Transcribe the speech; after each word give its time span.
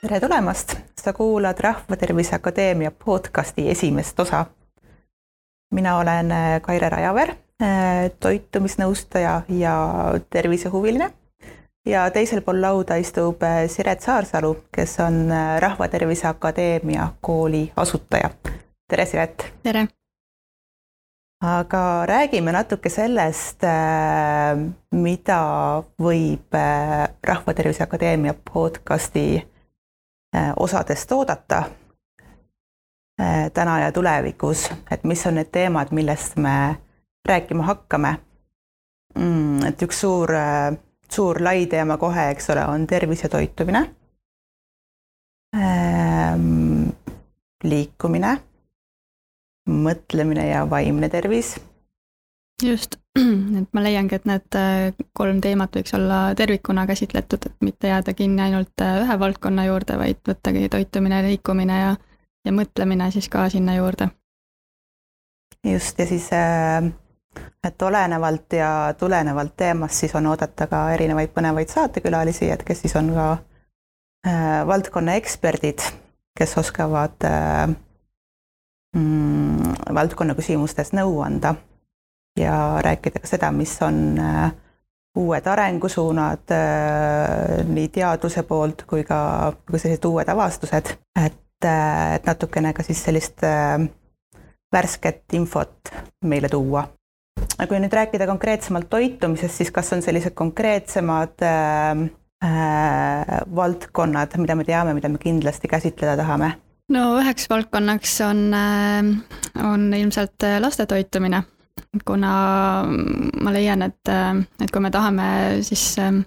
tere 0.00 0.20
tulemast, 0.20 0.76
sa 1.00 1.12
kuulad 1.12 1.58
Rahvatervise 1.60 2.34
Akadeemia 2.34 2.90
podcasti 3.04 3.70
esimest 3.70 4.20
osa. 4.20 4.46
mina 5.74 5.98
olen 5.98 6.30
äh, 6.30 6.60
Kaire 6.62 6.88
Rajaver, 6.88 7.30
äh, 7.62 8.10
toitumisnõustaja 8.20 9.42
ja 9.48 9.74
tervisehuviline 10.30 11.10
ja 11.86 12.10
teisel 12.10 12.40
pool 12.40 12.62
lauda 12.62 12.96
istub 12.96 13.42
äh, 13.42 13.66
Siret 13.66 14.00
Saarsalu, 14.00 14.56
kes 14.72 15.00
on 15.00 15.28
Rahvatervise 15.58 16.28
Akadeemia 16.28 17.08
kooli 17.20 17.72
asutaja. 17.76 18.30
tere, 18.90 19.06
Siret! 19.06 19.52
tere! 19.62 19.88
aga 21.42 22.06
räägime 22.06 22.52
natuke 22.52 22.88
sellest, 22.88 23.62
mida 24.90 25.42
võib 25.98 26.54
Rahvatervise 27.22 27.82
Akadeemia 27.82 28.34
podcasti 28.52 29.46
osadest 30.56 31.12
oodata 31.12 31.62
äh, 33.20 33.50
täna 33.54 33.80
ja 33.80 33.92
tulevikus, 33.92 34.70
et 34.90 35.04
mis 35.04 35.26
on 35.26 35.34
need 35.34 35.50
teemad, 35.52 35.88
millest 35.90 36.36
me 36.36 36.76
rääkima 37.28 37.62
hakkame. 37.62 38.16
Mm, 39.18 39.64
et 39.68 39.82
üks 39.82 40.00
suur, 40.00 40.34
äh, 40.34 40.76
suur 41.10 41.42
lai 41.42 41.66
teema 41.66 41.96
kohe, 41.96 42.28
eks 42.30 42.50
ole, 42.50 42.66
on 42.66 42.86
tervis 42.86 43.22
ja 43.22 43.28
toitumine. 43.28 43.84
Ähm, 45.56 46.90
liikumine, 47.64 48.36
mõtlemine 49.68 50.44
ja 50.50 50.66
vaimne 50.70 51.08
tervis 51.08 51.56
just, 52.62 52.96
et 53.60 53.68
ma 53.72 53.82
leiangi, 53.82 54.18
et 54.18 54.26
need 54.28 54.58
äh, 54.58 54.92
kolm 55.16 55.40
teemat 55.44 55.76
võiks 55.78 55.94
olla 55.96 56.20
tervikuna 56.38 56.86
käsitletud, 56.86 57.46
et 57.46 57.56
mitte 57.64 57.90
jääda 57.90 58.14
kinni 58.18 58.42
ainult 58.42 58.84
äh, 58.84 59.00
ühe 59.04 59.18
valdkonna 59.20 59.66
juurde, 59.68 59.98
vaid 59.98 60.22
võttagi 60.28 60.68
toitumine, 60.72 61.22
liikumine 61.28 61.80
ja, 61.80 61.92
ja 62.44 62.54
mõtlemine 62.54 63.10
siis 63.14 63.28
ka 63.32 63.48
sinna 63.52 63.76
juurde. 63.78 64.10
just, 65.66 65.98
ja 65.98 66.06
siis 66.06 66.30
äh, 66.32 66.90
et 67.64 67.82
olenevalt 67.82 68.52
ja 68.52 68.94
tulenevalt 68.98 69.56
teemast 69.56 69.94
siis 69.94 70.14
on 70.14 70.26
oodata 70.26 70.66
ka 70.66 70.90
erinevaid 70.94 71.30
põnevaid 71.34 71.70
saatekülalisi, 71.70 72.50
et 72.50 72.62
kes 72.66 72.80
siis 72.86 72.96
on 72.96 73.12
ka 73.14 73.28
valdkonna 74.66 75.14
eksperdid, 75.16 75.80
kes 76.36 76.56
oskavad 76.58 77.24
äh, 77.24 77.68
mm, 78.96 79.94
valdkonna 79.94 80.34
küsimustes 80.34 80.90
nõu 80.92 81.20
anda 81.24 81.54
ja 82.38 82.78
rääkida 82.84 83.20
ka 83.20 83.30
seda, 83.30 83.52
mis 83.52 83.76
on 83.82 84.18
äh, 84.22 84.50
uued 85.18 85.46
arengusuunad 85.46 86.52
äh, 86.54 87.64
nii 87.66 87.88
teaduse 87.94 88.44
poolt 88.46 88.84
kui 88.88 89.04
ka, 89.08 89.52
kui 89.70 89.80
sellised 89.80 90.06
uued 90.08 90.28
avastused, 90.30 90.92
et, 91.18 91.64
äh, 91.64 92.14
et 92.18 92.28
natukene 92.28 92.72
ka 92.76 92.86
siis 92.86 93.02
sellist 93.08 93.42
värsket 94.72 95.34
infot 95.38 95.92
meile 96.24 96.48
tuua. 96.52 96.86
kui 97.68 97.78
nüüd 97.80 97.92
rääkida 97.94 98.26
konkreetsemalt 98.26 98.88
toitumisest, 98.90 99.54
siis 99.60 99.70
kas 99.74 99.92
on 99.92 100.02
sellised 100.02 100.34
konkreetsemad 100.38 101.42
äh, 101.42 102.06
äh, 102.44 103.42
valdkonnad, 103.54 104.38
mida 104.38 104.54
me 104.54 104.64
teame, 104.64 104.94
mida 104.94 105.08
me 105.08 105.18
kindlasti 105.18 105.68
käsitleda 105.68 106.16
tahame? 106.16 106.52
no 106.92 107.18
üheks 107.18 107.50
valdkonnaks 107.50 108.20
on, 108.24 108.42
on 109.64 109.94
ilmselt 109.94 110.46
laste 110.60 110.86
toitumine 110.86 111.42
kuna 112.06 112.32
ma 112.86 113.52
leian, 113.54 113.82
et, 113.82 114.10
et 114.62 114.70
kui 114.70 114.82
me 114.82 114.90
tahame 114.90 115.28
siis 115.66 115.94
ähm, 116.02 116.22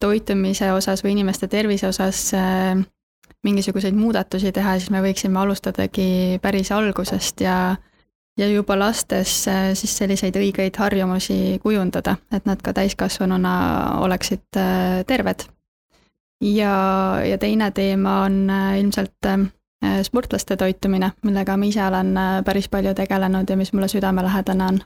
toitumise 0.00 0.70
osas 0.72 1.02
või 1.04 1.16
inimeste 1.16 1.48
tervise 1.48 1.88
osas 1.88 2.28
äh, 2.36 2.76
mingisuguseid 3.46 3.96
muudatusi 3.96 4.52
teha, 4.52 4.76
siis 4.78 4.90
me 4.90 5.02
võiksime 5.04 5.40
alustadagi 5.40 6.38
päris 6.42 6.72
algusest 6.72 7.44
ja 7.44 7.76
ja 8.36 8.48
juba 8.52 8.76
lastes 8.76 9.46
äh, 9.48 9.70
siis 9.74 9.96
selliseid 9.96 10.36
õigeid 10.36 10.76
harjumusi 10.76 11.58
kujundada, 11.62 12.18
et 12.32 12.44
nad 12.44 12.60
ka 12.62 12.74
täiskasvanuna 12.76 13.52
oleksid 14.04 14.60
äh, 14.60 15.04
terved. 15.06 15.46
ja, 16.40 16.72
ja 17.24 17.38
teine 17.38 17.70
teema 17.70 18.22
on 18.26 18.50
ilmselt 18.78 19.28
sportlaste 20.02 20.56
toitumine, 20.56 21.10
millega 21.22 21.56
ma 21.56 21.64
ise 21.64 21.80
olen 21.84 22.12
päris 22.44 22.68
palju 22.68 22.92
tegelenud 22.94 23.48
ja 23.48 23.56
mis 23.56 23.72
mulle 23.72 23.88
südamelähedane 23.88 24.64
on 24.64 24.80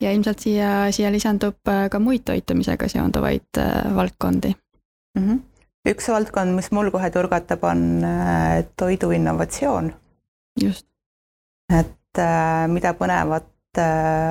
ja 0.00 0.12
ilmselt 0.12 0.38
siia, 0.38 0.70
siia 0.94 1.12
lisandub 1.12 1.68
äh, 1.68 1.86
ka 1.90 2.00
muid 2.02 2.24
toitumisega 2.24 2.88
seonduvaid 2.88 3.58
äh, 3.58 3.94
valdkondi 3.94 4.54
mm. 5.18 5.22
-hmm. 5.22 5.40
üks 5.88 6.08
valdkond, 6.08 6.54
mis 6.56 6.70
mul 6.70 6.90
kohe 6.90 7.10
turgatab, 7.10 7.64
on 7.64 8.04
äh, 8.04 8.64
toidu 8.76 9.10
innovatsioon. 9.10 9.94
just. 10.60 10.86
et 11.78 12.18
mida 12.66 12.92
põnevat 12.98 13.46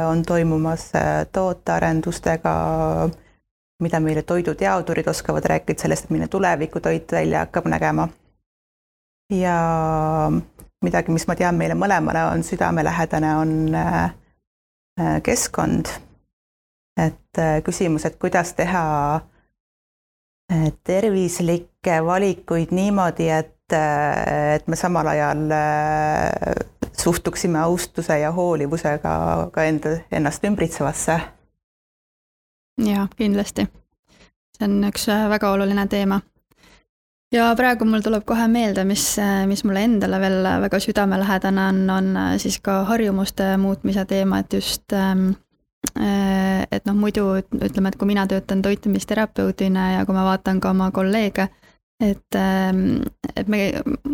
on 0.09 0.23
toimumas 0.27 0.91
tootearendustega, 1.31 2.53
mida 3.79 3.99
meile 3.99 4.21
toiduteadurid 4.21 5.07
oskavad 5.07 5.45
rääkida 5.45 5.81
sellest, 5.81 6.03
et 6.03 6.09
milline 6.09 6.27
tulevikutoit 6.27 7.11
välja 7.11 7.39
hakkab 7.39 7.65
nägema. 7.65 8.07
ja 9.29 9.55
midagi, 10.83 11.11
mis 11.11 11.27
ma 11.27 11.35
tean, 11.35 11.55
meile 11.55 11.73
mõlemale 11.73 12.25
on 12.33 12.43
südamelähedane, 12.43 13.35
on 13.35 13.75
Äh, 13.75 14.11
keskkond. 15.23 15.85
et 16.99 17.37
äh, 17.37 17.61
küsimus, 17.63 18.05
et 18.05 18.15
kuidas 18.19 18.53
teha 18.53 19.15
äh, 20.51 20.71
tervislikke 20.83 22.01
valikuid 22.05 22.73
niimoodi, 22.75 23.29
et, 23.29 23.71
et 24.55 24.67
me 24.67 24.75
samal 24.75 25.07
ajal 25.07 25.45
suhtuksime 26.97 27.59
austuse 27.59 28.19
ja 28.19 28.31
hoolivusega 28.31 29.13
ka 29.51 29.63
enda, 29.63 29.95
ennast 30.11 30.43
ümbritsevasse. 30.43 31.19
jaa, 32.85 33.07
kindlasti. 33.15 33.67
see 34.57 34.67
on 34.67 34.83
üks 34.91 35.07
väga 35.07 35.51
oluline 35.55 35.87
teema 35.87 36.19
ja 37.33 37.49
praegu 37.57 37.85
mul 37.85 38.01
tuleb 38.05 38.25
kohe 38.27 38.47
meelde, 38.51 38.85
mis, 38.87 39.03
mis 39.47 39.63
mulle 39.67 39.83
endale 39.85 40.19
veel 40.21 40.47
väga 40.65 40.79
südamelähedane 40.83 41.67
on, 41.67 41.83
on 41.93 42.09
siis 42.41 42.59
ka 42.63 42.83
harjumuste 42.89 43.55
muutmise 43.57 44.05
teema, 44.09 44.39
et 44.39 44.53
just 44.53 44.93
ähm, 44.93 45.29
äh, 45.99 46.65
et 46.71 46.85
noh, 46.85 46.97
muidu 46.97 47.25
ütleme, 47.39 47.89
et 47.89 47.97
kui 47.99 48.09
mina 48.09 48.25
töötan 48.27 48.61
toitumisterapeudina 48.65 49.91
ja 49.93 50.05
kui 50.05 50.17
ma 50.17 50.25
vaatan 50.27 50.59
ka 50.59 50.73
oma 50.73 50.91
kolleege, 50.91 51.49
et, 51.99 52.35
ähm, 52.35 53.01
et 53.35 53.47
me 53.47 53.63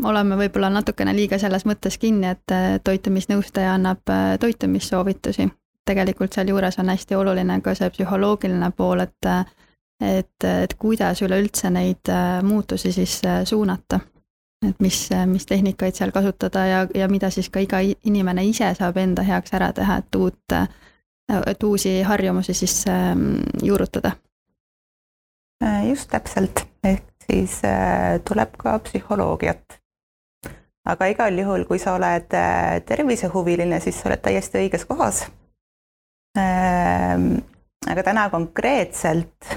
oleme 0.03 0.37
võib-olla 0.39 0.71
natukene 0.73 1.13
liiga 1.15 1.39
selles 1.39 1.65
mõttes 1.65 1.99
kinni, 2.01 2.33
et 2.35 2.55
toitumisnõustaja 2.83 3.75
annab 3.77 4.09
äh, 4.09 4.35
toitumissoovitusi. 4.39 5.51
tegelikult 5.85 6.33
sealjuures 6.33 6.79
on 6.81 6.89
hästi 6.89 7.15
oluline 7.15 7.59
ka 7.61 7.75
see 7.77 7.89
psühholoogiline 7.93 8.71
pool, 8.73 9.03
et 9.03 9.27
et, 10.01 10.43
et 10.43 10.73
kuidas 10.79 11.21
üleüldse 11.21 11.69
neid 11.71 12.09
äh, 12.09 12.43
muutusi 12.43 12.91
siis 12.91 13.21
äh, 13.25 13.43
suunata. 13.45 13.99
et 14.67 14.79
mis, 14.79 15.11
äh, 15.11 15.27
mis 15.27 15.45
tehnikaid 15.45 15.95
seal 15.95 16.11
kasutada 16.11 16.65
ja, 16.65 16.87
ja 16.95 17.07
mida 17.07 17.29
siis 17.29 17.49
ka 17.49 17.59
iga 17.59 17.79
inimene 17.79 18.45
ise 18.45 18.73
saab 18.75 18.97
enda 18.97 19.23
heaks 19.23 19.53
ära 19.53 19.71
teha, 19.73 19.97
et 20.01 20.15
uut, 20.15 20.55
et 21.45 21.63
uusi 21.63 22.01
harjumusi 22.01 22.53
siis 22.53 22.85
ähm, 22.87 23.43
juurutada. 23.63 24.11
just 25.89 26.09
täpselt, 26.09 26.65
ehk 26.83 27.03
siis 27.29 27.61
tuleb 28.27 28.57
ka 28.57 28.79
psühholoogiat. 28.79 29.79
aga 30.85 31.05
igal 31.05 31.39
juhul, 31.39 31.63
kui 31.65 31.79
sa 31.79 31.93
oled 31.95 32.35
tervisehuviline, 32.85 33.79
siis 33.79 34.01
sa 34.01 34.09
oled 34.09 34.21
täiesti 34.21 34.57
õiges 34.57 34.85
kohas. 34.85 35.25
Aga 37.85 38.03
täna 38.03 38.29
konkreetselt 38.29 39.55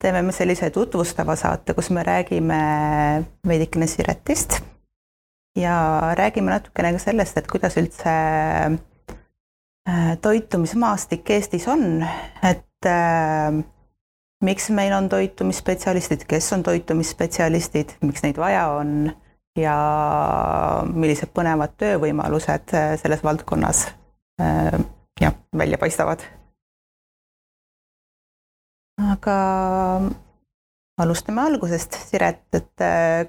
teeme 0.00 0.22
me 0.22 0.32
sellise 0.32 0.70
tutvustava 0.72 1.36
saate, 1.36 1.74
kus 1.76 1.90
me 1.90 2.02
räägime 2.06 2.60
veidikene 3.46 3.86
Siretist. 3.86 4.60
Ja 5.58 5.74
räägime 6.16 6.52
natukene 6.52 6.92
ka 6.94 7.02
sellest, 7.02 7.36
et 7.36 7.48
kuidas 7.50 7.76
üldse 7.76 8.12
äh, 9.90 10.12
toitumismaastik 10.22 11.30
Eestis 11.34 11.66
on, 11.68 12.04
et 12.46 12.86
äh, 12.86 13.58
miks 14.46 14.70
meil 14.70 14.94
on 14.96 15.10
toitumisspetsialistid, 15.10 16.24
kes 16.30 16.52
on 16.54 16.62
toitumisspetsialistid, 16.62 17.98
miks 18.06 18.22
neid 18.24 18.38
vaja 18.40 18.68
on 18.78 19.10
ja 19.58 19.76
millised 20.86 21.34
põnevad 21.34 21.74
töövõimalused 21.82 22.76
äh, 22.78 22.92
selles 23.02 23.26
valdkonnas 23.26 23.88
äh, 24.40 24.78
jah, 25.20 25.34
välja 25.52 25.82
paistavad 25.82 26.22
aga 29.00 29.36
alustame 31.00 31.42
algusest, 31.46 31.96
Siret, 32.10 32.44
et 32.52 32.84
äh, 32.84 33.26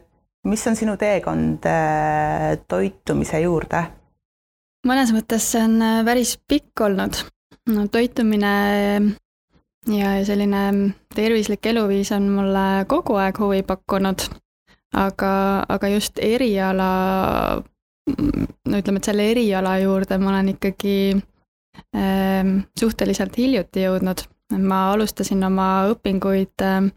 mis 0.48 0.68
on 0.68 0.76
sinu 0.76 0.98
teekond 1.00 1.66
äh, 1.70 2.60
toitumise 2.68 3.42
juurde? 3.46 3.86
mõnes 4.88 5.12
mõttes 5.14 5.46
see 5.54 5.62
on 5.62 5.76
äh, 5.86 6.00
päris 6.06 6.36
pikk 6.50 6.86
olnud. 6.88 7.24
no 7.70 7.88
toitumine 7.94 8.54
ja 9.90 10.14
selline 10.26 10.94
tervislik 11.16 11.66
eluviis 11.66 12.12
on 12.16 12.30
mulle 12.30 12.86
kogu 12.90 13.18
aeg 13.22 13.38
huvi 13.40 13.62
pakkunud. 13.64 14.28
aga, 14.94 15.34
aga 15.70 15.88
just 15.88 16.20
eriala, 16.20 17.64
no 18.12 18.80
ütleme, 18.82 19.00
et 19.00 19.08
selle 19.08 19.30
eriala 19.32 19.78
juurde 19.80 20.18
ma 20.20 20.34
olen 20.34 20.50
ikkagi 20.56 20.98
äh, 21.96 22.52
suhteliselt 22.80 23.38
hiljuti 23.38 23.86
jõudnud. 23.86 24.26
Ma 24.60 24.92
alustasin 24.92 25.44
oma 25.48 25.68
õpinguid 25.94 26.66
äh, 26.66 26.92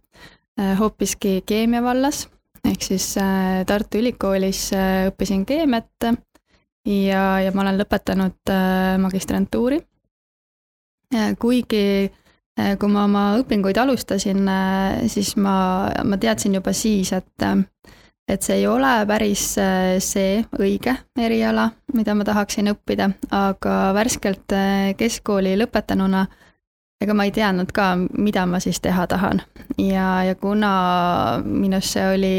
hoopiski 0.78 1.42
keemia 1.46 1.82
vallas, 1.82 2.28
ehk 2.64 2.82
siis 2.82 3.14
äh, 3.18 3.64
Tartu 3.66 3.98
Ülikoolis 3.98 4.68
äh, 4.72 5.08
õppisin 5.10 5.44
keemiat. 5.46 6.10
Ja, 6.84 7.22
ja 7.40 7.52
ma 7.54 7.62
olen 7.64 7.78
lõpetanud 7.80 8.52
äh, 8.52 8.94
magistrantuuri. 9.00 9.80
kuigi 11.38 12.10
kui 12.80 12.88
ma 12.90 13.04
oma 13.04 13.20
õpinguid 13.38 13.76
alustasin, 13.78 14.48
siis 15.10 15.34
ma, 15.38 15.86
ma 16.02 16.16
teadsin 16.18 16.54
juba 16.54 16.72
siis, 16.74 17.12
et 17.12 17.44
et 18.26 18.42
see 18.42 18.56
ei 18.56 18.66
ole 18.66 18.90
päris 19.06 19.44
see 20.02 20.40
õige 20.58 20.94
eriala, 21.18 21.68
mida 21.94 22.14
ma 22.14 22.26
tahaksin 22.26 22.72
õppida, 22.72 23.10
aga 23.30 23.76
värskelt 23.94 24.54
keskkooli 24.98 25.54
lõpetanuna 25.60 26.24
ega 27.02 27.16
ma 27.16 27.26
ei 27.26 27.32
teadnud 27.34 27.72
ka, 27.74 27.94
mida 28.18 28.44
ma 28.48 28.60
siis 28.62 28.80
teha 28.84 29.06
tahan. 29.10 29.42
ja, 29.78 30.24
ja 30.24 30.34
kuna 30.34 30.72
minusse 31.44 32.06
oli 32.14 32.36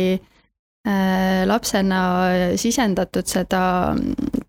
äh, 0.88 1.44
lapsena 1.46 2.02
sisendatud 2.56 3.28
seda 3.28 3.62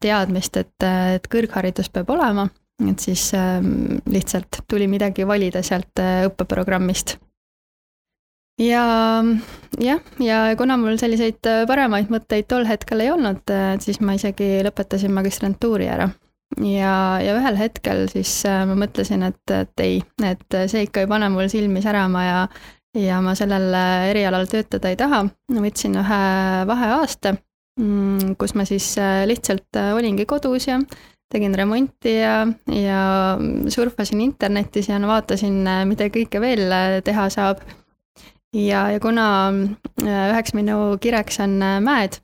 teadmist, 0.00 0.56
et, 0.56 0.88
et 1.16 1.28
kõrgharidus 1.32 1.90
peab 1.92 2.10
olema, 2.14 2.48
et 2.88 3.02
siis 3.02 3.28
äh, 3.34 3.60
lihtsalt 4.10 4.62
tuli 4.68 4.88
midagi 4.90 5.26
valida 5.26 5.62
sealt 5.62 6.02
äh, 6.02 6.24
õppeprogrammist. 6.30 7.16
ja 8.62 8.84
jah, 9.80 10.04
ja 10.20 10.44
kuna 10.56 10.78
mul 10.80 11.00
selliseid 11.00 11.44
paremaid 11.68 12.12
mõtteid 12.12 12.46
tol 12.48 12.64
hetkel 12.68 13.04
ei 13.04 13.10
olnud, 13.12 13.42
siis 13.84 14.00
ma 14.00 14.14
isegi 14.16 14.62
lõpetasin 14.64 15.12
magistrantuuri 15.12 15.90
ära 15.92 16.08
ja, 16.62 16.94
ja 17.22 17.34
ühel 17.36 17.58
hetkel 17.58 18.06
siis 18.10 18.30
äh, 18.48 18.62
ma 18.68 18.76
mõtlesin, 18.78 19.24
et, 19.26 19.42
et 19.52 19.82
ei, 19.84 19.98
et 20.24 20.58
see 20.70 20.86
ikka 20.86 21.04
ei 21.04 21.10
pane 21.10 21.28
mul 21.32 21.50
silmi 21.52 21.82
särama 21.84 22.24
ja 22.24 22.40
ja 22.96 23.18
ma 23.20 23.34
sellel 23.36 23.74
äh, 23.76 24.10
erialal 24.12 24.46
töötada 24.50 24.92
ei 24.92 24.96
taha. 24.96 25.26
võtsin 25.52 25.98
ühe 26.00 26.20
vaheaasta, 26.70 27.34
mm, 27.80 28.36
kus 28.40 28.56
ma 28.56 28.64
siis 28.68 28.94
äh, 29.02 29.24
lihtsalt 29.28 29.80
olingi 29.96 30.26
kodus 30.28 30.68
ja 30.70 30.80
tegin 31.32 31.56
remonti 31.58 32.20
ja, 32.20 32.44
ja 32.70 33.00
surfasin 33.72 34.22
internetis 34.22 34.88
ja 34.88 35.00
no 35.02 35.10
vaatasin, 35.10 35.58
mida 35.90 36.06
kõike 36.14 36.40
veel 36.40 36.70
teha 37.04 37.26
saab. 37.34 37.64
ja, 38.54 38.86
ja 38.94 39.00
kuna 39.02 39.26
üheks 40.06 40.54
minu 40.54 40.94
kireks 41.02 41.42
on 41.42 41.58
mäed, 41.82 42.20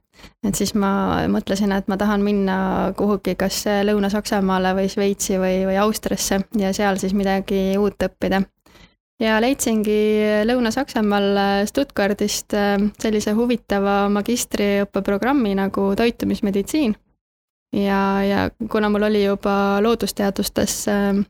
et 0.46 0.58
siis 0.58 0.74
ma 0.78 1.22
mõtlesin, 1.30 1.72
et 1.74 1.88
ma 1.90 1.98
tahan 1.98 2.24
minna 2.24 2.56
kuhugi 2.98 3.34
kas 3.38 3.62
Lõuna-Saksamaale 3.86 4.74
või 4.78 4.88
Šveitsi 4.90 5.38
või, 5.40 5.62
või 5.68 5.78
Austriasse 5.82 6.42
ja 6.58 6.72
seal 6.76 6.98
siis 7.02 7.14
midagi 7.14 7.76
uut 7.78 8.02
õppida. 8.02 8.42
ja 9.22 9.38
leidsingi 9.40 9.98
Lõuna-Saksamaal 10.48 11.66
Stuttgardist 11.66 12.54
äh, 12.58 12.76
sellise 12.98 13.36
huvitava 13.38 14.08
magistriõppeprogrammi 14.08 15.54
nagu 15.54 15.92
toitumismeditsiin. 15.96 16.96
ja, 17.72 18.00
ja 18.24 18.50
kuna 18.70 18.88
mul 18.88 19.08
oli 19.10 19.24
juba 19.24 19.80
loodusteadustes 19.82 20.88
äh, 20.88 21.24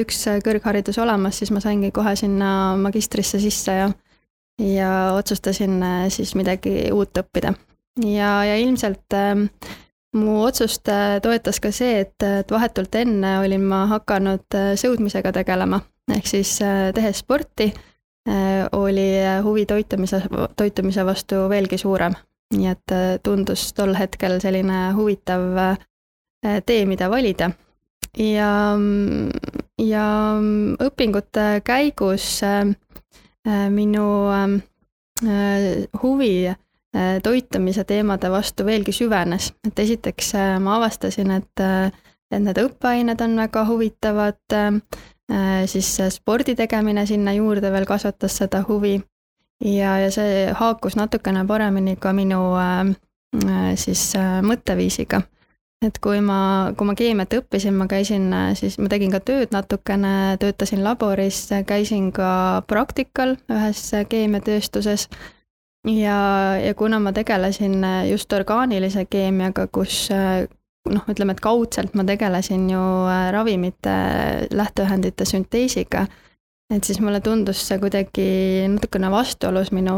üks 0.00 0.24
kõrgharidus 0.44 0.98
olemas, 0.98 1.38
siis 1.38 1.50
ma 1.50 1.60
saingi 1.60 1.90
kohe 1.90 2.16
sinna 2.16 2.76
magistrisse 2.76 3.40
sisse 3.40 3.72
ja 3.72 3.88
ja 4.58 5.12
otsustasin 5.14 5.82
äh, 5.82 6.08
siis 6.08 6.34
midagi 6.34 6.90
uut 6.92 7.18
õppida 7.18 7.54
ja, 8.04 8.44
ja 8.44 8.56
ilmselt 8.56 9.14
äh, 9.14 9.46
mu 10.16 10.42
otsust 10.44 10.88
äh, 10.88 11.20
toetas 11.22 11.60
ka 11.60 11.72
see, 11.74 12.00
et, 12.04 12.16
et 12.24 12.50
vahetult 12.52 12.94
enne 13.00 13.38
olin 13.42 13.64
ma 13.68 13.84
hakanud 13.90 14.56
äh, 14.56 14.72
sõudmisega 14.80 15.32
tegelema, 15.36 15.80
ehk 16.14 16.28
siis 16.30 16.56
äh, 16.64 16.88
tehes 16.96 17.24
sporti 17.24 17.72
oli 18.76 19.06
huvi 19.40 19.62
toitumise, 19.64 20.18
toitumise 20.52 21.00
vastu 21.06 21.46
veelgi 21.48 21.78
suurem. 21.80 22.12
nii 22.52 22.66
et 22.68 22.92
tundus 23.24 23.62
tol 23.72 23.94
hetkel 23.96 24.34
selline 24.40 24.90
huvitav 24.92 25.46
tee, 26.66 26.82
mida 26.84 27.08
valida. 27.08 27.48
ja, 28.20 28.50
ja 29.80 30.04
õpingute 30.84 31.46
käigus 31.64 32.42
minu 33.78 34.06
huvi 36.02 36.32
toitumise 37.22 37.84
teemade 37.84 38.30
vastu 38.30 38.64
veelgi 38.64 38.92
süvenes, 38.92 39.52
et 39.66 39.78
esiteks 39.78 40.34
äh, 40.34 40.54
ma 40.60 40.78
avastasin, 40.78 41.30
et, 41.36 41.60
äh, 41.60 41.92
et 42.32 42.42
need 42.42 42.60
õppeained 42.62 43.20
on 43.24 43.36
väga 43.36 43.64
huvitavad, 43.68 44.56
siis 45.68 45.88
spordi 46.12 46.54
tegemine 46.56 47.04
sinna 47.06 47.34
juurde 47.36 47.68
veel 47.72 47.84
kasvatas 47.88 48.36
seda 48.40 48.62
huvi. 48.68 48.94
Ja, 49.64 49.98
ja 50.00 50.10
see 50.12 50.46
haakus 50.56 50.96
natukene 50.96 51.42
paremini 51.48 51.96
ka 52.00 52.12
minu 52.16 52.40
siis 53.76 54.12
mõtteviisiga. 54.44 55.22
et 55.84 55.98
kui 56.02 56.20
ma, 56.20 56.72
kui 56.76 56.86
ma 56.86 56.94
keemiat 56.96 57.34
õppisin, 57.34 57.74
ma 57.76 57.86
käisin 57.86 58.32
siis, 58.54 58.78
ma 58.78 58.88
tegin 58.88 59.12
ka 59.12 59.20
tööd 59.20 59.52
natukene, 59.52 60.36
töötasin 60.40 60.84
laboris, 60.84 61.48
käisin 61.66 62.12
ka 62.12 62.62
praktikal 62.66 63.36
ühes 63.48 63.84
keemiatööstuses 64.08 65.08
ja, 65.84 66.56
ja 66.66 66.74
kuna 66.74 66.98
ma 67.00 67.12
tegelesin 67.12 67.84
äh, 67.84 68.08
just 68.10 68.32
orgaanilise 68.32 69.04
keemiaga, 69.10 69.66
kus 69.72 70.10
äh, 70.14 70.46
noh, 70.88 71.04
ütleme, 71.10 71.32
et 71.36 71.40
kaudselt 71.44 71.94
ma 71.94 72.04
tegelesin 72.04 72.70
ju 72.70 72.80
äh, 73.08 73.30
ravimite 73.34 73.90
lähteühendite 74.50 75.24
sünteesiga, 75.28 76.06
et 76.74 76.84
siis 76.84 77.00
mulle 77.00 77.20
tundus 77.20 77.68
see 77.68 77.78
kuidagi 77.80 78.28
natukene 78.74 79.10
vastuolus 79.12 79.72
minu 79.72 79.96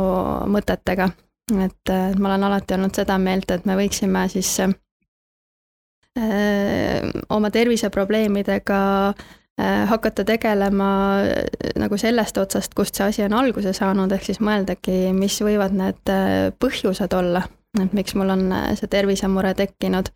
mõtetega. 0.50 1.10
et 1.50 1.90
ma 2.18 2.28
olen 2.28 2.44
alati 2.46 2.74
olnud 2.76 2.94
seda 2.94 3.18
meelt, 3.18 3.50
et 3.50 3.64
me 3.66 3.74
võiksime 3.74 4.28
siis 4.30 4.52
öö, 4.60 4.70
oma 7.34 7.50
terviseprobleemidega 7.50 8.78
Äh, 9.10 9.39
hakata 9.90 10.24
tegelema 10.24 10.90
äh, 11.22 11.72
nagu 11.80 11.98
sellest 12.00 12.38
otsast, 12.38 12.74
kust 12.74 12.98
see 12.98 13.06
asi 13.06 13.24
on 13.26 13.36
alguse 13.38 13.72
saanud, 13.76 14.12
ehk 14.12 14.28
siis 14.28 14.40
mõeldagi, 14.44 15.14
mis 15.16 15.40
võivad 15.44 15.74
need 15.76 16.12
äh, 16.12 16.50
põhjused 16.60 17.16
olla, 17.16 17.44
et 17.80 17.96
miks 17.96 18.16
mul 18.18 18.34
on 18.34 18.46
see 18.78 18.90
tervisemure 18.90 19.54
tekkinud. 19.58 20.12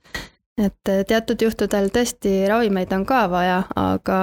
et 0.55 0.91
teatud 1.09 1.41
juhtudel 1.43 1.89
tõesti 1.91 2.45
ravimeid 2.47 2.93
on 2.95 3.03
ka 3.07 3.25
vaja, 3.31 3.65
aga, 3.75 4.19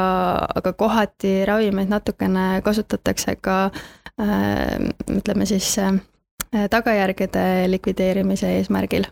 aga 0.55 0.71
kohati 0.79 1.41
ravimeid 1.45 1.91
natukene 1.91 2.61
kasutatakse 2.63 3.35
ka 3.35 3.57
ütleme 5.11 5.45
siis 5.49 5.73
tagajärgede 6.51 7.43
likvideerimise 7.71 8.49
eesmärgil 8.57 9.05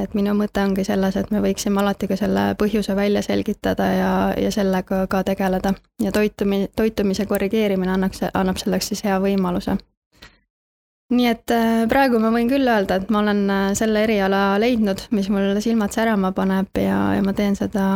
et 0.00 0.14
minu 0.16 0.32
mõte 0.36 0.62
ongi 0.62 0.84
selles, 0.86 1.16
et 1.18 1.30
me 1.34 1.42
võiksime 1.44 1.82
alati 1.82 2.08
ka 2.10 2.16
selle 2.18 2.50
põhjuse 2.60 2.96
välja 2.96 3.22
selgitada 3.26 3.86
ja, 3.92 4.10
ja 4.38 4.50
sellega 4.54 5.04
ka 5.10 5.22
tegeleda. 5.26 5.74
ja 6.02 6.12
toitumi-, 6.12 6.68
toitumise 6.76 7.26
korrigeerimine 7.26 7.92
annaks, 7.92 8.24
annab 8.34 8.60
selleks 8.60 8.92
siis 8.92 9.04
hea 9.04 9.18
võimaluse. 9.20 9.76
nii 11.10 11.26
et 11.26 11.50
äh, 11.54 11.86
praegu 11.90 12.20
ma 12.22 12.30
võin 12.30 12.48
küll 12.48 12.68
öelda, 12.68 13.00
et 13.00 13.10
ma 13.10 13.22
olen 13.24 13.42
äh, 13.50 13.64
selle 13.78 14.04
eriala 14.06 14.60
leidnud, 14.62 15.08
mis 15.10 15.28
mul 15.28 15.58
silmad 15.60 15.92
särama 15.92 16.32
paneb 16.32 16.78
ja, 16.78 17.00
ja 17.18 17.24
ma 17.26 17.34
teen 17.34 17.58
seda 17.58 17.86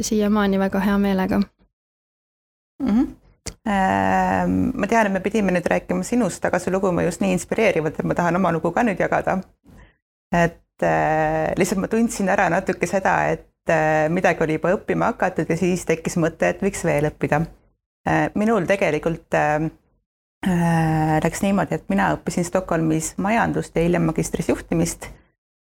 siiamaani 0.00 0.60
väga 0.60 0.84
hea 0.84 0.98
meelega 0.98 1.40
mm. 1.40 2.90
-hmm 2.90 3.19
ma 3.64 4.86
tean, 4.88 5.06
et 5.06 5.12
me 5.12 5.20
pidime 5.20 5.52
nüüd 5.54 5.66
rääkima 5.68 6.04
sinust, 6.06 6.44
aga 6.44 6.58
su 6.58 6.72
lugu 6.72 6.88
on 6.88 7.02
just 7.04 7.20
nii 7.20 7.34
inspireeriv, 7.36 7.86
et 7.86 8.02
ma 8.04 8.16
tahan 8.16 8.36
oma 8.36 8.52
lugu 8.52 8.72
ka 8.72 8.84
nüüd 8.86 9.00
jagada. 9.00 9.40
et 10.32 10.82
äh, 10.86 11.52
lihtsalt 11.58 11.80
ma 11.82 11.88
tundsin 11.90 12.28
ära 12.30 12.48
natuke 12.48 12.86
seda, 12.86 13.14
et 13.32 13.70
äh, 13.70 14.08
midagi 14.08 14.44
oli 14.44 14.58
juba 14.58 14.76
õppima 14.76 15.10
hakatud 15.10 15.50
ja 15.50 15.56
siis 15.58 15.82
tekkis 15.84 16.16
mõte, 16.22 16.52
et 16.52 16.62
võiks 16.62 16.84
veel 16.86 17.10
õppida 17.10 17.42
äh,. 18.06 18.28
minul 18.34 18.68
tegelikult 18.70 19.34
äh, 19.34 19.66
läks 21.24 21.42
niimoodi, 21.42 21.74
et 21.80 21.88
mina 21.90 22.12
õppisin 22.14 22.46
Stockholmis 22.46 23.16
majandust 23.18 23.74
ja 23.76 23.82
hiljem 23.82 24.06
magistris 24.08 24.48
juhtimist 24.48 25.10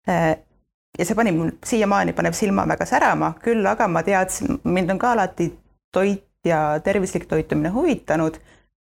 ja 0.06 1.04
see 1.04 1.16
pani 1.16 1.32
mul 1.32 1.50
siiamaani 1.64 2.12
paneb 2.16 2.36
silma 2.36 2.64
väga 2.68 2.86
särama, 2.88 3.34
küll 3.44 3.66
aga 3.66 3.88
ma 3.88 4.02
teadsin, 4.06 4.60
mind 4.64 4.94
on 4.94 5.00
ka 5.02 5.12
alati 5.12 5.50
toit 5.92 6.24
ja 6.44 6.80
tervislik 6.84 7.26
toitumine 7.30 7.72
huvitanud. 7.74 8.38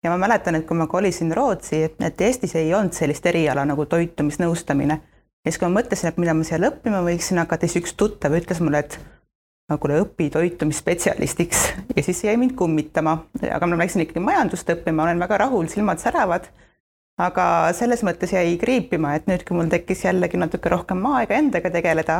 Ja 0.03 0.11
ma 0.11 0.19
mäletan, 0.21 0.55
et 0.55 0.67
kui 0.67 0.77
ma 0.77 0.87
kolisin 0.87 1.31
Rootsi, 1.33 1.81
et 1.99 2.21
Eestis 2.21 2.55
ei 2.55 2.73
olnud 2.73 2.93
sellist 2.93 3.25
eriala 3.25 3.65
nagu 3.65 3.85
toitumisnõustamine. 3.89 4.99
Ja 5.45 5.51
siis, 5.51 5.59
kui 5.59 5.69
ma 5.69 5.79
mõtlesin, 5.79 6.11
et 6.11 6.19
mida 6.21 6.33
ma 6.33 6.45
seal 6.45 6.67
õppima 6.67 7.01
võiksin 7.05 7.41
hakata, 7.41 7.67
siis 7.67 7.81
üks 7.83 7.95
tuttav 7.97 8.33
ütles 8.37 8.61
mulle, 8.61 8.83
et 8.85 8.99
no 9.69 9.77
kuule, 9.81 9.99
õpi 10.03 10.29
toitumisspetsialistiks. 10.33 11.65
Ja 11.95 12.03
siis 12.05 12.23
jäi 12.23 12.37
mind 12.37 12.53
kummitama, 12.57 13.17
aga 13.49 13.69
ma 13.69 13.79
läksin 13.81 14.05
ikkagi 14.05 14.21
majandust 14.23 14.69
õppima, 14.75 15.07
olen 15.07 15.21
väga 15.21 15.41
rahul, 15.45 15.67
silmad 15.71 16.01
säravad. 16.03 16.51
aga 17.15 17.71
selles 17.71 18.01
mõttes 18.03 18.33
jäi 18.33 18.57
kriipima, 18.59 19.13
et 19.15 19.29
nüüd, 19.29 19.45
kui 19.47 19.55
mul 19.55 19.69
tekkis 19.71 20.01
jällegi 20.03 20.35
natuke 20.35 20.67
rohkem 20.69 20.99
aega 21.13 21.37
endaga 21.39 21.69
tegeleda, 21.71 22.17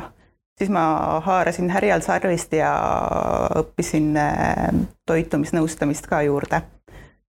siis 0.58 0.72
ma 0.72 0.86
haarasin 1.26 1.70
härjal 1.70 2.04
sarvist 2.06 2.54
ja 2.56 2.72
õppisin 3.60 4.16
äh, 4.20 4.70
toitumisnõustamist 5.06 6.08
ka 6.08 6.22
juurde. 6.26 6.62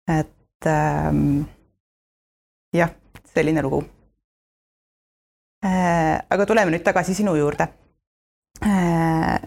et 0.10 0.68
ähm, 0.68 1.44
jah, 2.74 2.90
selline 3.34 3.62
lugu 3.62 3.84
äh,. 5.66 6.22
aga 6.30 6.46
tuleme 6.46 6.72
nüüd 6.72 6.84
tagasi 6.84 7.13
sinu 7.16 7.36
juurde 7.36 7.68
äh,. 8.66 9.38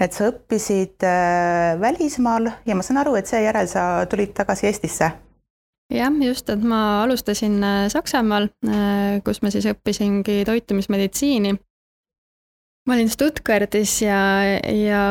et 0.00 0.12
sa 0.12 0.30
õppisid 0.32 1.04
äh, 1.04 1.76
välismaal 1.80 2.50
ja 2.66 2.74
ma 2.74 2.82
saan 2.82 3.04
aru, 3.04 3.14
et 3.20 3.28
seejärel 3.28 3.68
sa 3.68 4.06
tulid 4.10 4.32
tagasi 4.34 4.66
Eestisse 4.66 5.12
jah, 5.92 6.12
just, 6.24 6.48
et 6.50 6.62
ma 6.64 7.02
alustasin 7.02 7.62
äh, 7.62 7.86
Saksamaal, 7.92 8.48
äh, 8.68 9.20
kus 9.24 9.42
ma 9.42 9.52
siis 9.52 9.66
õppisingi 9.70 10.42
toitumismeditsiini. 10.48 11.54
Ma 12.84 12.96
olin 12.96 13.08
Stuttgardis 13.08 13.94
ja, 14.02 14.18
ja 14.60 15.02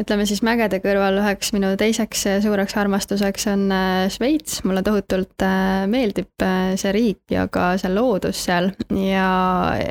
ütleme 0.00 0.26
siis 0.28 0.42
mägede 0.44 0.82
kõrval 0.84 1.22
üheks 1.22 1.54
minu 1.56 1.70
teiseks 1.80 2.26
suureks 2.44 2.76
armastuseks 2.76 3.48
on 3.54 3.66
äh, 3.72 4.02
Šveits, 4.12 4.60
mulle 4.68 4.84
tohutult 4.84 5.46
meeldib 5.88 6.46
see 6.76 6.92
riik 6.92 7.32
ja 7.32 7.46
ka 7.48 7.72
see 7.80 7.94
loodus 7.94 8.44
seal. 8.48 8.72
Ja, 8.92 9.30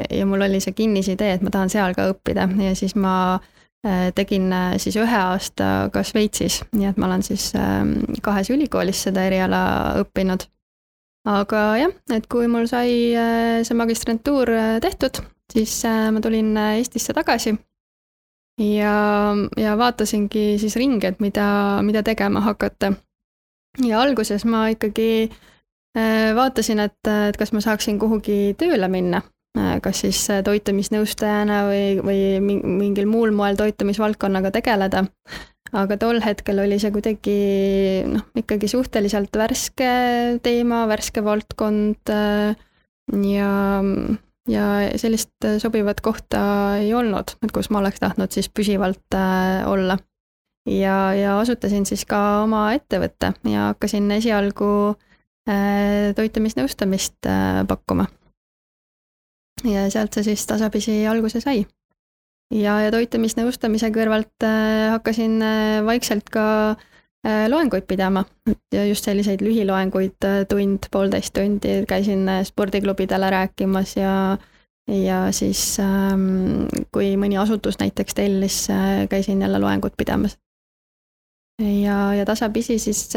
ja 0.10 0.30
mul 0.30 0.46
oli 0.46 0.62
see 0.62 0.78
kinnisidee, 0.78 1.34
et 1.36 1.46
ma 1.46 1.54
tahan 1.54 1.74
seal 1.74 1.98
ka 1.98 2.12
õppida. 2.14 2.46
Ja 2.62 2.78
siis 2.78 2.94
ma 3.00 3.16
äh, 3.36 3.52
Äh, 3.86 4.10
tegin 4.18 4.50
äh, 4.54 4.80
siis 4.82 4.96
ühe 4.98 5.18
aasta 5.20 5.92
ka 5.94 6.02
Šveitsis, 6.02 6.64
nii 6.74 6.88
et 6.90 6.98
ma 6.98 7.06
olen 7.06 7.22
siis 7.26 7.52
ähm, 7.60 8.00
kahes 8.26 8.50
ülikoolis 8.50 9.04
seda 9.06 9.28
eriala 9.28 9.60
õppinud. 10.02 10.48
aga 11.30 11.62
jah, 11.78 11.94
et 12.14 12.26
kui 12.30 12.48
mul 12.50 12.66
sai 12.70 13.14
äh, 13.14 13.62
see 13.66 13.78
magistrantuur 13.78 14.50
tehtud, 14.82 15.22
siis 15.56 15.74
ma 16.12 16.22
tulin 16.22 16.52
Eestisse 16.76 17.16
tagasi. 17.16 17.56
ja, 18.60 18.96
ja 19.58 19.78
vaatasingi 19.78 20.46
siis 20.60 20.76
ringi, 20.76 21.08
et 21.08 21.20
mida, 21.20 21.82
mida 21.84 22.04
tegema 22.04 22.44
hakata. 22.44 22.94
ja 23.84 24.02
alguses 24.02 24.46
ma 24.46 24.68
ikkagi 24.74 25.30
vaatasin, 26.36 26.80
et, 26.84 27.08
et 27.30 27.38
kas 27.40 27.54
ma 27.56 27.64
saaksin 27.64 28.00
kuhugi 28.00 28.56
tööle 28.60 28.88
minna 28.92 29.22
Äh, 29.56 29.80
kas 29.80 30.02
siis 30.04 30.20
äh, 30.34 30.42
toitumisnõustajana 30.44 31.62
või, 31.70 31.84
või 32.04 32.20
mingil 32.44 33.08
muul 33.08 33.32
moel 33.32 33.56
toitumisvaldkonnaga 33.56 34.52
tegeleda. 34.58 35.06
aga 35.76 35.98
tol 36.00 36.20
hetkel 36.24 36.60
oli 36.64 36.78
see 36.80 36.92
kuidagi 36.92 37.38
noh, 38.12 38.26
ikkagi 38.36 38.68
suhteliselt 38.72 39.36
värske 39.40 39.88
teema, 40.44 40.84
värske 40.92 41.24
valdkond 41.24 42.12
äh, 42.12 42.60
ja, 43.32 43.52
ja 44.50 44.66
sellist 45.02 45.48
sobivat 45.62 46.02
kohta 46.06 46.42
ei 46.82 46.94
olnud, 46.94 47.36
et 47.44 47.54
kus 47.54 47.72
ma 47.74 47.80
oleks 47.82 48.00
tahtnud 48.04 48.32
siis 48.32 48.50
püsivalt 48.50 49.18
olla. 49.66 49.98
ja, 50.70 51.14
ja 51.14 51.40
asutasin 51.40 51.86
siis 51.86 52.06
ka 52.06 52.44
oma 52.44 52.68
ettevõtte 52.74 53.34
ja 53.50 53.72
hakkasin 53.72 54.12
esialgu 54.12 54.70
toitumisnõustamist 56.16 57.28
pakkuma 57.68 58.08
ja 59.64 59.88
sealt 59.94 60.16
see 60.16 60.32
siis 60.32 60.44
tasapisi 60.50 60.98
alguse 61.08 61.40
sai. 61.44 61.64
ja, 62.54 62.76
ja 62.84 62.92
toitumisnõustamise 62.94 63.90
kõrvalt 63.94 64.46
äh, 64.46 64.92
hakkasin 64.94 65.40
äh, 65.42 65.80
vaikselt 65.86 66.30
ka 66.34 66.46
äh, 66.72 66.84
loenguid 67.50 67.88
pidama 67.88 68.26
ja 68.74 68.86
just 68.86 69.08
selliseid 69.08 69.42
lühiloenguid, 69.42 70.28
tund, 70.50 70.90
poolteist 70.92 71.34
tundi, 71.34 71.80
käisin 71.90 72.30
spordiklubidele 72.44 73.30
rääkimas 73.30 73.96
ja 73.98 74.38
ja 74.88 75.32
siis 75.34 75.80
ähm, 75.82 76.68
kui 76.94 77.16
mõni 77.18 77.40
asutus 77.42 77.80
näiteks 77.82 78.14
tellis, 78.14 78.60
käisin 79.10 79.42
jälle 79.42 79.60
loengut 79.60 79.98
pidamas. 79.98 80.38
ja, 81.60 82.14
ja 82.14 82.26
tasapisi 82.26 82.78
siis 82.80 83.10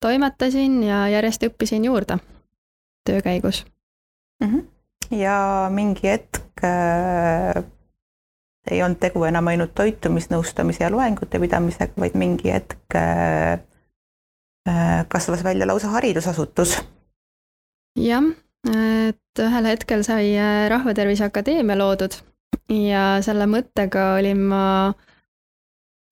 toimetasin 0.00 0.82
ja 0.82 1.08
järjest 1.08 1.48
õppisin 1.48 1.84
juurde 1.88 2.18
töö 3.08 3.22
käigus 3.22 3.64
mm. 4.44 4.48
-hmm 4.48 4.72
ja 5.12 5.68
mingi 5.72 6.08
hetk 6.08 6.64
äh, 6.64 7.64
ei 8.70 8.82
olnud 8.82 9.00
tegu 9.02 9.24
enam 9.26 9.50
ainult 9.50 9.74
toitumisnõustamise 9.74 10.84
ja 10.84 10.90
loengute 10.92 11.40
pidamisega, 11.42 11.98
vaid 11.98 12.16
mingi 12.18 12.52
hetk 12.54 12.96
äh, 12.98 13.58
äh, 14.68 15.04
kasvas 15.08 15.44
välja 15.44 15.66
lausa 15.66 15.90
haridusasutus. 15.96 16.78
jah, 17.98 18.28
et 18.68 19.42
ühel 19.46 19.70
hetkel 19.72 20.04
sai 20.06 20.34
äh, 20.38 20.68
Rahvatervise 20.70 21.24
Akadeemia 21.24 21.78
loodud 21.78 22.20
ja 22.70 23.06
selle 23.24 23.48
mõttega 23.50 24.12
olin 24.18 24.46
ma, 24.52 24.64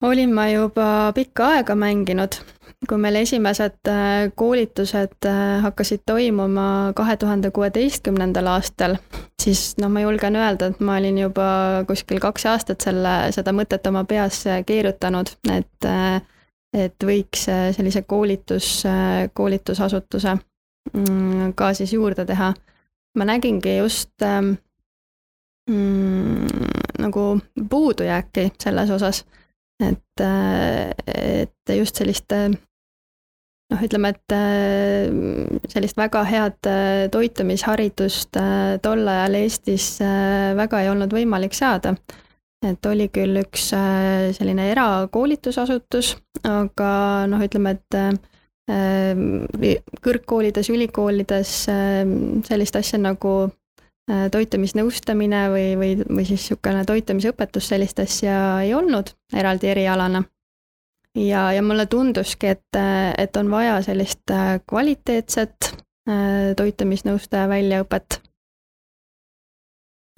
olin 0.03 0.33
ma 0.35 0.49
juba 0.51 0.87
pikka 1.15 1.55
aega 1.55 1.75
mänginud 1.75 2.41
kui 2.89 2.97
meil 2.97 3.19
esimesed 3.19 3.89
äh, 3.89 4.31
koolitused 4.35 5.27
äh, 5.29 5.61
hakkasid 5.61 6.01
toimuma 6.05 6.93
kahe 6.95 7.17
tuhande 7.17 7.51
kuueteistkümnendal 7.53 8.47
aastal, 8.49 8.95
siis 9.41 9.75
noh, 9.81 9.91
ma 9.93 10.01
julgen 10.01 10.35
öelda, 10.35 10.71
et 10.71 10.79
ma 10.81 10.97
olin 10.97 11.19
juba 11.21 11.47
kuskil 11.87 12.21
kaks 12.23 12.47
aastat 12.49 12.81
selle, 12.81 13.13
seda 13.35 13.53
mõtet 13.53 13.85
oma 13.87 14.03
peas 14.09 14.43
keerutanud, 14.65 15.35
et 15.53 15.89
et 16.71 17.03
võiks 17.03 17.49
sellise 17.75 18.01
koolitus, 18.07 18.85
koolitusasutuse 19.35 20.37
mm, 20.93 21.49
ka 21.59 21.73
siis 21.75 21.91
juurde 21.93 22.23
teha. 22.25 22.53
ma 23.19 23.25
nägingi 23.27 23.75
just 23.77 24.23
ähm, 24.23 24.53
mm, 25.69 26.47
nagu 27.03 27.25
puudujääki 27.69 28.53
selles 28.63 28.89
osas, 28.89 29.25
et, 29.83 30.23
et 31.07 31.75
just 31.77 31.95
sellist 31.95 32.31
noh, 33.71 33.83
ütleme, 33.85 34.11
et 34.13 34.35
äh, 34.35 35.61
sellist 35.71 35.99
väga 35.99 36.23
head 36.27 36.69
äh, 36.69 37.05
toitumisharidust 37.13 38.39
äh, 38.39 38.75
tol 38.83 39.05
ajal 39.07 39.37
Eestis 39.41 39.93
väga 40.57 40.83
ei 40.83 40.91
olnud 40.91 41.13
võimalik 41.15 41.55
saada. 41.57 41.95
et 42.61 42.85
oli 42.85 43.07
küll 43.09 43.39
üks 43.41 43.71
selline 44.37 44.67
erakoolitusasutus, 44.69 46.11
aga 46.45 46.89
noh, 47.25 47.41
ütleme, 47.41 47.71
et 47.73 47.97
kõrgkoolides, 50.05 50.69
ülikoolides 50.69 51.55
sellist 52.45 52.77
asja 52.77 52.99
nagu 53.01 53.33
toitumisnõustamine 54.05 55.41
või, 55.49 55.65
või, 55.79 55.89
või 56.05 56.27
siis 56.29 56.45
niisugune 56.45 56.85
toitumisõpetus, 56.85 57.71
sellist 57.73 57.99
asja 58.05 58.37
ei 58.61 58.75
olnud 58.77 59.09
eraldi 59.33 59.73
erialana 59.73 60.21
ja, 61.15 61.53
ja 61.53 61.61
mulle 61.61 61.85
tunduski, 61.85 62.47
et, 62.47 62.79
et 63.17 63.37
on 63.37 63.51
vaja 63.51 63.81
sellist 63.81 64.31
äh, 64.31 64.59
kvaliteetset 64.69 65.71
äh, 66.09 66.51
toitumisnõustaja 66.57 67.49
väljaõpet. 67.49 68.21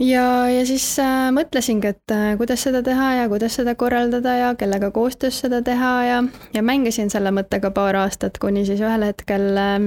ja, 0.01 0.25
ja 0.49 0.65
siis 0.65 0.85
äh, 0.99 1.31
mõtlesingi, 1.33 1.93
et 1.95 2.15
kuidas 2.37 2.63
seda 2.63 2.83
teha 2.83 3.13
ja 3.21 3.27
kuidas 3.29 3.55
seda 3.59 3.75
korraldada 3.75 4.35
ja 4.37 4.55
kellega 4.55 4.91
koostöös 4.91 5.39
seda 5.39 5.61
teha 5.61 5.93
ja, 6.05 6.23
ja 6.53 6.63
mängisin 6.63 7.09
selle 7.09 7.31
mõttega 7.31 7.71
paar 7.71 7.95
aastat, 8.03 8.37
kuni 8.37 8.65
siis 8.65 8.81
ühel 8.81 9.09
hetkel 9.09 9.49
äh, 9.57 9.77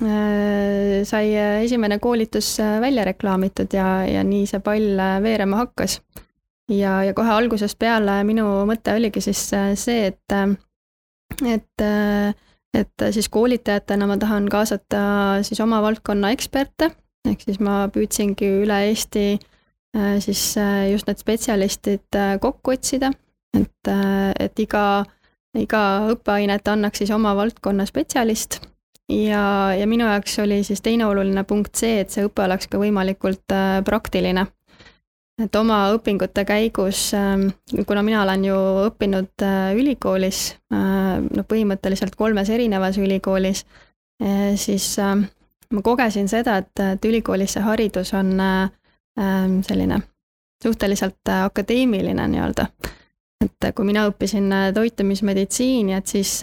äh 0.00 1.04
sai 1.04 1.34
esimene 1.64 1.98
koolitus 1.98 2.58
välja 2.80 3.04
reklaamitud 3.04 3.72
ja, 3.72 4.04
ja 4.06 4.24
nii 4.24 4.46
see 4.46 4.60
pall 4.64 5.00
veerema 5.22 5.64
hakkas 5.64 6.00
ja, 6.70 7.00
ja 7.04 7.14
kohe 7.16 7.32
algusest 7.34 7.78
peale 7.80 8.20
minu 8.26 8.46
mõte 8.68 8.94
oligi 8.96 9.22
siis 9.24 9.42
äh, 9.56 9.72
see, 9.78 10.10
et, 10.12 10.34
äh, 10.34 10.54
et, 11.54 11.84
äh, 11.84 12.34
et 12.76 13.06
siis 13.14 13.28
koolitajatena 13.32 14.08
ma 14.10 14.18
tahan 14.20 14.48
kaasata 14.52 15.02
siis 15.46 15.60
oma 15.64 15.80
valdkonna 15.84 16.32
eksperte, 16.34 16.92
ehk 17.28 17.46
siis 17.46 17.60
ma 17.62 17.84
püüdsingi 17.92 18.52
üle 18.62 18.84
Eesti 18.90 19.30
siis 20.22 20.40
just 20.86 21.08
need 21.08 21.18
spetsialistid 21.18 22.16
kokku 22.38 22.76
otsida, 22.76 23.08
et, 23.58 23.88
et 24.38 24.60
iga, 24.62 24.82
iga 25.58 25.80
õppeainet 26.12 26.70
annaks 26.70 27.02
siis 27.02 27.10
oma 27.10 27.32
valdkonna 27.34 27.82
spetsialist. 27.88 28.60
Ja, 29.10 29.74
ja 29.74 29.88
minu 29.90 30.06
jaoks 30.06 30.38
oli 30.44 30.60
siis 30.62 30.78
teine 30.86 31.08
oluline 31.10 31.42
punkt 31.42 31.74
see, 31.74 32.04
et 32.04 32.14
see 32.14 32.22
õpe 32.28 32.44
oleks 32.46 32.70
ka 32.70 32.78
võimalikult 32.78 33.50
praktiline 33.82 34.46
et 35.44 35.56
oma 35.56 35.78
õpingute 35.94 36.44
käigus, 36.48 37.10
ähm, 37.16 37.48
kuna 37.86 38.02
mina 38.04 38.22
olen 38.24 38.44
ju 38.44 38.58
õppinud 38.88 39.44
äh, 39.46 39.72
ülikoolis, 39.78 40.42
äh, 40.74 41.18
no 41.22 41.44
põhimõtteliselt 41.48 42.16
kolmes 42.18 42.50
erinevas 42.52 42.98
ülikoolis, 43.00 43.64
äh, 44.22 44.52
siis 44.60 44.92
ähm, 45.00 45.26
ma 45.72 45.82
kogesin 45.86 46.28
seda, 46.28 46.58
et, 46.60 46.72
et 46.84 47.04
ülikoolis 47.08 47.56
see 47.56 47.64
haridus 47.64 48.14
on 48.18 48.34
ähm, 48.40 49.60
selline 49.66 50.02
suhteliselt 50.60 51.30
akadeemiline 51.32 52.26
nii-öelda. 52.28 52.66
et 53.40 53.70
kui 53.72 53.86
mina 53.88 54.02
õppisin 54.10 54.52
toitumismeditsiini, 54.76 55.94
et 55.96 56.06
siis 56.06 56.34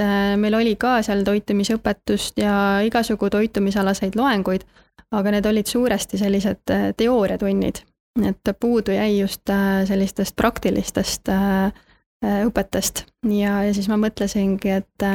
meil 0.42 0.56
oli 0.58 0.74
ka 0.82 0.96
seal 1.06 1.22
toitumisõpetust 1.28 2.42
ja 2.42 2.56
igasugu 2.82 3.30
toitumisalaseid 3.30 4.18
loenguid, 4.18 4.66
aga 5.14 5.36
need 5.36 5.46
olid 5.46 5.70
suuresti 5.70 6.18
sellised 6.18 6.74
teooriatunnid, 6.98 7.84
et 8.26 8.50
puudu 8.60 8.92
jäi 8.92 9.20
just 9.20 9.50
sellistest 9.86 10.36
praktilistest 10.36 11.30
õpetest 12.26 13.04
ja, 13.30 13.64
ja 13.64 13.74
siis 13.74 13.90
ma 13.92 13.98
mõtlesingi, 14.02 14.72
et 14.80 15.06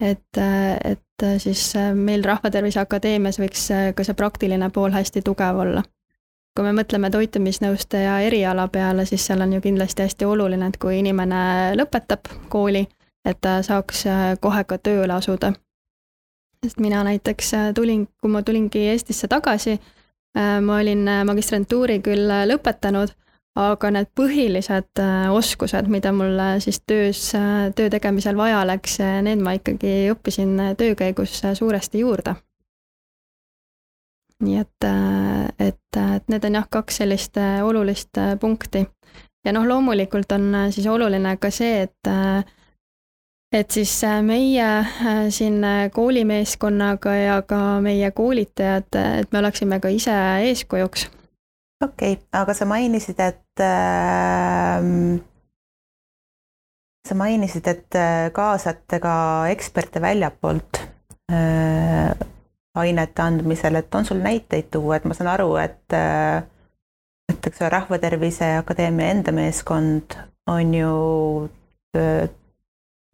et, 0.00 0.38
et 0.84 1.26
siis 1.38 1.74
meil 1.94 2.24
Rahvatervise 2.24 2.80
Akadeemias 2.80 3.38
võiks 3.38 3.68
ka 3.94 4.04
see 4.04 4.16
praktiline 4.18 4.70
pool 4.74 4.92
hästi 4.92 5.22
tugev 5.22 5.60
olla. 5.66 5.82
kui 6.54 6.62
me 6.62 6.72
mõtleme 6.72 7.10
toitumisnõustaja 7.10 8.20
eriala 8.22 8.68
peale, 8.68 9.06
siis 9.06 9.26
seal 9.26 9.40
on 9.42 9.52
ju 9.52 9.60
kindlasti 9.60 10.02
hästi 10.02 10.24
oluline, 10.24 10.66
et 10.66 10.76
kui 10.78 10.98
inimene 10.98 11.74
lõpetab 11.74 12.30
kooli, 12.48 12.84
et 13.24 13.40
ta 13.40 13.62
saaks 13.62 14.04
kohe 14.40 14.64
ka 14.64 14.78
tööle 14.78 15.12
asuda. 15.12 15.52
sest 16.64 16.80
mina 16.80 17.04
näiteks 17.04 17.52
tulin, 17.74 18.06
kui 18.20 18.30
ma 18.30 18.42
tulingi 18.42 18.88
Eestisse 18.88 19.28
tagasi, 19.28 19.80
ma 20.34 20.78
olin 20.80 21.06
magistrantuuri 21.28 22.00
küll 22.02 22.30
lõpetanud 22.50 23.12
aga 23.54 23.90
need 23.94 24.10
põhilised 24.18 25.00
äh, 25.02 25.28
oskused, 25.30 25.88
mida 25.90 26.10
mul 26.14 26.40
siis 26.62 26.80
töös, 26.86 27.20
äh, 27.38 27.70
töö 27.76 27.90
tegemisel 27.90 28.36
vaja 28.38 28.64
läks, 28.66 28.98
äh, 29.02 29.20
need 29.22 29.42
ma 29.42 29.54
ikkagi 29.58 30.10
õppisin 30.14 30.58
töö 30.78 30.96
käigus 30.98 31.38
suuresti 31.54 32.02
juurde. 32.02 32.34
nii 34.44 34.56
et, 34.60 34.84
et, 35.62 35.96
et 35.96 36.26
need 36.28 36.44
on 36.44 36.56
jah, 36.58 36.66
kaks 36.68 36.98
sellist 37.00 37.38
olulist 37.62 38.18
punkti. 38.40 38.82
ja 39.46 39.52
noh, 39.54 39.64
loomulikult 39.64 40.32
on 40.32 40.50
siis 40.74 40.86
oluline 40.90 41.36
ka 41.38 41.50
see, 41.54 41.86
et 41.86 42.10
et 43.54 43.70
siis 43.70 43.92
meie 44.26 44.68
siin 45.30 45.62
koolimeeskonnaga 45.94 47.14
ja 47.14 47.36
ka 47.46 47.80
meie 47.84 48.10
koolitajad, 48.10 48.88
et 49.20 49.32
me 49.32 49.38
oleksime 49.38 49.78
ka 49.80 49.92
ise 49.94 50.14
eeskujuks. 50.48 51.06
Okei 51.84 52.12
okay,, 52.12 52.24
aga 52.32 52.54
sa 52.54 52.66
mainisid, 52.66 53.20
et 53.20 53.62
äh, 53.62 54.82
sa 57.08 57.18
mainisid, 57.18 57.66
et 57.68 57.98
äh, 57.98 58.30
kaasate 58.32 59.00
ka 59.02 59.14
eksperte 59.52 60.02
väljapoolt 60.02 60.80
äh, 61.32 62.14
ainete 62.74 63.22
andmisel, 63.22 63.78
et 63.78 63.94
on 63.94 64.04
sul 64.04 64.22
näiteid 64.24 64.70
tuua, 64.70 64.96
et 64.96 65.04
ma 65.04 65.14
saan 65.14 65.30
aru, 65.34 65.54
et 65.62 65.94
äh, 65.94 66.42
et 67.32 67.46
eks 67.48 67.62
ole, 67.62 67.70
Rahvatervise 67.72 68.54
Akadeemia 68.58 69.12
enda 69.14 69.32
meeskond 69.32 70.16
on 70.50 70.74
ju 70.74 70.94
äh, 71.96 72.28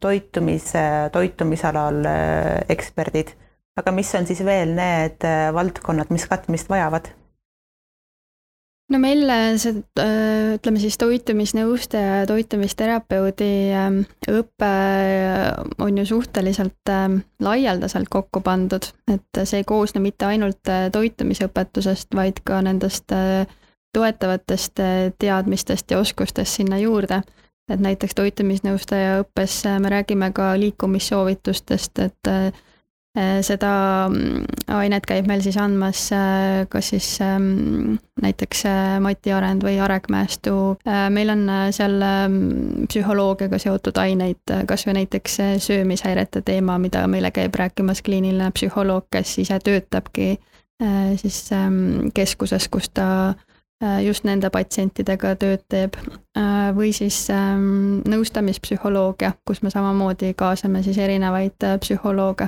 toitumise, 0.01 0.83
toitumisalal 1.13 2.03
äh, 2.09 2.59
eksperdid, 2.73 3.33
aga 3.79 3.95
mis 3.95 4.11
on 4.17 4.27
siis 4.27 4.43
veel 4.45 4.75
need 4.75 5.25
valdkonnad, 5.55 6.11
mis 6.13 6.27
katmist 6.29 6.69
vajavad? 6.69 7.13
no 8.91 8.99
meil 8.99 9.23
see, 9.61 9.81
äh, 9.99 10.55
ütleme 10.57 10.81
siis 10.81 10.97
toitumisnõustaja 11.01 12.21
ja 12.21 12.27
toitumisterapeudi 12.29 13.51
ähm, 13.75 14.01
õpe 14.29 14.71
äh, 14.71 15.47
on 15.81 15.99
ju 16.01 16.05
suhteliselt 16.09 16.91
ähm, 16.91 17.21
laialdaselt 17.43 18.11
kokku 18.11 18.43
pandud, 18.45 18.89
et 19.11 19.43
see 19.43 19.61
ei 19.61 19.67
koosne 19.67 20.03
mitte 20.03 20.27
ainult 20.27 20.71
äh, 20.71 20.89
toitumisõpetusest, 20.93 22.11
vaid 22.17 22.43
ka 22.47 22.61
nendest 22.65 23.13
toetavatest 23.91 24.79
teadmistest 25.19 25.91
ja 25.91 25.99
oskustest 25.99 26.61
sinna 26.61 26.77
juurde. 26.79 27.19
Et 27.71 27.79
näiteks 27.79 28.15
toitumisnõustaja 28.17 29.21
õppes 29.23 29.61
me 29.79 29.89
räägime 29.93 30.31
ka 30.35 30.51
liikumissoovitustest, 30.59 31.99
et 32.05 32.31
Äh, 33.11 33.41
seda 33.43 34.07
mm, 34.07 34.45
ainet 34.71 35.03
käib 35.03 35.25
meil 35.27 35.41
siis 35.43 35.57
andmas 35.59 36.05
äh, 36.15 36.61
kas 36.71 36.93
siis 36.93 37.07
ähm, 37.19 37.97
näiteks 38.23 38.61
äh, 38.69 39.01
Mati 39.03 39.33
Arend 39.35 39.65
või 39.67 39.81
Arek 39.83 40.07
Mäestu. 40.07 40.77
meil 41.11 41.33
on 41.33 41.43
seal 41.75 41.97
ähm, 42.07 42.37
psühholoogiaga 42.87 43.59
seotud 43.59 43.99
aineid, 43.99 44.55
kas 44.67 44.87
või 44.87 45.01
näiteks 45.01 45.35
söömishäirete 45.59 46.39
teema, 46.47 46.77
mida 46.79 47.03
meile 47.11 47.33
käib 47.35 47.59
rääkimas 47.59 47.99
kliiniline 47.99 48.47
psühholoog, 48.55 49.09
kes 49.11 49.35
ise 49.43 49.59
töötabki 49.59 50.37
siis 51.19 51.43
ähm, 51.51 52.07
keskuses, 52.15 52.69
kus 52.71 52.89
ta 52.95 53.33
just 54.05 54.23
nende 54.23 54.49
patsientidega 54.53 55.35
tööd 55.41 55.63
teeb. 55.69 55.95
või 56.77 56.91
siis 56.93 57.27
nõustamispsühholoogia, 58.13 59.33
kus 59.45 59.63
me 59.63 59.69
samamoodi 59.73 60.33
kaasame 60.37 60.83
siis 60.83 60.97
erinevaid 60.97 61.65
psühholooge 61.81 62.47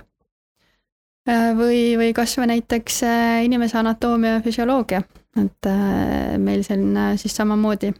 Äh, 1.30 1.54
või, 1.56 1.96
või 1.96 2.12
kas 2.12 2.36
või 2.36 2.50
näiteks 2.52 3.04
äh, 3.08 3.46
inimese 3.46 3.78
anatoomia 3.80 4.38
ja 4.38 4.40
füsioloogia, 4.44 5.00
et 5.40 5.68
äh, 5.72 6.34
meil 6.38 6.66
selline 6.68 7.14
siis 7.18 7.36
samamoodi 7.36 7.94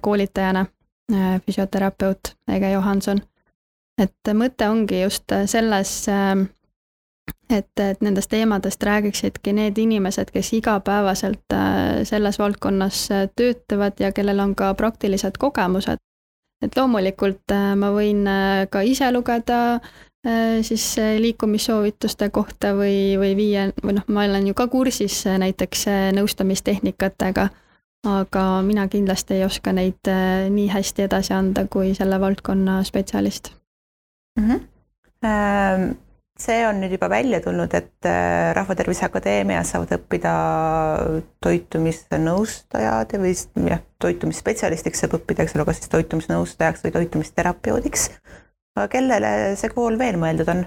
koolitajana 0.00 0.66
füsioterapeut 1.46 2.34
Ege 2.50 2.70
Johanson. 2.70 3.20
et 3.98 4.30
mõte 4.34 4.68
ongi 4.68 5.00
just 5.02 5.32
selles, 5.46 5.92
et, 7.50 7.80
et 7.80 8.00
nendest 8.00 8.30
teemadest 8.30 8.82
räägiksidki 8.82 9.52
need 9.52 9.78
inimesed, 9.78 10.30
kes 10.32 10.52
igapäevaselt 10.52 11.56
selles 12.04 12.38
valdkonnas 12.38 13.08
töötavad 13.36 14.00
ja 14.00 14.12
kellel 14.12 14.40
on 14.40 14.54
ka 14.54 14.74
praktilised 14.74 15.38
kogemused. 15.38 15.98
et 16.62 16.76
loomulikult 16.76 17.54
ma 17.76 17.92
võin 17.94 18.26
ka 18.70 18.80
ise 18.82 19.12
lugeda 19.12 19.80
Äh, 20.26 20.62
siis 20.62 20.98
äh, 20.98 21.20
liikumissoovituste 21.20 22.28
kohta 22.30 22.72
või, 22.74 23.14
või 23.20 23.36
viia, 23.38 23.68
või 23.84 23.94
noh, 23.96 24.06
ma 24.10 24.24
olen 24.26 24.48
ju 24.50 24.54
ka 24.58 24.66
kursis 24.68 25.20
äh, 25.30 25.36
näiteks 25.38 25.84
nõustamistehnikatega, 26.16 27.44
aga 28.08 28.42
mina 28.66 28.88
kindlasti 28.90 29.38
ei 29.38 29.44
oska 29.46 29.72
neid 29.72 30.10
nii 30.50 30.66
hästi 30.74 31.06
edasi 31.06 31.36
anda 31.36 31.68
kui 31.70 31.94
selle 31.94 32.18
valdkonna 32.20 32.80
spetsialist 32.84 33.52
mm. 34.40 34.50
-hmm. 34.50 35.94
See 36.38 36.58
on 36.68 36.80
nüüd 36.82 36.92
juba 36.94 37.08
välja 37.10 37.40
tulnud, 37.42 37.72
et 37.74 38.08
Rahvatervise 38.54 39.06
Akadeemias 39.08 39.72
saavad 39.74 39.96
õppida 39.98 40.34
toitumisnõustajad 41.42 43.16
või 43.18 43.32
jah, 43.66 43.82
toitumisspetsialistiks 43.98 45.02
saab 45.02 45.18
õppida, 45.18 45.42
eks 45.42 45.56
ole, 45.58 45.66
kas 45.66 45.82
siis 45.82 45.90
toitumisnõustajaks 45.96 46.86
või 46.86 46.94
toitumisterapeudiks 46.94 48.06
aga 48.78 48.90
kellele 48.92 49.30
see 49.58 49.72
kool 49.74 49.98
veel 50.00 50.18
mõeldud 50.20 50.50
on? 50.52 50.66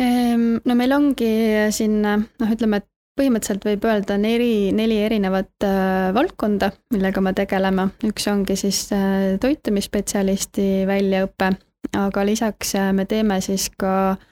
Ehm, 0.00 0.46
no 0.64 0.78
meil 0.78 0.94
ongi 0.96 1.32
siin 1.74 2.00
noh, 2.04 2.54
ütleme, 2.54 2.80
et 2.80 2.88
põhimõtteliselt 3.18 3.66
võib 3.66 3.86
öelda 3.90 4.14
neli, 4.20 4.70
neli 4.74 5.00
erinevat 5.02 5.66
äh, 5.66 6.10
valdkonda, 6.14 6.70
millega 6.94 7.22
me 7.24 7.34
tegeleme. 7.34 7.88
üks 8.06 8.28
ongi 8.30 8.54
siis 8.60 8.84
äh, 8.94 9.34
toitumisspetsialisti 9.42 10.86
väljaõpe, 10.88 11.50
aga 11.98 12.26
lisaks 12.28 12.76
äh, 12.78 12.92
me 12.94 13.08
teeme 13.10 13.40
siis 13.42 13.66
ka 13.74 13.94
äh, 14.12 14.28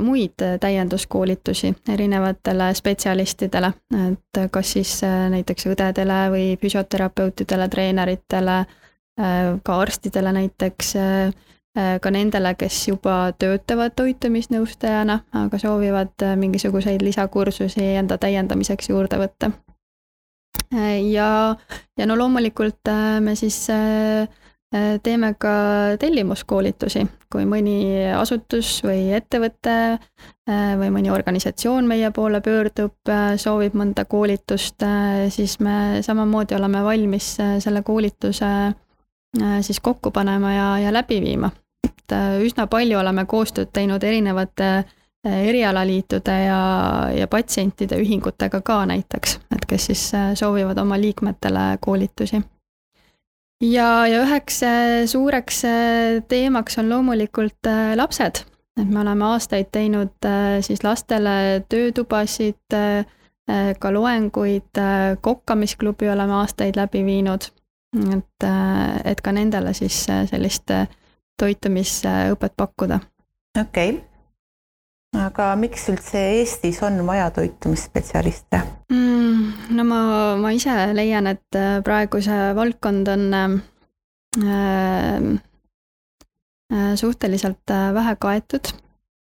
muid 0.00 0.40
täienduskoolitusi 0.60 1.74
erinevatele 1.92 2.70
spetsialistidele, 2.74 3.68
et 4.06 4.38
kas 4.50 4.72
siis 4.72 4.94
äh, 5.04 5.26
näiteks 5.34 5.66
õdedele 5.68 6.20
või 6.32 6.46
füsioterapeutidele, 6.62 7.68
treeneritele 7.68 8.62
Äh, 9.20 9.60
ka 9.62 9.80
arstidele 9.80 10.32
näiteks, 10.32 10.96
äh, 10.96 11.26
äh, 11.78 12.00
ka 12.00 12.10
nendele, 12.10 12.54
kes 12.54 12.88
juba 12.88 13.32
töötavad 13.38 13.92
toitumisnõustajana, 13.98 15.18
aga 15.42 15.58
soovivad 15.58 16.24
mingisuguseid 16.40 17.02
lisakursusi 17.04 17.84
enda 18.00 18.18
täiendamiseks 18.18 18.88
juurde 18.88 19.18
võtta. 19.20 19.50
ja, 21.10 21.56
ja 21.98 22.06
no 22.06 22.16
loomulikult 22.16 22.88
me 23.20 23.34
siis 23.36 23.66
teeme 25.02 25.32
ka 25.34 25.52
tellimuskoolitusi, 25.98 27.00
kui 27.32 27.42
mõni 27.42 28.04
asutus 28.14 28.76
või 28.86 29.08
ettevõte 29.16 29.74
või 30.46 30.92
mõni 30.94 31.10
organisatsioon 31.10 31.88
meie 31.90 32.12
poole 32.14 32.38
pöördub, 32.44 33.10
soovib 33.42 33.74
mõnda 33.74 34.04
koolitust, 34.06 34.86
siis 35.34 35.56
me 35.58 36.04
samamoodi 36.06 36.54
oleme 36.54 36.84
valmis 36.86 37.32
selle 37.58 37.82
koolituse 37.82 38.52
Äh, 39.42 39.60
siis 39.60 39.80
kokku 39.80 40.10
panema 40.10 40.52
ja, 40.52 40.78
ja 40.78 40.92
läbi 40.92 41.20
viima. 41.20 41.50
et 41.84 42.12
äh, 42.12 42.40
üsna 42.42 42.66
palju 42.66 42.98
oleme 42.98 43.22
koostööd 43.26 43.68
teinud 43.72 44.02
erinevate 44.02 44.70
äh, 44.74 45.36
erialaliitude 45.48 46.34
ja, 46.44 46.62
ja 47.14 47.28
patsientide 47.30 48.00
ühingutega 48.02 48.60
ka 48.60 48.80
näiteks, 48.90 49.38
et 49.54 49.66
kes 49.70 49.86
siis 49.86 50.02
soovivad 50.34 50.78
oma 50.82 50.98
liikmetele 50.98 51.78
koolitusi. 51.80 52.42
Ja, 53.60 54.06
ja 54.06 54.22
üheks 54.24 54.60
suureks 55.10 55.62
teemaks 56.28 56.78
on 56.80 56.90
loomulikult 56.90 57.70
lapsed, 57.96 58.42
et 58.80 58.88
me 58.88 59.00
oleme 59.02 59.24
aastaid 59.32 59.70
teinud 59.72 60.28
siis 60.66 60.84
lastele 60.84 61.64
töötubasid, 61.68 62.76
ka 63.80 63.92
loenguid, 63.92 64.82
kokkamisklubi 65.20 66.10
oleme 66.10 66.38
aastaid 66.42 66.78
läbi 66.78 67.04
viinud. 67.04 67.48
Et, 68.14 68.46
et 69.04 69.20
ka 69.20 69.32
nendele 69.34 69.72
siis 69.74 70.04
sellist 70.06 70.70
toitumisõpet 71.42 72.54
pakkuda. 72.56 73.00
okei. 73.58 73.90
okay 73.90 74.09
aga 75.16 75.54
miks 75.58 75.88
üldse 75.90 76.20
Eestis 76.36 76.78
on 76.86 77.00
vaja 77.06 77.30
toitumisspetsialiste 77.34 78.60
mm,? 78.92 79.74
no 79.74 79.86
ma, 79.86 80.00
ma 80.38 80.52
ise 80.54 80.74
leian, 80.94 81.26
et 81.30 81.58
äh, 81.58 81.80
praegu 81.84 82.20
see 82.22 82.50
valdkond 82.56 83.10
on 83.10 83.24
äh, 83.34 83.56
äh, 86.70 86.92
suhteliselt 87.00 87.74
äh, 87.74 87.90
vähe 87.94 88.14
kaetud 88.22 88.70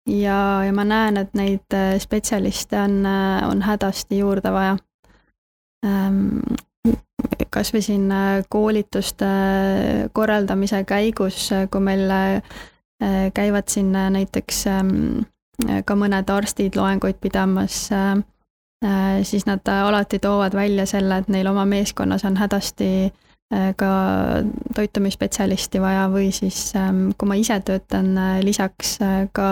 ja, 0.10 0.40
ja 0.66 0.74
ma 0.76 0.86
näen, 0.86 1.18
et 1.24 1.34
neid 1.38 1.78
spetsialiste 2.02 2.78
on, 2.82 3.02
on 3.50 3.66
hädasti 3.66 4.22
juurde 4.22 4.54
vaja 4.54 4.78
ähm,. 5.86 6.42
kas 7.50 7.72
või 7.74 7.82
siin 7.82 8.12
koolituste 8.50 9.26
korraldamise 10.14 10.84
käigus, 10.86 11.48
kui 11.72 11.82
meil 11.82 12.12
käivad 13.34 13.72
siin 13.74 13.90
näiteks 13.92 14.60
ähm, 14.70 15.24
ka 15.86 15.96
mõned 15.96 16.30
arstid 16.32 16.78
loenguid 16.80 17.20
pidamas, 17.22 17.88
äh, 17.92 18.12
äh, 18.86 19.24
siis 19.24 19.46
nad 19.46 19.68
alati 19.68 20.20
toovad 20.20 20.56
välja 20.56 20.86
selle, 20.86 21.20
et 21.20 21.28
neil 21.28 21.48
oma 21.48 21.66
meeskonnas 21.66 22.26
on 22.26 22.38
hädasti 22.38 22.90
äh, 23.10 23.74
ka 23.76 23.92
toitumisspetsialisti 24.76 25.82
vaja 25.82 26.08
või 26.12 26.32
siis 26.36 26.72
ähm, 26.76 27.10
kui 27.18 27.28
ma 27.28 27.36
ise 27.40 27.60
töötan 27.60 28.16
lisaks 28.46 28.98
ka 29.34 29.50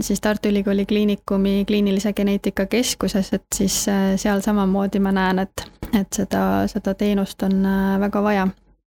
siis 0.00 0.20
Tartu 0.20 0.50
Ülikooli 0.50 0.84
Kliinikumi 0.84 1.64
kliinilise 1.64 2.10
geneetika 2.12 2.66
keskuses, 2.66 3.30
et 3.32 3.46
siis 3.54 3.78
seal 4.16 4.42
samamoodi 4.44 5.00
ma 5.00 5.08
näen, 5.16 5.38
et, 5.38 5.62
et 5.96 6.12
seda, 6.12 6.66
seda 6.68 6.92
teenust 6.92 7.40
on 7.42 7.64
väga 8.00 8.22
vaja. 8.22 8.44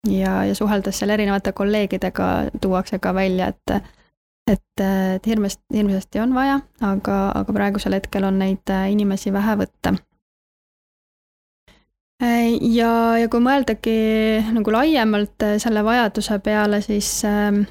ja, 0.09 0.45
ja 0.49 0.55
suheldes 0.55 0.99
seal 0.99 1.13
erinevate 1.13 1.53
kolleegidega 1.53 2.31
tuuakse 2.61 2.99
ka 2.99 3.13
välja, 3.15 3.53
et 3.53 3.85
et, 4.51 4.83
et 4.83 5.27
hirmsasti, 5.27 5.65
hirmsasti 5.75 6.21
on 6.23 6.35
vaja, 6.35 6.61
aga, 6.85 7.19
aga 7.41 7.55
praegusel 7.55 7.97
hetkel 7.99 8.27
on 8.29 8.41
neid 8.43 8.73
äh, 8.73 8.89
inimesi 8.95 9.33
vähe 9.35 9.57
võtta. 9.63 9.95
Äh, 12.21 12.57
ja, 12.75 12.93
ja 13.21 13.29
kui 13.33 13.43
mõeldagi 13.45 13.99
nagu 14.53 14.75
laiemalt 14.75 15.47
äh, 15.47 15.57
selle 15.63 15.85
vajaduse 15.87 16.41
peale, 16.45 16.83
siis 16.85 17.21
ähm, 17.29 17.65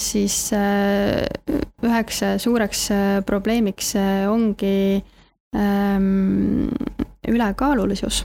siis 0.00 0.46
üheks 1.84 2.22
suureks 2.40 2.86
probleemiks 3.28 3.90
ongi 4.32 5.02
ähm, 5.52 6.70
ülekaalulisus 7.28 8.22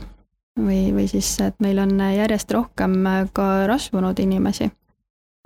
või, 0.56 0.94
või 0.96 1.10
siis, 1.12 1.34
et 1.44 1.60
meil 1.60 1.84
on 1.84 2.00
järjest 2.00 2.56
rohkem 2.56 2.96
ka 3.36 3.50
rasvunud 3.68 4.24
inimesi 4.24 4.70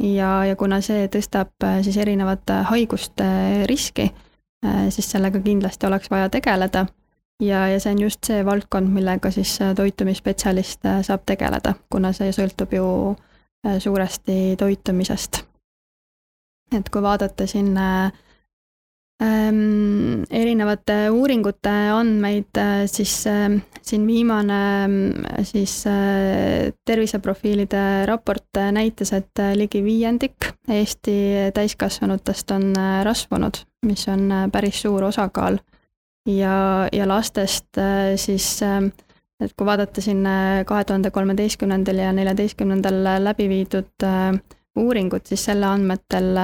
ja, 0.02 0.46
ja 0.46 0.56
kuna 0.56 0.82
see 0.82 1.06
tõstab 1.12 1.66
äh, 1.66 1.80
siis 1.86 1.98
erinevate 2.02 2.62
haiguste 2.72 3.28
riski, 3.70 4.10
äh, 4.66 4.88
siis 4.90 5.12
sellega 5.12 5.42
kindlasti 5.44 5.88
oleks 5.88 6.12
vaja 6.12 6.30
tegeleda. 6.30 6.86
ja, 7.42 7.68
ja 7.68 7.80
see 7.80 7.94
on 7.94 8.02
just 8.02 8.24
see 8.26 8.46
valdkond, 8.46 8.90
millega 8.94 9.32
siis 9.32 9.60
äh, 9.62 9.76
toitumisspetsialist 9.76 10.88
saab 11.02 11.26
tegeleda, 11.26 11.76
kuna 11.90 12.14
see 12.14 12.32
sõltub 12.32 12.74
ju 12.74 12.88
suuresti 13.80 14.56
toitumisest. 14.58 15.44
et 16.78 16.90
kui 16.90 17.02
vaadata 17.02 17.48
siin 17.48 17.78
äh, 17.78 18.12
erinevate 19.22 20.96
uuringute 21.14 21.72
andmeid, 21.94 22.58
äh, 22.58 22.86
siis 22.90 23.28
äh, 23.28 23.52
siin 23.82 24.08
viimane 24.08 24.62
äh, 24.86 25.44
siis 25.46 25.84
äh, 25.88 26.72
terviseprofiilide 26.86 28.06
raport 28.10 28.58
näitas, 28.72 29.14
et 29.14 29.44
ligi 29.56 29.84
viiendik 29.86 30.50
Eesti 30.70 31.52
täiskasvanutest 31.54 32.52
on 32.52 32.74
rasvunud, 33.04 33.62
mis 33.86 34.08
on 34.10 34.30
päris 34.52 34.82
suur 34.82 35.04
osakaal. 35.04 35.60
ja, 36.26 36.88
ja 36.94 37.08
lastest 37.08 37.78
siis 38.16 38.62
et 38.62 39.54
kui 39.58 39.66
vaadata 39.66 40.02
siin 40.02 40.26
kahe 40.66 40.84
tuhande 40.86 41.12
kolmeteistkümnendal 41.12 41.98
ja 41.98 42.12
neljateistkümnendal 42.14 43.04
läbi 43.24 43.50
viidud 43.50 44.06
uuringut, 44.76 45.26
siis 45.26 45.46
selle 45.46 45.66
andmetel 45.66 46.38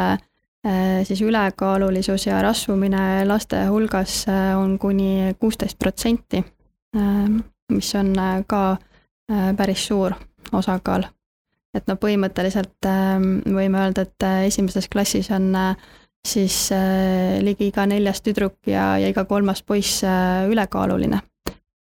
siis 1.04 1.22
ülekaalulisus 1.22 2.28
ja 2.28 2.41
rasvumine 2.41 3.26
laste 3.26 3.65
hulgas 3.65 4.26
äh, 4.30 4.58
on 4.58 4.80
kuni 4.80 5.36
kuusteist 5.39 5.80
protsenti, 5.80 6.43
äh, 6.98 7.30
mis 7.72 7.96
on 7.96 8.13
ka 8.48 8.78
päris 9.58 9.88
suur 9.88 10.13
osakaal. 10.56 11.04
et 11.76 11.88
noh, 11.88 11.98
põhimõtteliselt 12.00 12.88
võime 13.54 13.82
öelda, 13.84 14.06
et 14.08 14.26
esimeses 14.48 14.88
klassis 14.89 15.28
on 15.36 15.52
siis 16.28 16.70
ligi 17.43 17.67
iga 17.67 17.86
neljas 17.86 18.22
tüdruk 18.24 18.72
ja, 18.72 18.96
ja 18.98 19.10
iga 19.12 19.26
kolmas 19.26 19.62
poiss 19.63 20.00
ülekaaluline. 20.48 21.20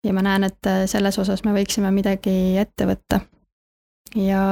ja 0.03 0.13
ma 0.13 0.21
näen, 0.27 0.43
et 0.43 0.71
selles 0.91 1.17
osas 1.19 1.45
me 1.47 1.55
võiksime 1.55 1.91
midagi 1.91 2.57
ette 2.59 2.85
võtta. 2.85 3.21
ja 4.15 4.43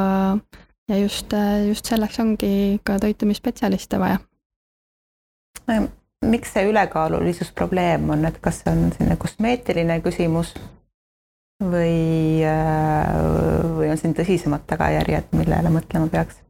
ja 0.90 0.98
just, 0.98 1.34
just 1.68 1.86
selleks 1.86 2.20
ongi 2.20 2.80
ka 2.84 2.98
toitumisspetsialiste 3.00 4.00
vaja. 4.00 4.20
miks 6.26 6.54
see 6.54 6.66
ülekaalulisus 6.68 7.52
probleem 7.56 8.10
on, 8.10 8.26
et 8.26 8.38
kas 8.42 8.64
see 8.64 8.74
on 8.74 8.90
selline 8.96 9.16
kosmeetiline 9.22 10.00
küsimus 10.04 10.54
või, 11.64 12.44
või 13.78 13.90
on 13.92 14.00
siin 14.02 14.16
tõsisemad 14.18 14.66
tagajärjed, 14.68 15.34
millele 15.38 15.74
mõtlema 15.74 16.10
peaks? 16.12 16.42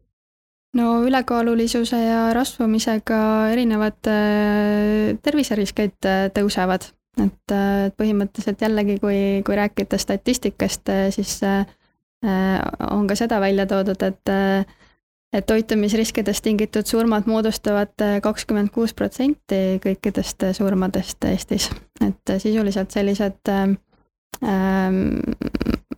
no 0.77 0.99
ülekaalulisuse 1.05 1.97
ja 1.97 2.29
rasvumisega 2.33 3.19
erinevad 3.51 4.09
äh, 4.09 5.17
terviseriskid 5.25 6.05
äh, 6.05 6.29
tõusevad, 6.33 6.91
et 7.19 7.53
põhimõtteliselt 7.99 8.61
jällegi, 8.61 8.99
kui, 9.01 9.19
kui 9.43 9.55
rääkida 9.57 9.97
statistikast, 9.99 10.87
siis 11.11 11.39
Äh, 11.43 11.65
on 12.91 13.07
ka 13.07 13.15
seda 13.15 13.39
välja 13.41 13.65
toodud, 13.65 14.01
et 14.03 14.29
äh, 14.29 14.65
et 15.33 15.45
toitumisriskidest 15.45 16.43
tingitud 16.43 16.85
surmad 16.85 17.27
moodustavad 17.29 18.01
äh, 18.01 18.17
kakskümmend 18.21 18.71
kuus 18.73 18.93
protsenti 18.93 19.77
kõikidest 19.83 20.47
surmadest 20.57 21.23
Eestis. 21.29 21.69
et 22.01 22.33
sisuliselt 22.37 22.91
sellised 22.91 23.51
ähm, 23.53 23.75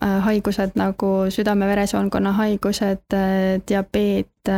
haigused 0.02 0.76
nagu 0.76 1.10
südame-veresoonkonna 1.30 2.32
haigused, 2.32 3.14
diabeet 3.68 4.50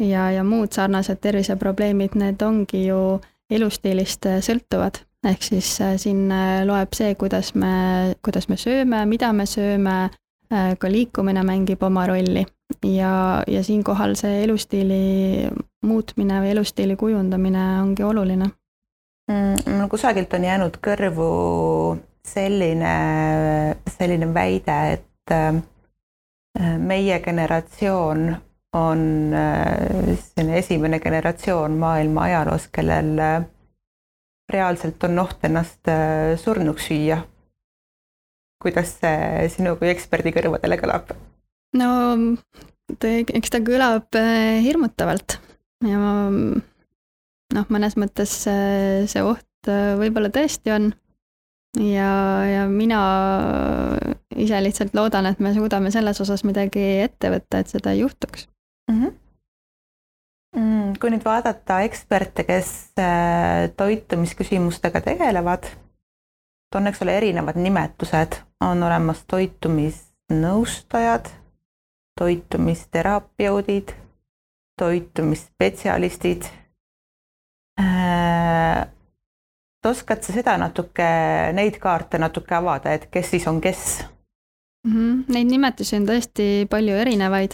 ja, 0.00 0.30
ja 0.32 0.44
muud 0.44 0.72
sarnased 0.72 1.20
terviseprobleemid, 1.20 2.16
need 2.16 2.42
ongi 2.42 2.86
ju 2.86 3.20
elustiilist 3.50 4.26
sõltuvad. 4.40 5.02
ehk 5.26 5.42
siis 5.42 5.74
siin 6.00 6.32
loeb 6.64 6.96
see, 6.96 7.14
kuidas 7.14 7.52
me, 7.54 8.14
kuidas 8.24 8.48
me 8.48 8.56
sööme, 8.56 9.04
mida 9.06 9.32
me 9.36 9.46
sööme, 9.46 9.98
Äh, 10.08 10.16
ka 10.50 10.90
liikumine 10.90 11.42
mängib 11.46 11.82
oma 11.86 12.06
rolli 12.10 12.42
ja, 12.82 13.42
ja 13.46 13.62
siinkohal 13.64 14.16
see 14.18 14.42
elustiili 14.44 15.48
muutmine 15.86 16.40
või 16.42 16.50
elustiili 16.54 16.96
kujundamine 16.96 17.64
ongi 17.82 18.02
oluline 18.02 18.50
mm,. 19.30 19.88
kusagilt 19.90 20.34
on 20.34 20.44
jäänud 20.44 20.78
kõrvu 20.82 21.30
selline, 22.26 22.94
selline 23.90 24.28
väide, 24.34 24.78
et 24.98 25.34
äh, 25.34 25.62
meie 26.78 27.20
generatsioon 27.24 28.28
on 28.76 29.00
äh, 29.34 30.12
selline 30.34 30.58
esimene 30.58 31.00
generatsioon 31.00 31.78
maailma 31.78 32.28
ajaloos, 32.28 32.68
kellel 32.72 33.16
reaalselt 34.50 35.04
on 35.06 35.18
oht 35.22 35.44
ennast 35.46 35.86
surnuks 36.42 36.88
süüa 36.90 37.20
kuidas 38.62 38.96
see 39.00 39.48
sinu 39.54 39.76
kui 39.80 39.90
eksperdi 39.92 40.32
kõrvadele 40.36 40.78
kõlab? 40.80 41.14
no 41.80 41.90
eks 42.90 43.52
ta 43.52 43.60
kõlab 43.64 44.18
äh, 44.18 44.58
hirmutavalt 44.64 45.38
ja 45.86 46.00
noh, 46.30 47.68
mõnes 47.70 47.96
mõttes 48.00 48.34
äh, 48.50 49.06
see 49.10 49.22
oht 49.24 49.70
äh, 49.70 49.94
võib-olla 50.00 50.32
tõesti 50.34 50.74
on. 50.74 50.90
ja, 51.78 52.10
ja 52.48 52.66
mina 52.68 53.00
ise 54.36 54.60
lihtsalt 54.62 54.94
loodan, 54.94 55.30
et 55.30 55.40
me 55.40 55.54
suudame 55.54 55.92
selles 55.94 56.20
osas 56.20 56.44
midagi 56.44 56.82
ette 57.04 57.32
võtta, 57.32 57.62
et 57.62 57.72
seda 57.72 57.94
ei 57.94 58.02
juhtuks 58.04 58.48
mhm. 58.90 59.04
mm. 59.04 59.12
-hmm. 60.56 60.98
kui 61.00 61.14
nüüd 61.14 61.24
vaadata 61.24 61.82
eksperte, 61.86 62.44
kes 62.44 62.92
toitumisküsimustega 63.76 65.00
tegelevad 65.06 65.70
on, 66.74 66.86
eks 66.86 67.02
ole, 67.02 67.16
erinevad 67.18 67.58
nimetused, 67.58 68.36
on 68.60 68.82
olemas 68.82 69.24
toitumisnõustajad, 69.26 71.26
toitumisterapeudid, 72.20 73.88
toitumisspetsialistid 74.78 76.42
äh,. 77.80 78.86
oskad 79.86 80.22
sa 80.22 80.32
seda 80.32 80.58
natuke, 80.60 81.08
neid 81.56 81.78
kaarte 81.80 82.18
natuke 82.18 82.54
avada, 82.54 82.92
et 82.92 83.08
kes 83.10 83.30
siis 83.30 83.48
on 83.48 83.60
kes? 83.60 84.04
mm. 84.86 84.92
-hmm. 84.92 85.24
Neid 85.28 85.50
nimetusi 85.50 85.96
on 85.96 86.06
tõesti 86.06 86.66
palju 86.70 86.96
erinevaid. 86.96 87.50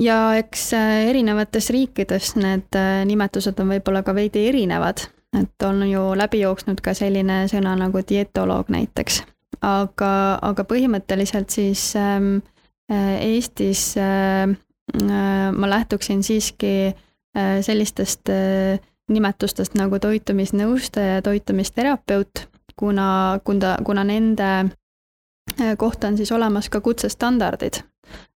ja 0.00 0.36
eks 0.36 0.72
erinevates 1.08 1.70
riikides 1.70 2.36
need 2.36 2.76
nimetused 3.04 3.60
on 3.60 3.68
võib-olla 3.68 4.02
ka 4.02 4.14
veidi 4.14 4.48
erinevad, 4.48 4.98
et 5.38 5.62
on 5.62 5.82
ju 5.90 6.00
läbi 6.16 6.40
jooksnud 6.40 6.80
ka 6.82 6.94
selline 6.94 7.44
sõna 7.48 7.76
nagu 7.78 8.02
dietoloog 8.08 8.72
näiteks, 8.72 9.22
aga, 9.62 10.38
aga 10.42 10.64
põhimõtteliselt 10.64 11.50
siis 11.50 11.92
ähm, 11.96 12.40
Eestis 12.90 13.94
äh, 14.00 14.50
ma 15.52 15.70
lähtuksin 15.70 16.22
siiski 16.22 16.86
äh, 17.36 17.60
sellistest 17.60 18.28
äh, 18.28 18.80
nimetustest 19.08 19.74
nagu 19.74 19.98
toitumisnõustaja 19.98 21.14
ja 21.14 21.22
toitumisterapeut, 21.22 22.48
kuna, 22.76 23.40
kuna, 23.44 23.76
kuna 23.84 24.04
nende 24.04 24.50
äh, 24.50 25.76
kohta 25.78 26.08
on 26.08 26.16
siis 26.16 26.32
olemas 26.32 26.68
ka 26.68 26.80
kutsestandardid. 26.80 27.82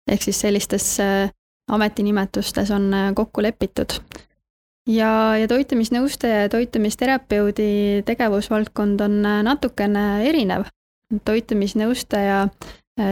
ehk 0.08 0.22
siis 0.22 0.40
sellistes 0.40 0.98
ametinimetustes 1.68 2.70
on 2.70 2.92
kokku 3.14 3.42
lepitud. 3.42 4.00
Ja, 4.86 5.36
ja 5.40 5.48
toitumisnõustaja 5.48 6.44
ja 6.44 6.48
toitumisterapeudi 6.52 8.02
tegevusvaldkond 8.06 9.00
on 9.00 9.20
natukene 9.22 10.24
erinev. 10.28 10.68
toitumisnõustaja 11.24 12.48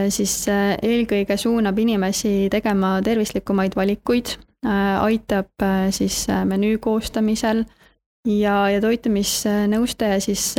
siis 0.09 0.45
eelkõige 0.49 1.37
suunab 1.37 1.79
inimesi 1.79 2.47
tegema 2.51 2.99
tervislikumaid 3.03 3.75
valikuid 3.75 4.37
Äh, 4.65 5.03
aitab 5.03 5.47
äh, 5.61 5.91
siis 5.91 6.29
äh, 6.29 6.45
menüü 6.45 6.77
koostamisel 6.79 7.65
ja, 8.23 8.69
ja 8.71 8.79
toitumisnõustaja 8.79 10.21
siis 10.23 10.53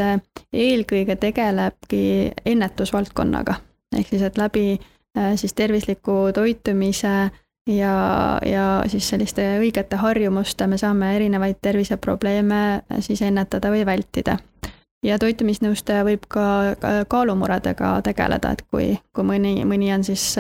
eelkõige 0.53 1.17
tegelebki 1.17 2.33
ennetusvaldkonnaga. 2.45 3.55
ehk 3.97 4.11
siis, 4.11 4.23
et 4.23 4.37
läbi 4.37 4.67
siis 5.41 5.55
tervisliku 5.55 6.35
toitumise 6.35 7.31
ja, 7.67 7.95
ja 8.47 8.65
siis 8.87 9.09
selliste 9.09 9.45
õigete 9.59 9.97
harjumuste 9.97 10.67
me 10.67 10.79
saame 10.79 11.15
erinevaid 11.17 11.63
terviseprobleeme 11.63 12.83
siis 13.01 13.23
ennetada 13.23 13.71
või 13.71 13.87
vältida. 13.87 14.39
ja 15.05 15.19
toitumisnõustaja 15.19 16.05
võib 16.05 16.27
ka 16.29 16.75
kaalumuredega 17.09 18.01
tegeleda, 18.03 18.53
et 18.53 18.63
kui, 18.71 18.99
kui 19.13 19.25
mõni, 19.25 19.65
mõni 19.65 19.93
on 19.95 20.05
siis 20.05 20.35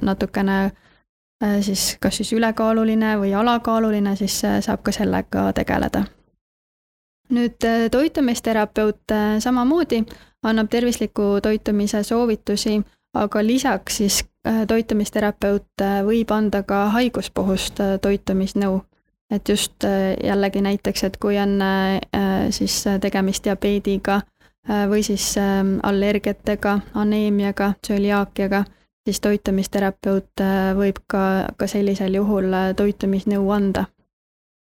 natukene 0.00 0.64
äh, 0.64 0.76
Äh, 1.44 1.62
siis 1.62 1.96
kas 2.00 2.16
siis 2.16 2.32
ülekaaluline 2.32 3.12
või 3.18 3.30
alakaaluline, 3.34 4.16
siis 4.18 4.40
äh, 4.44 4.56
saab 4.62 4.82
ka 4.82 4.92
sellega 4.92 5.52
tegeleda. 5.54 6.04
nüüd 7.30 7.64
äh, 7.64 7.86
toitumisterapeut 7.90 9.12
samamoodi 9.38 10.02
annab 10.42 10.70
tervisliku 10.70 11.38
toitumise 11.42 12.02
soovitusi, 12.02 12.80
aga 13.14 13.42
lisaks 13.46 13.96
siis 13.96 14.24
toitumisterapeut 14.68 15.82
võib 16.06 16.30
anda 16.32 16.62
ka 16.62 16.86
haiguspuhust 16.94 17.80
toitumisnõu. 18.02 18.80
et 19.30 19.48
just 19.48 19.84
jällegi 20.24 20.60
näiteks, 20.60 21.04
et 21.04 21.16
kui 21.16 21.38
on 21.38 21.60
siis 22.50 22.84
tegemist 23.00 23.44
diabeediga 23.44 24.22
või 24.88 25.02
siis 25.02 25.34
allergiatega, 25.82 26.80
aneemiaga, 26.94 27.72
tsöliaakiaga 27.82 28.64
siis 29.08 29.20
toitumisterapeut 29.20 30.40
äh, 30.40 30.76
võib 30.76 31.00
ka, 31.08 31.48
ka 31.56 31.66
sellisel 31.66 32.18
juhul 32.18 32.52
äh, 32.52 32.74
toitumisnõu 32.76 33.48
anda. 33.50 33.86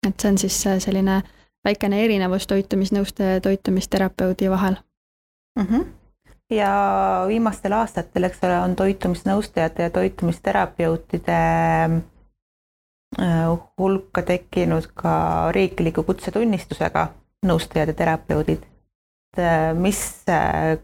et 0.08 0.15
see 0.20 0.32
on 0.32 0.38
siis 0.39 0.58
äh, 0.68 0.78
selline 0.80 1.18
väikene 1.68 2.00
erinevus 2.06 2.48
toitumisnõustaja 2.48 3.34
ja 3.34 3.42
toitumisterapeudi 3.44 4.50
vahel 4.50 4.78
mm. 5.60 5.65
-hmm. 5.65 5.86
Ja 6.50 6.72
viimastel 7.28 7.76
aastatel, 7.78 8.26
eks 8.30 8.44
ole, 8.44 8.60
on 8.60 8.76
toitumisnõustajate 8.76 9.84
ja 9.84 9.94
toitumisterapeutide 9.94 11.40
hulka 13.78 14.22
tekkinud 14.22 14.92
ka 14.94 15.14
riikliku 15.56 16.04
kutsetunnistusega 16.06 17.08
nõustajad 17.46 17.94
ja 17.94 17.98
terapeudid. 18.02 18.68
mis 19.78 20.02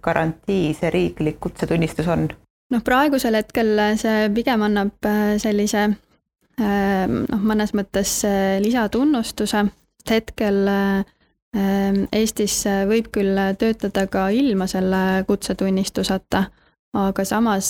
garantii 0.02 0.74
see 0.74 0.90
riiklik 0.90 1.40
kutsetunnistus 1.40 2.08
on? 2.08 2.28
noh, 2.74 2.84
praegusel 2.86 3.38
hetkel 3.38 3.78
see 4.00 4.30
pigem 4.36 4.66
annab 4.66 5.08
äh, 5.08 5.36
sellise 5.42 5.84
äh, 5.86 7.06
noh, 7.08 7.42
mõnes 7.42 7.76
mõttes 7.78 8.18
äh, 8.28 8.58
lisatunnustuse, 8.64 9.66
hetkel 10.10 10.62
Eestis 11.56 12.58
võib 12.90 13.06
küll 13.16 13.38
töötada 13.56 14.06
ka 14.12 14.26
ilma 14.36 14.66
selle 14.68 15.24
kutsetunnistuseta, 15.28 16.42
aga 17.00 17.26
samas 17.28 17.70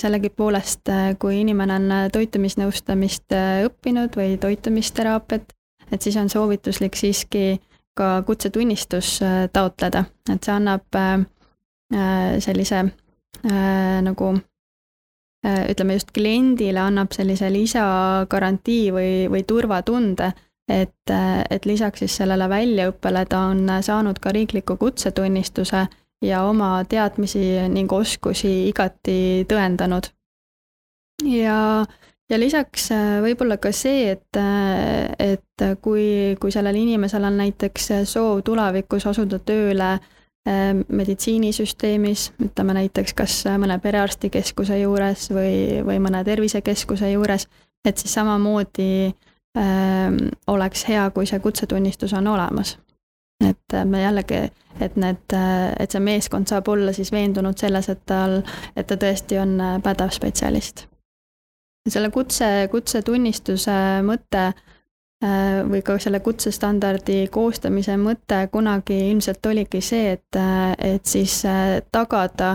sellegipoolest, 0.00 0.88
kui 1.20 1.42
inimene 1.42 1.76
on 1.76 1.92
toitumisnõustamist 2.14 3.36
õppinud 3.66 4.16
või 4.16 4.38
toitumisteraapiat, 4.40 5.52
et 5.92 6.00
siis 6.00 6.16
on 6.16 6.32
soovituslik 6.32 6.96
siiski 6.96 7.60
ka 7.92 8.22
kutsetunnistus 8.24 9.18
taotleda, 9.52 10.06
et 10.32 10.40
see 10.40 10.56
annab 10.56 11.00
sellise 12.40 12.84
äh, 13.44 14.00
nagu 14.02 14.34
äh, 15.46 15.70
ütleme 15.70 15.96
just 15.96 16.12
kliendile 16.14 16.80
annab 16.80 17.12
sellise 17.12 17.50
lisagarantii 17.52 18.92
või, 18.94 19.12
või 19.32 19.42
turvatunde, 19.46 20.32
et, 20.68 21.10
äh, 21.10 21.44
et 21.50 21.66
lisaks 21.66 22.04
siis 22.04 22.16
sellele 22.20 22.48
väljaõppele 22.48 23.24
ta 23.28 23.46
on 23.50 23.66
saanud 23.82 24.18
ka 24.22 24.32
riikliku 24.32 24.76
kutsetunnistuse 24.76 25.86
ja 26.22 26.42
oma 26.44 26.84
teadmisi 26.88 27.42
ning 27.72 27.92
oskusi 27.92 28.68
igati 28.68 29.46
tõendanud. 29.48 30.10
ja, 31.24 31.84
ja 32.30 32.38
lisaks 32.38 32.90
äh, 32.94 33.18
võib-olla 33.24 33.58
ka 33.58 33.72
see, 33.72 34.14
et, 34.14 34.40
et 35.18 35.66
kui, 35.82 36.36
kui 36.40 36.52
sellel 36.52 36.76
inimesel 36.76 37.24
on 37.24 37.40
näiteks 37.40 37.90
soov 38.08 38.44
tulevikus 38.46 39.06
asuda 39.10 39.38
tööle 39.38 39.90
äh, 39.96 40.70
meditsiinisüsteemis, 40.88 42.30
ütleme 42.46 42.78
näiteks 42.78 43.16
kas 43.16 43.40
mõne 43.58 43.80
perearstikeskuse 43.82 44.78
juures 44.84 45.26
või, 45.34 45.82
või 45.86 45.98
mõne 45.98 46.22
tervisekeskuse 46.24 47.10
juures, 47.16 47.48
et 47.84 47.98
siis 47.98 48.14
samamoodi 48.14 48.92
äh, 49.08 49.29
oleks 50.46 50.84
hea, 50.88 51.08
kui 51.10 51.26
see 51.26 51.40
kutsetunnistus 51.42 52.12
on 52.14 52.26
olemas. 52.30 52.78
et 53.48 53.74
me 53.84 54.02
jällegi, 54.02 54.38
et 54.80 54.96
need, 54.96 55.34
et 55.80 55.90
see 55.90 56.00
meeskond 56.00 56.46
saab 56.46 56.68
olla 56.68 56.92
siis 56.92 57.12
veendunud 57.12 57.58
selles, 57.58 57.88
et 57.88 58.02
tal, 58.06 58.42
et 58.76 58.86
ta 58.86 58.94
tõesti 58.94 59.40
on 59.42 59.56
pädev 59.82 60.12
spetsialist. 60.14 60.86
selle 61.88 62.10
kutse, 62.10 62.68
kutsetunnistuse 62.70 63.78
mõte 64.06 64.44
äh, 64.46 64.62
Äh, 65.20 65.58
või 65.68 65.82
ka 65.84 65.98
selle 66.00 66.22
kutsestandardi 66.24 67.26
koostamise 67.28 67.92
mõte 68.00 68.38
kunagi 68.48 68.96
ilmselt 69.10 69.46
oligi 69.50 69.82
see, 69.84 70.14
et, 70.16 70.36
äh, 70.40 70.72
et 70.94 71.04
siis 71.04 71.42
äh, 71.44 71.82
tagada 71.92 72.54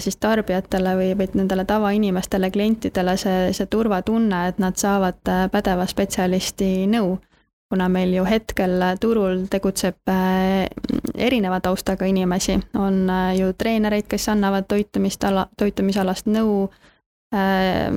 siis 0.00 0.16
tarbijatele 0.16 0.94
või, 0.96 1.08
või 1.18 1.26
nendele 1.36 1.66
tavainimestele, 1.68 2.48
klientidele 2.50 3.12
see, 3.20 3.50
see 3.52 3.68
turvatunne, 3.68 4.38
et 4.48 4.60
nad 4.62 4.78
saavad 4.80 5.20
pädeva 5.52 5.84
spetsialisti 5.86 6.86
nõu. 6.88 7.18
kuna 7.70 7.88
meil 7.88 8.14
ju 8.14 8.24
hetkel 8.24 8.82
turul 9.00 9.44
tegutseb 9.50 10.10
erineva 11.14 11.60
taustaga 11.60 12.06
inimesi, 12.08 12.56
on 12.74 13.04
ju 13.36 13.52
treenereid, 13.52 14.08
kes 14.08 14.28
annavad 14.28 14.64
toitumist 14.66 15.24
ala, 15.24 15.46
toitumisalast 15.56 16.26
nõu 16.26 16.70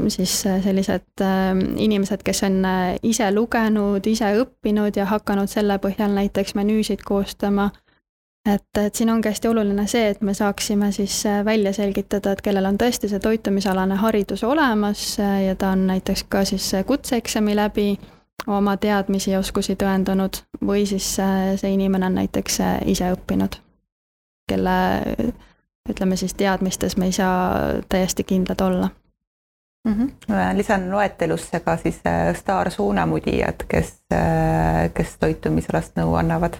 siis 0.07 0.45
äh, 0.45 0.61
sellised 0.63 1.21
inimesed, 1.77 2.21
kes 2.23 2.43
on 2.43 2.65
äh, 2.65 2.95
ise 3.03 3.31
lugenud, 3.31 4.05
ise 4.05 4.29
õppinud 4.43 4.97
ja 4.97 5.07
hakanud 5.09 5.49
selle 5.49 5.79
põhjal 5.81 6.13
näiteks 6.13 6.53
menüüsid 6.55 7.01
koostama. 7.05 7.71
Et, 8.45 8.77
et 8.77 8.95
siin 8.95 9.09
ongi 9.09 9.29
hästi 9.29 9.47
oluline 9.47 9.87
see, 9.87 10.09
et 10.09 10.21
me 10.21 10.33
saaksime 10.33 10.91
siis 10.91 11.25
äh, 11.25 11.45
välja 11.45 11.73
selgitada, 11.73 12.31
et 12.31 12.41
kellel 12.41 12.65
on 12.65 12.79
tõesti 12.81 13.09
see 13.11 13.19
toitumisalane 13.19 13.95
haridus 14.01 14.43
olemas 14.43 15.17
ja 15.19 15.55
ta 15.55 15.73
on 15.75 15.87
näiteks 15.87 16.25
ka 16.29 16.45
siis 16.45 16.71
kutseeksami 16.85 17.55
läbi 17.55 17.87
oma 18.47 18.77
teadmisi 18.77 19.31
ja 19.31 19.39
oskusi 19.39 19.75
tõendanud 19.79 20.41
või 20.65 20.87
siis 20.89 21.15
see 21.15 21.71
inimene 21.71 22.09
on 22.09 22.19
näiteks 22.19 22.59
ise 22.91 23.13
õppinud, 23.13 23.55
kelle 24.49 24.75
ütleme 25.89 26.17
siis 26.19 26.33
teadmistes 26.33 26.97
me 26.97 27.05
ei 27.05 27.15
saa 27.15 27.79
täiesti 27.89 28.23
kindlad 28.23 28.61
olla 28.61 28.89
mm. 29.85 29.93
-hmm. 29.93 30.57
lisan 30.57 30.91
loetelusse 30.91 31.59
ka 31.59 31.77
siis 31.77 31.99
äh, 32.07 32.35
staarsuunamudijad, 32.35 33.55
kes, 33.67 34.01
äh, 34.13 34.93
kes 34.93 35.17
toitumisalast 35.19 35.95
nõu 35.95 36.15
annavad. 36.15 36.53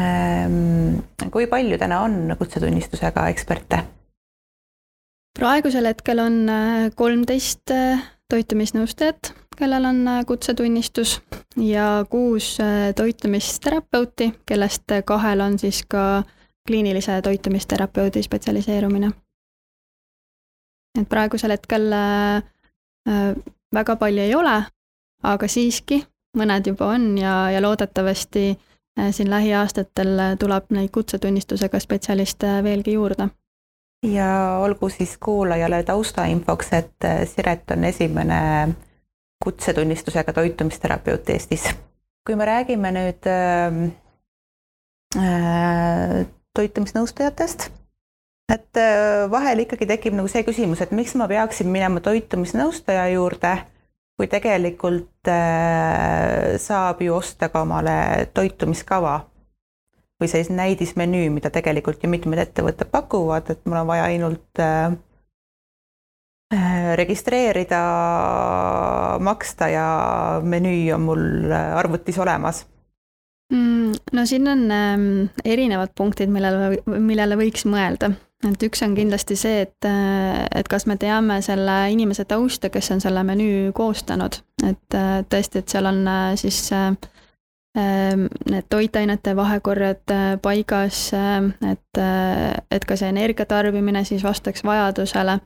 Ähm, 0.00 1.02
kui 1.30 1.46
palju 1.46 1.76
täna 1.78 2.00
on 2.06 2.36
kutsetunnistusega 2.38 3.28
eksperte? 3.28 3.82
praegusel 5.38 5.88
hetkel 5.88 6.20
on 6.20 6.34
äh, 6.48 6.90
kolmteist 6.96 7.72
toitumisnõustajat, 8.32 9.32
kellel 9.56 9.84
on 9.84 10.00
kutsetunnistus 10.28 11.18
ja 11.60 12.04
kuus 12.10 12.54
toitumisterapeuti, 12.96 14.30
kellest 14.48 14.94
kahel 15.04 15.40
on 15.44 15.58
siis 15.60 15.82
ka 15.88 16.22
kliinilise 16.68 17.18
toitumisterapeudi 17.22 18.22
spetsialiseerumine. 18.22 19.10
et 21.00 21.08
praegusel 21.08 21.50
hetkel 21.50 21.92
väga 23.74 23.96
palju 23.96 24.22
ei 24.22 24.34
ole, 24.34 24.56
aga 25.22 25.48
siiski 25.48 26.02
mõned 26.38 26.66
juba 26.66 26.92
on 26.94 27.18
ja, 27.18 27.50
ja 27.52 27.62
loodetavasti 27.62 28.52
siin 29.10 29.30
lähiaastatel 29.30 30.18
tuleb 30.38 30.70
neid 30.70 30.90
kutsetunnistusega 30.92 31.80
spetsialiste 31.80 32.58
veelgi 32.64 32.92
juurde 32.92 33.28
ja 34.02 34.58
olgu 34.58 34.88
siis 34.88 35.18
kuulajale 35.18 35.82
taustainfoks, 35.82 36.72
et 36.72 37.04
äh, 37.04 37.28
Siret 37.28 37.70
on 37.70 37.84
esimene 37.84 38.68
kutsetunnistusega 39.44 40.32
toitumisterapeut 40.32 41.30
Eestis. 41.30 41.74
kui 42.26 42.36
me 42.36 42.44
räägime 42.44 42.92
nüüd 42.94 43.26
ähm, 43.26 43.84
äh, 45.16 46.26
toitumisnõustajatest, 46.54 47.70
et 48.52 48.78
äh, 48.78 49.30
vahel 49.30 49.64
ikkagi 49.64 49.86
tekib 49.86 50.14
nagu 50.14 50.30
see 50.30 50.44
küsimus, 50.46 50.82
et 50.82 50.94
miks 50.94 51.16
ma 51.18 51.26
peaksin 51.28 51.66
minema 51.66 52.00
toitumisnõustaja 52.00 53.08
juurde, 53.14 53.56
kui 54.22 54.30
tegelikult 54.30 55.26
äh, 55.26 56.54
saab 56.62 57.00
ju 57.02 57.16
osta 57.16 57.48
ka 57.50 57.64
omale 57.66 58.30
toitumiskava 58.30 59.16
või 60.22 60.28
sellise 60.30 60.54
näidismenüü, 60.54 61.24
mida 61.34 61.50
tegelikult 61.50 62.04
ju 62.04 62.10
mitmed 62.12 62.38
ettevõtted 62.38 62.92
pakuvad, 62.92 63.50
et 63.50 63.64
mul 63.66 63.80
on 63.80 63.88
vaja 63.88 64.04
ainult 64.06 64.62
äh, 64.62 64.94
äh, 66.54 66.92
registreerida, 67.02 67.80
maksta 69.26 69.72
ja 69.74 69.86
menüü 70.46 70.92
on 70.94 71.02
mul 71.08 71.56
arvutis 71.58 72.22
olemas 72.22 72.62
mm,? 73.50 73.98
no 74.14 74.26
siin 74.30 74.46
on 74.54 74.68
ähm, 74.70 75.08
erinevad 75.42 75.96
punktid, 75.98 76.30
millele, 76.30 76.76
millele 76.86 77.42
võiks 77.42 77.66
mõelda. 77.66 78.14
Et 78.50 78.62
üks 78.66 78.82
on 78.82 78.94
kindlasti 78.94 79.36
see, 79.36 79.62
et, 79.66 79.88
äh, 79.88 80.44
et 80.54 80.68
kas 80.68 80.86
me 80.86 80.96
teame 80.96 81.40
selle 81.42 81.78
inimese 81.92 82.24
tausta, 82.24 82.70
kes 82.70 82.90
on 82.90 83.00
selle 83.00 83.22
menüü 83.24 83.72
koostanud, 83.74 84.40
et 84.66 85.00
tõesti, 85.30 85.62
et 85.62 85.68
seal 85.68 85.86
on 85.86 86.04
siis 86.40 86.64
äh, 86.72 86.92
Ehm, 87.78 88.26
need 88.50 88.62
toitainete 88.68 89.36
vahekorrad 89.36 90.10
äh, 90.10 90.38
paigas, 90.42 91.14
äh, 91.14 91.70
et, 91.70 91.98
äh, 91.98 92.52
et 92.70 92.84
ka 92.84 92.98
see 93.00 93.08
energia 93.08 93.46
tarbimine 93.48 94.04
siis 94.04 94.24
vastaks 94.24 94.60
vajadusele. 94.64 95.38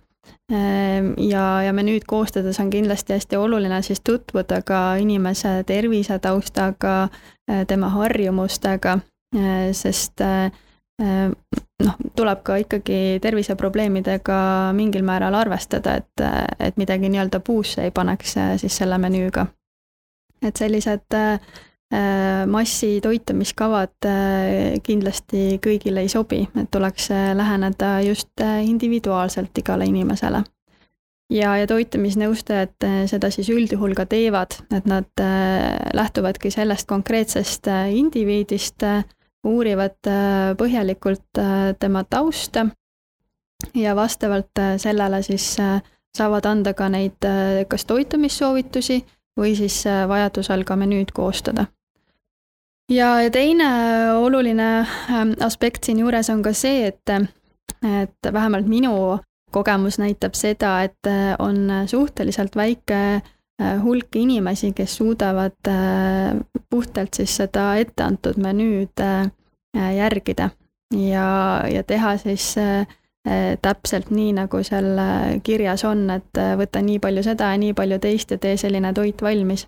Ehm, 0.51 1.13
ja, 1.23 1.63
ja 1.63 1.73
menüüd 1.73 2.03
koostades 2.07 2.59
on 2.59 2.71
kindlasti 2.71 3.15
hästi 3.15 3.39
oluline 3.39 3.79
siis 3.87 4.03
tutvuda 4.03 4.59
ka 4.67 4.97
inimese 4.99 5.63
tervisetaustaga, 5.67 7.09
tema 7.67 7.89
harjumustega, 7.95 8.99
sest 9.73 10.23
noh, 10.99 11.97
tuleb 12.17 12.41
ka 12.43 12.57
ikkagi 12.63 13.19
terviseprobleemidega 13.21 14.39
mingil 14.73 15.05
määral 15.05 15.35
arvestada, 15.37 15.99
et, 16.01 16.25
et 16.59 16.77
midagi 16.81 17.11
nii-öelda 17.13 17.41
puusse 17.45 17.85
ei 17.85 17.91
paneks 17.93 18.37
siis 18.63 18.77
selle 18.77 18.99
menüüga. 18.99 19.47
et 20.43 20.57
sellised 20.57 21.15
äh, 21.15 21.41
Äh, 21.95 22.47
massi 22.51 22.99
toitumiskavad 22.99 24.07
äh, 24.11 24.81
kindlasti 24.83 25.61
kõigile 25.63 26.03
ei 26.03 26.09
sobi, 26.11 26.41
et 26.59 26.67
tuleks 26.75 27.13
äh, 27.15 27.29
läheneda 27.39 28.01
just 28.03 28.43
individuaalselt 28.43 29.55
igale 29.63 29.87
inimesele. 29.87 30.41
ja, 31.31 31.53
ja 31.57 31.67
toitumisnõustajad 31.71 32.89
seda 33.07 33.31
siis 33.31 33.53
üldjuhul 33.55 33.95
ka 33.95 34.07
teevad, 34.07 34.59
et 34.75 34.87
nad 34.87 35.23
lähtuvadki 35.95 36.51
sellest 36.51 36.89
konkreetsest 36.91 37.71
indiviidist, 37.91 38.83
uurivad 39.47 40.11
põhjalikult 40.59 41.41
tema 41.79 42.03
tausta 42.05 42.67
ja 43.75 43.95
vastavalt 43.97 44.61
sellele 44.83 45.23
siis 45.23 45.47
saavad 46.17 46.49
anda 46.51 46.75
ka 46.75 46.89
neid 46.93 47.29
kas 47.69 47.87
toitumissoovitusi 47.87 48.99
või 49.39 49.55
siis 49.57 49.85
vajadusel 50.09 50.65
ka 50.65 50.77
menüüd 50.77 51.15
koostada. 51.15 51.67
Ja, 52.91 53.21
ja 53.23 53.31
teine 53.31 53.69
oluline 54.15 54.87
ähm, 55.11 55.33
aspekt 55.43 55.85
siinjuures 55.85 56.31
on 56.31 56.43
ka 56.43 56.53
see, 56.55 56.87
et, 56.87 57.33
et 57.83 58.29
vähemalt 58.33 58.69
minu 58.71 59.19
kogemus 59.51 59.99
näitab 59.99 60.37
seda, 60.39 60.77
et 60.87 61.11
äh, 61.11 61.35
on 61.43 61.67
suhteliselt 61.91 62.57
väike 62.57 63.01
äh, 63.17 63.33
hulk 63.83 64.17
inimesi, 64.17 64.73
kes 64.77 64.97
suudavad 64.97 65.69
äh, 65.69 66.37
puhtalt 66.71 67.15
siis 67.15 67.37
seda 67.37 67.77
etteantud 67.81 68.37
menüüd 68.43 69.01
järgida 69.97 70.51
ja, 70.93 71.29
ja 71.69 71.83
teha 71.83 72.17
siis 72.21 72.55
täpselt 73.63 74.11
nii, 74.11 74.33
nagu 74.37 74.61
seal 74.65 75.01
kirjas 75.45 75.85
on, 75.85 76.05
et 76.15 76.41
võta 76.61 76.81
nii 76.85 77.01
palju 77.03 77.25
seda 77.27 77.49
ja 77.53 77.59
nii 77.61 77.73
palju 77.77 77.99
teist 78.01 78.31
ja 78.31 78.39
tee 78.39 78.57
selline 78.61 78.93
toit 78.95 79.23
valmis. 79.23 79.67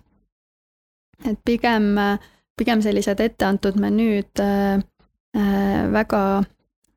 et 1.25 1.39
pigem 1.45 1.97
äh, 1.97 2.19
pigem 2.59 2.83
sellised 2.83 3.21
etteantud 3.23 3.79
menüüd 3.79 4.43
äh, 4.43 4.81
äh, 5.37 5.81
väga 5.93 6.23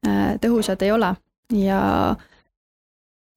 äh, 0.06 0.34
tõhusad 0.42 0.82
ei 0.82 0.92
ole 0.94 1.14
ja 1.54 1.80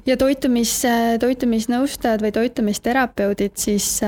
ja 0.06 0.18
toitumis, 0.18 0.84
toitumisnõustajad 1.20 2.22
või 2.22 2.32
toitumisterapeudid 2.32 3.56
siis 3.58 4.02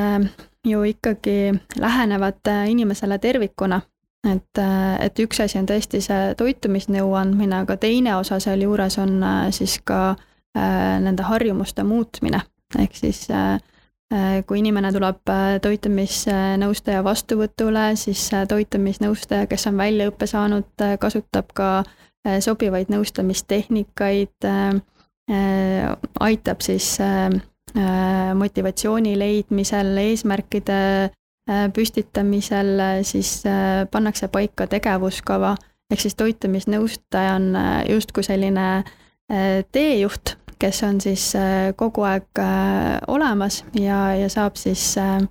ju 0.67 0.83
ikkagi 0.83 1.53
lähenevad 1.79 2.51
inimesele 2.67 3.17
tervikuna. 3.19 3.81
et, 4.27 4.59
et 4.99 5.19
üks 5.19 5.39
asi 5.39 5.57
on 5.57 5.65
tõesti 5.65 6.01
see 6.01 6.33
toitumisnõu 6.37 7.13
andmine, 7.15 7.63
aga 7.63 7.77
teine 7.77 8.15
osa 8.15 8.39
sealjuures 8.39 8.97
on 8.97 9.23
siis 9.51 9.79
ka 9.83 10.15
nende 10.99 11.23
harjumuste 11.23 11.83
muutmine, 11.83 12.41
ehk 12.79 12.95
siis 12.95 13.27
äh, 13.31 13.59
Äh, 14.07 14.39
kui 14.47 14.61
inimene 14.61 14.87
tuleb 14.95 15.27
äh, 15.27 15.57
toitumisnõustaja 15.59 17.01
vastuvõtule, 17.03 17.89
siis 17.99 18.21
äh, 18.31 18.45
toitumisnõustaja, 18.47 19.49
kes 19.51 19.67
on 19.67 19.75
väljaõppe 19.81 20.29
saanud, 20.31 20.69
kasutab 21.01 21.51
ka 21.57 21.71
sobivaid 22.43 22.89
nõustamistehnikaid, 22.91 24.47
aitab 25.27 26.61
siis 26.63 26.93
motivatsiooni 28.33 29.17
leidmisel, 29.19 29.89
eesmärkide 29.99 30.77
püstitamisel, 31.75 32.79
siis 33.03 33.41
pannakse 33.91 34.29
paika 34.31 34.69
tegevuskava, 34.71 35.51
ehk 35.91 36.05
siis 36.05 36.15
toitumisnõustaja 36.15 37.35
on 37.35 37.51
justkui 37.91 38.23
selline 38.23 38.69
teejuht 39.75 40.37
kes 40.59 40.83
on 40.83 41.01
siis 41.01 41.35
äh, 41.35 41.73
kogu 41.75 42.01
aeg 42.07 42.39
äh, 42.39 42.99
olemas 43.07 43.65
ja, 43.79 44.15
ja 44.15 44.29
saab 44.29 44.55
siis 44.55 44.95
äh, 44.97 45.21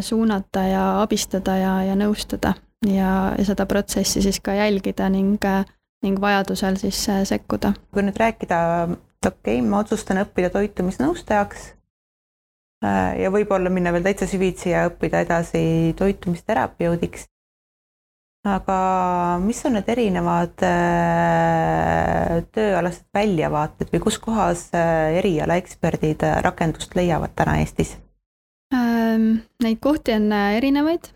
suunata 0.00 0.62
ja 0.62 0.84
abistada 1.02 1.56
ja, 1.58 1.74
ja 1.82 1.96
nõustada 1.98 2.54
ja, 2.86 3.34
ja 3.38 3.46
seda 3.46 3.66
protsessi 3.66 4.22
siis 4.22 4.40
ka 4.40 4.54
jälgida 4.54 5.08
ning, 5.10 5.42
ning 6.02 6.20
vajadusel 6.20 6.78
siis 6.78 7.06
sekkuda. 7.24 7.72
kui 7.90 8.06
nüüd 8.06 8.18
rääkida, 8.20 8.58
et 9.24 9.32
okei 9.32 9.58
okay,, 9.58 9.68
ma 9.68 9.80
otsustan 9.84 10.20
õppida 10.22 10.52
toitumisnõustajaks 10.54 11.72
ja 12.84 13.30
võib-olla 13.32 13.70
minna 13.72 13.92
veel 13.94 14.04
täitsa 14.04 14.28
süvitsi 14.28 14.72
ja 14.74 14.84
õppida 14.90 15.22
edasi 15.24 15.94
toitumisterapeudiks, 15.96 17.26
aga 18.44 18.78
mis 19.40 19.62
on 19.64 19.78
need 19.78 19.88
erinevad 19.88 20.64
äh, 20.68 22.42
tööalased 22.54 23.06
väljavaated 23.14 23.92
või 23.94 24.02
kus 24.04 24.18
kohas 24.22 24.66
äh, 24.76 25.16
erialaeksperdid 25.20 26.26
äh, 26.28 26.40
rakendust 26.44 26.96
leiavad 26.98 27.32
täna 27.36 27.58
Eestis? 27.62 27.96
Ähm, 28.74 29.44
neid 29.64 29.80
kohti 29.80 30.16
on 30.16 30.28
erinevaid. 30.32 31.08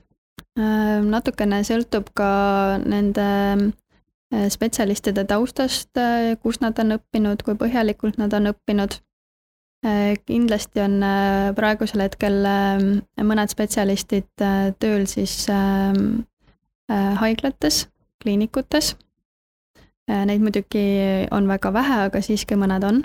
Ähm, 0.59 1.11
natukene 1.13 1.61
sõltub 1.67 2.09
ka 2.17 2.31
nende 2.81 3.29
spetsialistide 4.29 5.25
taustast, 5.25 5.97
kus 6.43 6.59
nad 6.61 6.79
on 6.83 6.99
õppinud, 6.99 7.41
kui 7.47 7.57
põhjalikult 7.57 8.19
nad 8.21 8.35
on 8.37 8.51
õppinud. 8.51 8.99
kindlasti 10.29 10.83
on 10.85 10.99
praegusel 11.57 12.03
hetkel 12.03 12.45
mõned 13.25 13.53
spetsialistid 13.55 14.29
tööl 14.83 15.07
siis 15.09 15.47
ähm, 15.49 16.27
Äh, 16.93 17.15
haiglates, 17.21 17.89
kliinikutes. 18.23 18.97
Äh, 20.11 20.25
neid 20.25 20.41
muidugi 20.41 20.85
on 21.31 21.49
väga 21.49 21.73
vähe, 21.73 21.99
aga 22.09 22.23
siiski 22.25 22.57
mõned 22.57 22.85
on. 22.89 23.03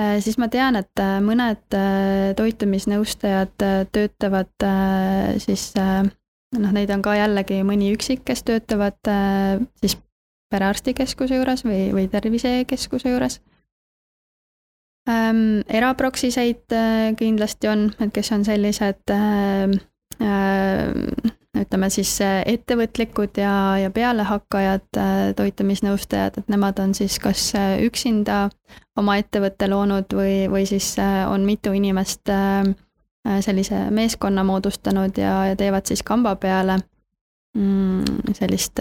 Äh, 0.00 0.16
siis 0.24 0.38
ma 0.40 0.48
tean, 0.48 0.78
et 0.80 1.02
mõned 1.20 1.76
toitumisnõustajad 2.38 3.52
töötavad 3.92 4.64
siis 5.44 5.66
noh, 5.76 6.72
neid 6.72 6.94
on 6.94 7.04
ka 7.04 7.18
jällegi 7.18 7.60
mõni 7.68 7.92
üksik, 7.92 8.24
kes 8.24 8.46
töötavad 8.48 9.12
siis 9.82 9.98
perearstikeskuse 10.50 11.38
juures 11.38 11.64
või, 11.64 11.90
või 11.94 12.08
tervisekeskuse 12.10 13.12
juures 13.12 13.40
ähm,. 15.08 15.60
eraproksiseid 15.68 16.76
kindlasti 17.18 17.70
on, 17.70 17.90
et 18.00 18.12
kes 18.14 18.32
on 18.36 18.44
sellised 18.44 19.14
äh, 19.14 19.76
äh, 20.22 21.30
ütleme 21.60 21.90
siis 21.90 22.12
ettevõtlikud 22.22 23.38
ja, 23.42 23.54
ja 23.82 23.90
pealehakkajad 23.90 24.98
toitumisnõustajad, 25.36 26.38
et 26.38 26.52
nemad 26.52 26.78
on 26.78 26.94
siis 26.94 27.18
kas 27.22 27.50
üksinda 27.82 28.44
oma 28.98 29.16
ettevõtte 29.20 29.68
loonud 29.68 30.14
või, 30.14 30.46
või 30.50 30.68
siis 30.70 30.94
on 31.00 31.44
mitu 31.44 31.74
inimest 31.76 32.30
sellise 33.44 33.82
meeskonna 33.90 34.44
moodustanud 34.46 35.18
ja, 35.18 35.34
ja 35.50 35.58
teevad 35.58 35.90
siis 35.90 36.04
kamba 36.06 36.36
peale 36.40 36.78
mm, 37.58 38.30
sellist 38.38 38.80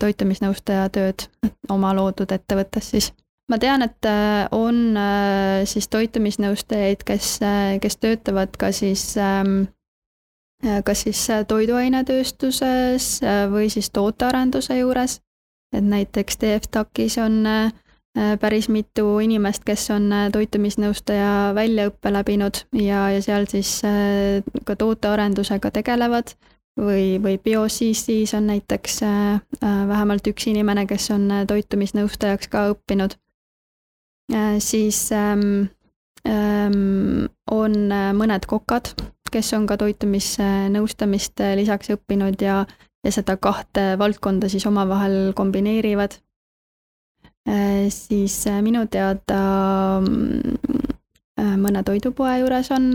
toitumisnõustaja 0.00 0.88
tööd 0.90 1.28
oma 1.70 1.92
loodud 1.94 2.32
ettevõttes 2.34 2.90
siis 2.90 3.12
ma 3.48 3.58
tean, 3.58 3.82
et 3.82 4.04
äh, 4.04 4.46
on 4.52 4.96
äh, 4.96 5.64
siis 5.68 5.88
toitumisnõustajaid, 5.88 7.02
kes, 7.08 7.38
äh, 7.42 7.78
kes 7.82 7.98
töötavad 8.00 8.56
ka 8.60 8.72
siis 8.76 9.14
ähm, 9.16 9.68
kas 10.58 11.04
siis 11.06 11.20
toiduainetööstuses 11.46 13.20
või 13.52 13.68
siis 13.70 13.92
tootearenduse 13.94 14.74
juures. 14.80 15.20
et 15.70 15.84
näiteks 15.84 16.36
TFTAC-is 16.36 17.18
on 17.22 17.46
päris 18.40 18.66
mitu 18.68 19.20
inimest, 19.22 19.62
kes 19.64 19.84
on 19.94 20.10
toitumisnõustaja 20.32 21.52
väljaõppe 21.54 22.10
läbinud 22.10 22.58
ja, 22.72 23.04
ja 23.14 23.22
seal 23.22 23.46
siis 23.46 23.70
ka 24.64 24.76
tootearendusega 24.76 25.70
tegelevad 25.70 26.34
või, 26.78 27.18
või 27.22 27.36
BioCC-s 27.42 28.34
on 28.38 28.46
näiteks 28.52 29.00
vähemalt 29.60 30.26
üks 30.30 30.46
inimene, 30.50 30.86
kes 30.86 31.10
on 31.10 31.26
toitumisnõustajaks 31.50 32.48
ka 32.52 32.68
õppinud 32.72 33.18
Äh, 34.32 34.60
siis 34.60 35.12
ähm, 35.12 35.70
ähm, 36.28 37.28
on 37.50 37.92
äh, 37.92 38.12
mõned 38.12 38.44
kokad, 38.44 38.90
kes 39.32 39.54
on 39.56 39.64
ka 39.66 39.78
toitumisnõustamist 39.80 41.40
äh, 41.40 41.54
lisaks 41.56 41.88
õppinud 41.94 42.36
ja, 42.44 42.58
ja 43.04 43.12
seda 43.14 43.38
kahte 43.40 43.94
valdkonda 43.98 44.50
siis 44.52 44.66
omavahel 44.68 45.32
kombineerivad. 45.36 46.20
siis 47.88 48.34
minu 48.60 48.82
teada 48.92 49.38
mõne 51.38 51.80
toidupoe 51.80 52.34
juures 52.42 52.68
on 52.76 52.90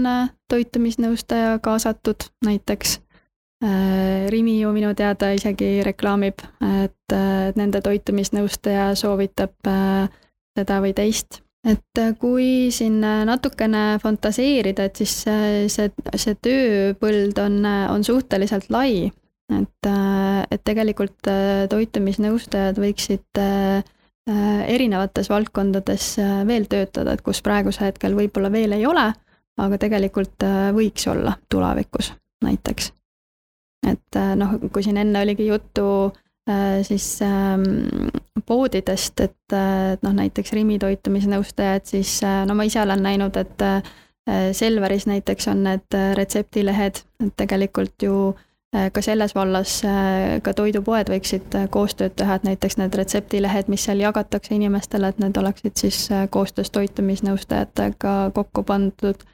toitumisnõustaja 0.45 1.55
kaasatud 1.57 2.27
näiteks. 2.45 2.99
Rimi 3.63 4.57
ju 4.59 4.73
minu 4.75 4.89
teada 4.97 5.29
isegi 5.31 5.77
reklaamib, 5.85 6.41
et 6.83 7.13
nende 7.55 7.79
toitumisnõustaja 7.85 8.89
soovitab 8.99 9.69
äh, 9.71 10.09
seda 10.57 10.79
või 10.83 10.93
teist. 10.97 11.41
et 11.63 11.99
äh, 11.99 12.11
kui 12.19 12.69
siin 12.75 12.97
äh, 13.07 13.23
natukene 13.23 13.97
fantaseerida, 14.03 14.89
et 14.89 14.99
siis 14.99 15.13
see, 15.23 15.87
see, 16.19 16.35
tööpõld 16.43 17.39
on, 17.39 17.61
äh, 17.65 17.85
on 17.91 18.03
suhteliselt 18.03 18.67
lai, 18.73 19.07
et, 19.53 19.89
et 20.51 20.63
tegelikult 20.65 21.29
toitumisnõustajad 21.69 22.79
võiksid 22.79 23.41
erinevates 24.71 25.27
valdkondades 25.29 26.05
veel 26.47 26.65
töötada, 26.71 27.13
et 27.13 27.21
kus 27.21 27.43
praegusel 27.43 27.89
hetkel 27.89 28.15
võib-olla 28.17 28.49
veel 28.49 28.73
ei 28.79 28.87
ole, 28.87 29.05
aga 29.59 29.79
tegelikult 29.83 30.47
võiks 30.73 31.05
olla 31.11 31.35
tulevikus 31.51 32.13
näiteks. 32.47 32.89
Et 33.87 34.19
noh, 34.35 34.57
kui 34.71 34.83
siin 34.83 34.97
enne 34.97 35.21
oligi 35.21 35.47
juttu 35.47 35.85
Äh, 36.49 36.83
siis 36.83 37.21
ähm, 37.21 37.63
poodidest, 38.45 39.19
et, 39.19 39.53
et 39.93 40.01
noh, 40.03 40.11
näiteks 40.11 40.51
Rimi 40.51 40.75
toitumisnõustajad, 40.79 41.85
siis 41.87 42.17
äh, 42.23 42.41
no 42.43 42.55
ma 42.59 42.65
ise 42.67 42.81
olen 42.81 42.99
näinud, 43.03 43.37
et 43.39 43.63
äh, 43.63 43.79
Selveris 44.51 45.05
näiteks 45.07 45.47
on 45.47 45.63
need 45.63 45.95
retseptilehed, 46.15 46.99
et 47.25 47.31
tegelikult 47.35 48.03
ju 48.03 48.33
ka 48.95 49.01
selles 49.05 49.35
vallas 49.35 49.73
ka 50.41 50.53
toidupoed 50.57 51.11
võiksid 51.11 51.57
koostööd 51.69 52.15
teha, 52.17 52.39
et 52.39 52.45
näiteks 52.47 52.79
need 52.79 52.95
retseptilehed, 52.97 53.67
mis 53.69 53.83
seal 53.85 53.99
jagatakse 53.99 54.55
inimestele, 54.55 55.11
et 55.11 55.19
need 55.19 55.37
oleksid 55.37 55.75
siis 55.77 55.99
koostöös 56.31 56.71
toitumisnõustajatega 56.73 58.15
kokku 58.33 58.63
pandud 58.63 59.27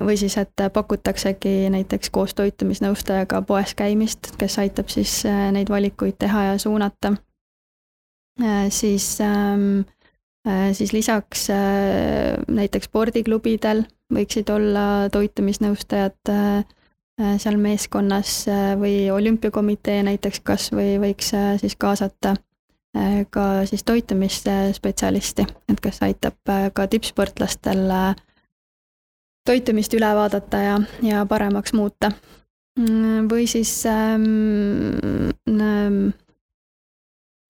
või 0.00 0.16
siis, 0.16 0.36
et 0.36 0.62
pakutaksegi 0.72 1.70
näiteks 1.72 2.10
koos 2.12 2.34
toitumisnõustajaga 2.36 3.42
poes 3.48 3.74
käimist, 3.74 4.34
kes 4.38 4.58
aitab 4.60 4.92
siis 4.92 5.22
äh, 5.26 5.48
neid 5.54 5.72
valikuid 5.72 6.18
teha 6.20 6.44
ja 6.50 6.58
suunata. 6.58 7.14
Äh, 8.42 8.68
siis, 8.68 9.20
ähm, 9.24 9.84
äh, 10.48 10.72
siis 10.72 10.92
lisaks 10.92 11.48
näiteks 12.48 12.90
spordiklubidel 12.90 13.84
võiksid 14.12 14.50
olla 14.52 15.08
toitumisnõustajad 15.12 16.34
seal 17.38 17.56
meeskonnas 17.60 18.46
või 18.80 19.10
olümpiakomitee 19.12 20.02
näiteks 20.02 20.40
kas 20.44 20.66
või 20.72 20.96
võiks 21.00 21.30
siis 21.60 21.76
kaasata 21.76 22.34
ka 23.30 23.44
siis 23.68 23.84
toitumisspetsialisti, 23.88 25.46
et 25.72 25.80
kes 25.80 26.02
aitab 26.04 26.52
ka 26.74 26.86
tippsportlastel 26.92 27.86
toitumist 29.46 29.94
üle 29.94 30.10
vaadata 30.16 30.60
ja, 30.62 30.76
ja 31.02 31.24
paremaks 31.26 31.74
muuta. 31.76 32.12
Mm, 32.80 33.26
või 33.28 33.44
siis 33.50 33.70
ähm, 33.86 35.28
ähm, 35.50 36.14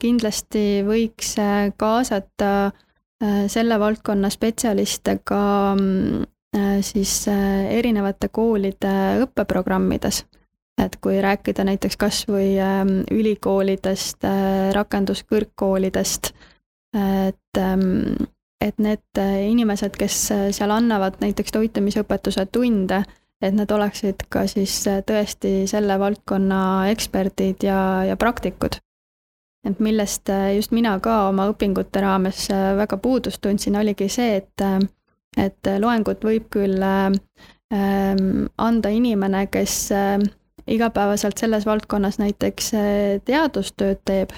kindlasti 0.03 0.82
võiks 0.86 1.36
kaasata 1.78 2.51
äh, 2.66 3.45
selle 3.53 3.78
valdkonna 3.78 4.32
spetsialiste 4.34 5.20
ka 5.24 5.43
äh, 5.76 6.80
siis 6.82 7.28
äh, 7.30 7.70
erinevate 7.78 8.32
koolide 8.34 8.95
õppeprogrammides. 9.26 10.24
et 10.82 10.97
kui 11.05 11.20
rääkida 11.22 11.64
näiteks 11.68 11.97
kas 11.97 12.24
või 12.26 12.57
äh, 12.59 12.82
ülikoolidest 13.11 14.24
rakenduskõrgkoolidest, 14.74 16.32
et 16.99 17.59
ähm, 17.59 18.16
et 18.63 18.79
need 18.79 19.19
äh, 19.19 19.43
inimesed, 19.51 19.97
kes 19.99 20.19
äh, 20.35 20.47
seal 20.55 20.73
annavad 20.75 21.19
näiteks 21.23 21.55
toitumisõpetuse 21.55 22.47
tunde, 22.55 23.03
et 23.43 23.55
nad 23.57 23.71
oleksid 23.75 24.27
ka 24.33 24.45
siis 24.51 24.77
äh, 24.91 25.03
tõesti 25.07 25.67
selle 25.71 25.99
valdkonna 26.01 26.63
eksperdid 26.93 27.67
ja, 27.67 27.79
ja 28.09 28.17
praktikud. 28.17 28.79
et 29.63 29.79
millest 29.79 30.27
just 30.57 30.73
mina 30.75 30.97
ka 30.99 31.29
oma 31.29 31.45
õpingute 31.53 32.01
raames 32.03 32.49
väga 32.51 32.97
puudust 32.99 33.39
tundsin, 33.41 33.77
oligi 33.79 34.09
see, 34.11 34.41
et, 34.41 34.89
et 35.39 35.71
loengut 35.79 36.25
võib 36.27 36.49
küll 36.51 36.83
ähm, 36.83 38.49
anda 38.59 38.91
inimene, 38.91 39.47
kes 39.47 39.93
igapäevaselt 40.67 41.39
selles 41.39 41.67
valdkonnas 41.67 42.19
näiteks 42.19 42.73
teadustööd 43.25 44.03
teeb 44.05 44.35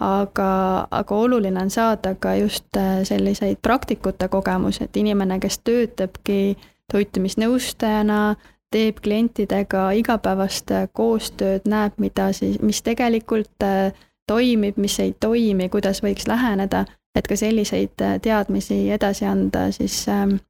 aga, 0.00 0.86
aga 0.90 1.14
oluline 1.14 1.60
on 1.60 1.70
saada 1.70 2.14
ka 2.14 2.34
just 2.34 2.76
äh, 2.76 3.02
selliseid 3.02 3.56
praktikute 3.62 4.28
kogemusi, 4.28 4.84
et 4.84 4.96
inimene, 4.96 5.38
kes 5.40 5.58
töötabki 5.64 6.56
toitumisnõustajana, 6.92 8.36
teeb 8.74 8.98
klientidega 9.02 9.90
igapäevast 10.00 10.70
äh, 10.74 10.88
koostööd, 10.92 11.68
näeb, 11.70 11.98
mida 12.02 12.32
siis, 12.32 12.58
mis 12.62 12.82
tegelikult 12.82 13.62
äh, 13.62 13.92
toimib, 14.26 14.76
mis 14.80 14.98
ei 15.00 15.14
toimi, 15.20 15.68
kuidas 15.68 16.02
võiks 16.02 16.26
läheneda, 16.28 16.84
et 17.14 17.28
ka 17.30 17.36
selliseid 17.36 17.94
teadmisi 18.22 18.88
edasi 18.90 19.28
anda 19.28 19.68
siis, 19.72 20.08
ähm, 20.08 20.40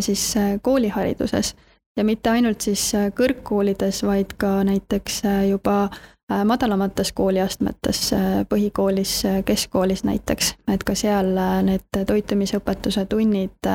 siis 0.00 0.34
koolihariduses. 0.62 1.54
ja 1.96 2.04
mitte 2.04 2.30
ainult 2.30 2.60
siis 2.60 2.92
kõrgkoolides, 3.16 4.02
vaid 4.04 4.34
ka 4.36 4.64
näiteks 4.64 5.22
juba 5.48 5.88
Äh, 5.88 6.15
madalamates 6.28 7.12
kooliastmetes, 7.12 8.12
äh, 8.12 8.46
põhikoolis, 8.48 9.24
äh, 9.24 9.44
keskkoolis 9.44 10.04
näiteks, 10.04 10.54
et 10.72 10.84
ka 10.84 10.94
seal 10.94 11.36
need 11.62 12.00
toitumisõpetuse 12.06 13.06
tunnid 13.06 13.70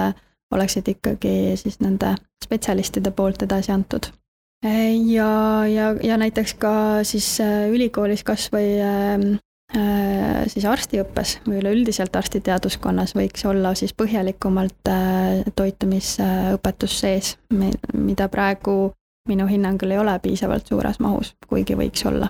oleksid 0.51 0.87
ikkagi 0.91 1.55
siis 1.55 1.79
nende 1.79 2.15
spetsialistide 2.43 3.11
poolt 3.11 3.43
edasi 3.47 3.71
antud. 3.71 4.11
ja, 5.07 5.63
ja, 5.67 5.95
ja 6.03 6.17
näiteks 6.17 6.53
ka 6.53 6.73
siis 7.03 7.39
ülikoolis 7.69 8.23
kas 8.23 8.49
või 8.53 8.75
ähm, 8.83 9.23
siis 10.47 10.65
arstiõppes 10.65 11.39
või 11.47 11.61
üleüldiselt 11.61 12.15
arstiteaduskonnas 12.15 13.15
võiks 13.15 13.45
olla 13.47 13.71
siis 13.75 13.93
põhjalikumalt 13.93 14.91
toitumisõpetus 15.55 16.99
sees, 16.99 17.37
mida 17.93 18.27
praegu 18.27 18.91
minu 19.29 19.47
hinnangul 19.47 19.95
ei 19.95 20.03
ole 20.03 20.19
piisavalt 20.19 20.67
suures 20.67 20.99
mahus, 20.99 21.33
kuigi 21.47 21.79
võiks 21.79 22.05
olla 22.05 22.27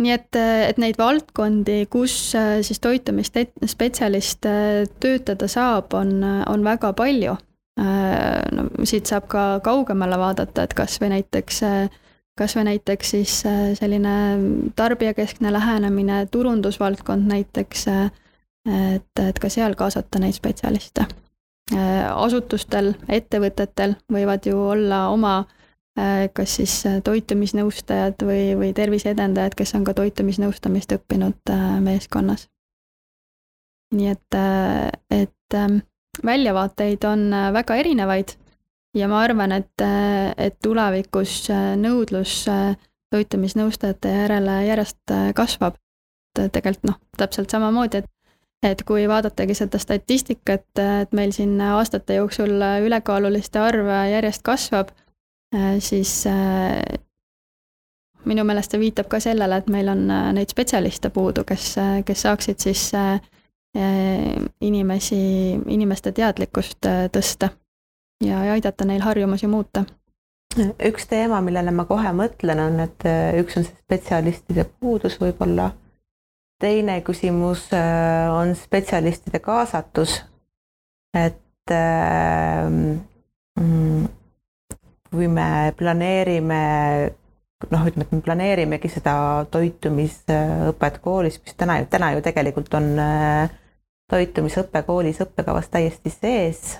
nii 0.00 0.12
et, 0.14 0.36
et 0.38 0.78
neid 0.80 0.98
valdkondi, 1.00 1.84
kus 1.92 2.14
äh, 2.38 2.60
siis 2.64 2.80
toitumisspetsialist 2.82 4.48
äh, 4.48 4.84
töötada 5.02 5.48
saab, 5.50 5.92
on, 5.98 6.22
on 6.48 6.64
väga 6.64 6.92
palju. 6.96 7.36
Äh, 7.80 8.40
no 8.52 8.68
siit 8.88 9.10
saab 9.10 9.28
ka 9.32 9.44
kaugemale 9.64 10.18
vaadata, 10.20 10.64
et 10.64 10.76
kas 10.76 10.98
või 11.02 11.12
näiteks, 11.16 11.62
kas 12.38 12.56
või 12.56 12.66
näiteks 12.70 13.14
siis 13.16 13.38
selline 13.78 14.14
tarbijakeskne 14.76 15.52
lähenemine, 15.52 16.24
turundusvaldkond 16.32 17.28
näiteks, 17.28 17.86
et, 17.92 19.20
et 19.20 19.40
ka 19.40 19.50
seal 19.52 19.76
kaasata 19.76 20.20
neid 20.22 20.36
spetsialiste. 20.36 21.06
asutustel, 21.72 22.94
ettevõtetel 23.08 23.94
võivad 24.12 24.46
ju 24.48 24.58
olla 24.74 25.06
oma 25.08 25.42
kas 26.32 26.54
siis 26.56 26.74
toitumisnõustajad 27.04 28.22
või, 28.24 28.54
või 28.56 28.70
terviseedendajad, 28.72 29.52
kes 29.58 29.74
on 29.76 29.84
ka 29.84 29.92
toitumisnõustamist 29.98 30.94
õppinud 30.96 31.52
meeskonnas. 31.84 32.46
nii 33.92 34.08
et, 34.08 34.38
et 35.10 35.56
ähm, 35.58 35.82
väljavaateid 36.24 37.04
on 37.04 37.28
väga 37.52 37.76
erinevaid 37.76 38.32
ja 38.96 39.08
ma 39.08 39.20
arvan, 39.20 39.52
et, 39.52 39.84
et 40.38 40.56
tulevikus 40.64 41.50
nõudlus 41.76 42.46
toitumisnõustajate 43.12 44.08
järele 44.08 44.56
järjest 44.66 45.14
kasvab. 45.36 45.76
tegelikult 46.32 46.88
noh, 46.88 47.00
täpselt 47.20 47.50
samamoodi, 47.50 48.00
et 48.00 48.10
et 48.62 48.82
kui 48.86 49.08
vaadatagi 49.10 49.56
seda 49.58 49.78
statistikat, 49.82 50.68
et 50.78 51.14
meil 51.16 51.32
siin 51.34 51.56
aastate 51.66 52.20
jooksul 52.20 52.62
ülekaaluliste 52.86 53.58
arv 53.58 53.90
järjest 54.12 54.44
kasvab, 54.46 54.92
siis 55.78 56.12
minu 58.24 58.44
meelest 58.46 58.72
see 58.72 58.80
viitab 58.80 59.08
ka 59.12 59.20
sellele, 59.20 59.58
et 59.60 59.70
meil 59.72 59.90
on 59.92 60.06
neid 60.36 60.52
spetsialiste 60.52 61.10
puudu, 61.12 61.44
kes, 61.44 61.74
kes 62.06 62.22
saaksid 62.24 62.62
siis 62.62 62.86
inimesi, 64.60 65.18
inimeste 65.74 66.12
teadlikkust 66.16 66.88
tõsta 67.12 67.50
ja, 68.24 68.40
aidata 68.54 68.88
neil 68.88 69.04
harjumusi 69.04 69.50
muuta 69.50 69.84
üks 70.84 71.06
teema, 71.08 71.40
millele 71.44 71.72
ma 71.72 71.86
kohe 71.88 72.10
mõtlen, 72.16 72.60
on, 72.60 72.80
et 72.84 73.06
üks 73.40 73.56
on 73.56 73.64
see 73.64 73.76
spetsialistide 73.84 74.66
puudus 74.80 75.16
võib-olla 75.20 75.70
teine 76.62 77.00
küsimus 77.02 77.66
äh, 77.74 78.30
on 78.30 78.54
spetsialistide 78.56 79.38
kaasatus. 79.42 80.22
et 81.14 81.72
mm, 83.60 84.06
kui 85.12 85.28
me 85.28 85.72
planeerime 85.78 86.60
noh, 87.70 87.84
ütleme, 87.86 88.06
et 88.06 88.14
me 88.16 88.20
planeerimegi 88.24 88.90
seda 88.90 89.14
toitumisõpet 89.52 90.98
koolis, 91.04 91.38
mis 91.44 91.58
täna 91.58 91.78
ju, 91.82 91.90
täna 91.92 92.12
ju 92.16 92.24
tegelikult 92.24 92.72
on 92.74 92.88
äh, 92.98 93.52
toitumisõpe 94.10 94.82
koolis 94.88 95.20
õppekavas 95.22 95.70
täiesti 95.72 96.10
sees 96.10 96.78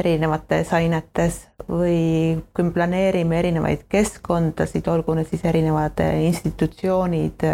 erinevates 0.00 0.72
ainetes 0.72 1.42
või 1.68 2.38
kui 2.54 2.64
me 2.64 2.72
planeerime 2.74 3.38
erinevaid 3.38 3.84
keskkondasid, 3.92 4.86
olgu 4.88 5.14
need 5.18 5.28
siis 5.28 5.44
erinevad 5.44 6.00
institutsioonid, 6.24 7.44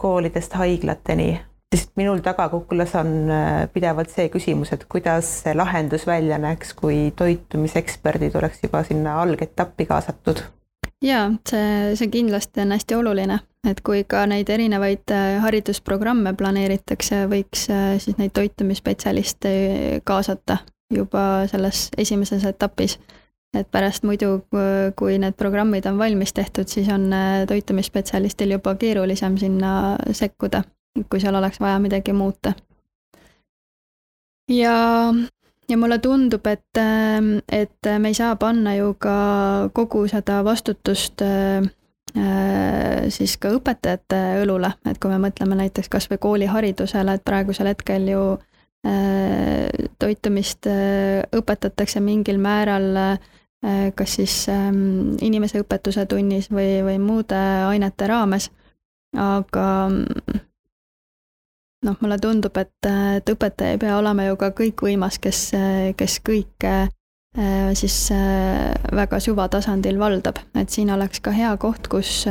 koolidest 0.00 0.56
haiglateni, 0.58 1.30
sest 1.74 1.92
minul 1.96 2.18
tagakuklas 2.18 2.94
on 2.98 3.12
äh, 3.30 3.68
pidevalt 3.72 4.10
see 4.10 4.28
küsimus, 4.32 4.72
et 4.74 4.86
kuidas 4.90 5.28
see 5.44 5.54
lahendus 5.54 6.06
välja 6.06 6.38
näeks, 6.42 6.74
kui 6.78 7.12
toitumiseksperdid 7.16 8.34
oleks 8.38 8.64
juba 8.64 8.82
sinna 8.86 9.20
algetappi 9.22 9.86
kaasatud. 9.86 10.42
Jaa, 11.04 11.30
see, 11.48 11.94
see 11.96 12.10
kindlasti 12.12 12.64
on 12.64 12.74
hästi 12.74 12.98
oluline, 12.98 13.38
et 13.70 13.80
kui 13.86 14.02
ka 14.04 14.24
neid 14.28 14.50
erinevaid 14.50 15.14
äh, 15.14 15.38
haridusprogramme 15.44 16.34
planeeritakse, 16.36 17.22
võiks 17.30 17.68
äh, 17.70 17.94
siis 18.02 18.18
neid 18.18 18.34
toitumisspetsialiste 18.36 19.54
kaasata 20.04 20.58
juba 20.90 21.46
selles 21.52 21.88
esimeses 21.98 22.44
etapis. 22.50 22.98
Et 23.54 23.66
pärast 23.66 24.04
muidu, 24.06 24.44
kui 24.94 25.16
need 25.18 25.34
programmid 25.34 25.86
on 25.90 25.96
valmis 25.98 26.30
tehtud, 26.34 26.70
siis 26.70 26.86
on 26.94 27.08
toitumisspetsialistil 27.50 28.54
juba 28.54 28.76
keerulisem 28.78 29.34
sinna 29.42 29.72
sekkuda, 30.14 30.62
kui 31.10 31.20
seal 31.20 31.34
oleks 31.34 31.60
vaja 31.60 31.78
midagi 31.78 32.12
muuta. 32.12 32.52
ja, 34.50 35.14
ja 35.68 35.76
mulle 35.78 35.98
tundub, 35.98 36.46
et, 36.46 36.76
ähm, 36.78 37.36
et 37.52 37.90
me 37.98 38.08
ei 38.08 38.14
saa 38.14 38.36
panna 38.36 38.74
ju 38.74 38.94
ka 38.98 39.70
kogu 39.72 40.06
seda 40.08 40.44
vastutust 40.44 41.22
äh, 41.22 41.62
äh, 42.16 43.08
siis 43.08 43.36
ka 43.38 43.54
õpetajate 43.54 44.42
õlule, 44.42 44.72
et 44.90 44.98
kui 44.98 45.10
me 45.10 45.18
mõtleme 45.28 45.58
näiteks 45.62 45.88
kas 45.88 46.10
või 46.10 46.18
kooliharidusele, 46.18 47.14
et 47.14 47.24
praegusel 47.24 47.72
hetkel 47.74 48.08
ju 48.08 48.22
toitumist 50.00 50.64
õpetatakse 51.36 52.00
mingil 52.00 52.38
määral 52.40 53.18
Äh, 53.64 53.92
kas 53.92 54.14
siis 54.16 54.34
ähm, 54.48 55.18
inimeseõpetuse 55.20 56.06
tunnis 56.08 56.46
või, 56.48 56.78
või 56.80 56.96
muude 56.96 57.36
ainete 57.68 58.06
raames, 58.08 58.46
aga 59.12 59.64
noh, 61.86 61.96
mulle 62.00 62.18
tundub, 62.20 62.56
et, 62.60 62.88
et 63.16 63.32
õpetaja 63.32 63.74
ei 63.74 63.80
pea 63.80 63.96
olema 63.98 64.26
ju 64.28 64.38
ka 64.40 64.50
kõikvõimas, 64.56 65.18
kes, 65.22 65.42
kes 65.96 66.18
kõike 66.26 66.74
äh, 66.84 67.70
siis 67.78 67.96
äh, 68.14 68.70
väga 68.96 69.20
süvatasandil 69.22 70.00
valdab, 70.00 70.42
et 70.58 70.70
siin 70.70 70.92
oleks 70.94 71.22
ka 71.24 71.34
hea 71.34 71.52
koht, 71.60 71.88
kus, 71.92 72.24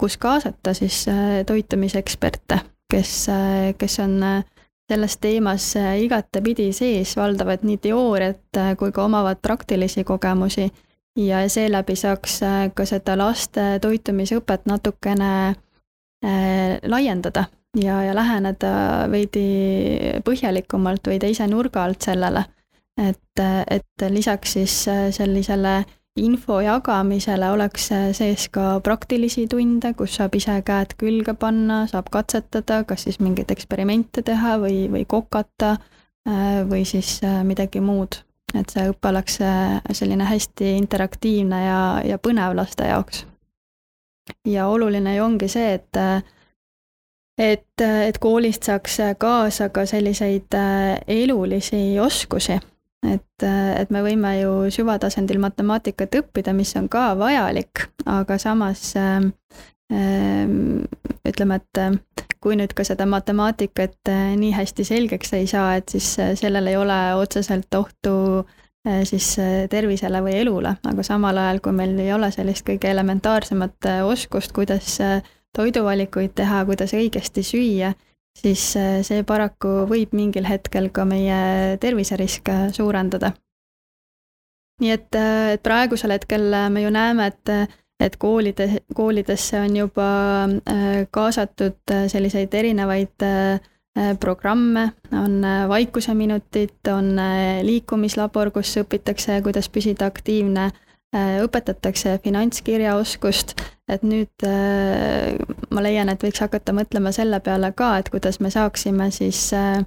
kus 0.00 0.18
kaasata 0.22 0.74
siis 0.76 1.04
toitumiseksperte, 1.48 2.60
kes, 2.92 3.14
kes 3.78 3.98
on 4.04 4.20
selles 4.86 5.16
teemas 5.18 5.72
igatepidi 5.98 6.70
sees, 6.76 7.16
valdavad 7.18 7.64
nii 7.66 7.80
teooriat 7.82 8.60
kui 8.78 8.92
ka 8.94 9.06
omavad 9.08 9.40
praktilisi 9.42 10.04
kogemusi. 10.06 10.68
Ja 11.16 11.40
seeläbi 11.48 11.94
saaks 11.96 12.42
ka 12.76 12.84
seda 12.84 13.14
laste 13.16 13.78
toitumisõpet 13.80 14.66
natukene 14.68 15.56
laiendada 16.86 17.46
ja, 17.80 18.00
ja 18.02 18.14
läheneda 18.16 18.72
veidi 19.12 19.46
põhjalikumalt 20.24 21.06
või 21.08 21.20
teise 21.22 21.46
nurga 21.50 21.84
alt 21.84 22.02
sellele. 22.08 22.44
et, 22.96 23.40
et 23.70 24.08
lisaks 24.10 24.52
siis 24.56 24.74
sellisele 25.10 25.84
info 26.16 26.60
jagamisele 26.64 27.50
oleks 27.50 27.90
sees 28.16 28.48
ka 28.52 28.80
praktilisi 28.84 29.46
tunde, 29.50 29.92
kus 29.96 30.16
saab 30.16 30.34
ise 30.38 30.56
käed 30.64 30.96
külge 31.00 31.34
panna, 31.38 31.84
saab 31.90 32.08
katsetada, 32.12 32.82
kas 32.88 33.04
siis 33.06 33.20
mingeid 33.20 33.52
eksperimente 33.52 34.24
teha 34.24 34.56
või, 34.62 34.86
või 34.92 35.04
kokata 35.08 35.76
äh, 35.76 36.62
või 36.68 36.84
siis 36.88 37.18
äh, 37.24 37.42
midagi 37.44 37.84
muud. 37.84 38.22
et 38.54 38.70
see 38.72 38.86
õpe 38.88 39.10
oleks 39.10 39.40
äh, 39.44 39.80
selline 39.92 40.24
hästi 40.24 40.76
interaktiivne 40.78 41.58
ja, 41.64 41.80
ja 42.04 42.18
põnev 42.18 42.54
laste 42.56 42.88
jaoks. 42.88 43.26
ja 44.46 44.68
oluline 44.68 45.16
ju 45.16 45.24
ongi 45.24 45.48
see, 45.48 45.74
et 45.74 46.00
et, 47.38 47.82
et 47.82 48.18
koolist 48.18 48.68
saaks 48.68 48.98
kaasa 49.18 49.68
ka 49.68 49.86
selliseid 49.86 50.56
elulisi 51.06 52.00
oskusi. 52.00 52.58
Et, 53.06 53.44
et 53.44 53.90
me 53.94 54.00
võime 54.02 54.32
ju 54.40 54.52
süvatasandil 54.72 55.38
matemaatikat 55.38 56.16
õppida, 56.22 56.54
mis 56.56 56.72
on 56.80 56.88
ka 56.90 57.12
vajalik, 57.18 57.84
aga 58.08 58.38
samas 58.42 58.88
äh, 58.98 59.20
ütleme, 61.28 61.60
et 61.60 62.26
kui 62.46 62.56
nüüd 62.58 62.74
ka 62.78 62.84
seda 62.86 63.08
matemaatikat 63.10 64.10
äh, 64.12 64.34
nii 64.38 64.52
hästi 64.54 64.86
selgeks 64.86 65.34
ei 65.38 65.48
saa, 65.50 65.76
et 65.80 65.90
siis 65.90 66.12
äh, 66.22 66.34
sellel 66.38 66.70
ei 66.70 66.76
ole 66.78 66.98
otseselt 67.18 67.74
ohtu 67.74 68.14
äh, 68.86 69.02
siis 69.08 69.32
tervisele 69.72 70.20
või 70.22 70.36
elule, 70.44 70.76
aga 70.86 71.06
samal 71.06 71.38
ajal, 71.42 71.58
kui 71.64 71.74
meil 71.74 71.96
ei 72.02 72.12
ole 72.14 72.30
sellist 72.34 72.66
kõige 72.68 72.92
elementaarsemat 72.92 73.90
oskust, 74.06 74.54
kuidas 74.54 75.00
toiduvalikuid 75.56 76.34
teha, 76.36 76.64
kuidas 76.68 76.92
õigesti 76.96 77.44
süüa, 77.46 77.92
siis 78.36 78.68
äh, 78.76 79.00
see 79.06 79.24
paraku 79.26 79.86
võib 79.90 80.14
mingil 80.16 80.46
hetkel 80.48 80.90
ka 80.94 81.06
meie 81.08 81.76
terviseriske 81.82 82.70
suurendada. 82.76 83.32
nii 84.82 84.92
et, 84.92 85.14
äh, 85.16 85.54
et 85.56 85.62
praegusel 85.64 86.12
hetkel 86.12 86.52
me 86.70 86.82
ju 86.82 86.90
näeme, 86.92 87.30
et, 87.32 87.72
et 88.00 88.16
koolide, 88.20 88.68
koolidesse 88.94 89.60
on 89.60 89.76
juba 89.76 90.10
äh, 90.44 91.06
kaasatud 91.10 91.96
selliseid 92.12 92.54
erinevaid 92.54 93.28
programme, 94.20 94.90
on 95.16 95.40
vaikuseminutid, 95.68 96.90
on 96.92 97.14
liikumislabor, 97.64 98.50
kus 98.52 98.74
õpitakse, 98.82 99.38
kuidas 99.40 99.70
püsida 99.72 100.04
aktiivne 100.12 100.66
Äh, 100.68 100.85
õpetatakse 101.44 102.18
finantskirjaoskust, 102.24 103.54
et 103.88 104.02
nüüd 104.06 104.46
äh, 104.46 105.36
ma 105.70 105.84
leian, 105.84 106.10
et 106.12 106.22
võiks 106.22 106.42
hakata 106.42 106.74
mõtlema 106.76 107.12
selle 107.14 107.40
peale 107.40 107.72
ka, 107.76 107.96
et 108.00 108.10
kuidas 108.12 108.40
me 108.40 108.50
saaksime 108.50 109.10
siis 109.14 109.48
äh, 109.56 109.80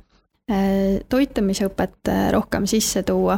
toitumisõpet 1.10 2.10
rohkem 2.34 2.66
sisse 2.66 3.04
tuua 3.06 3.38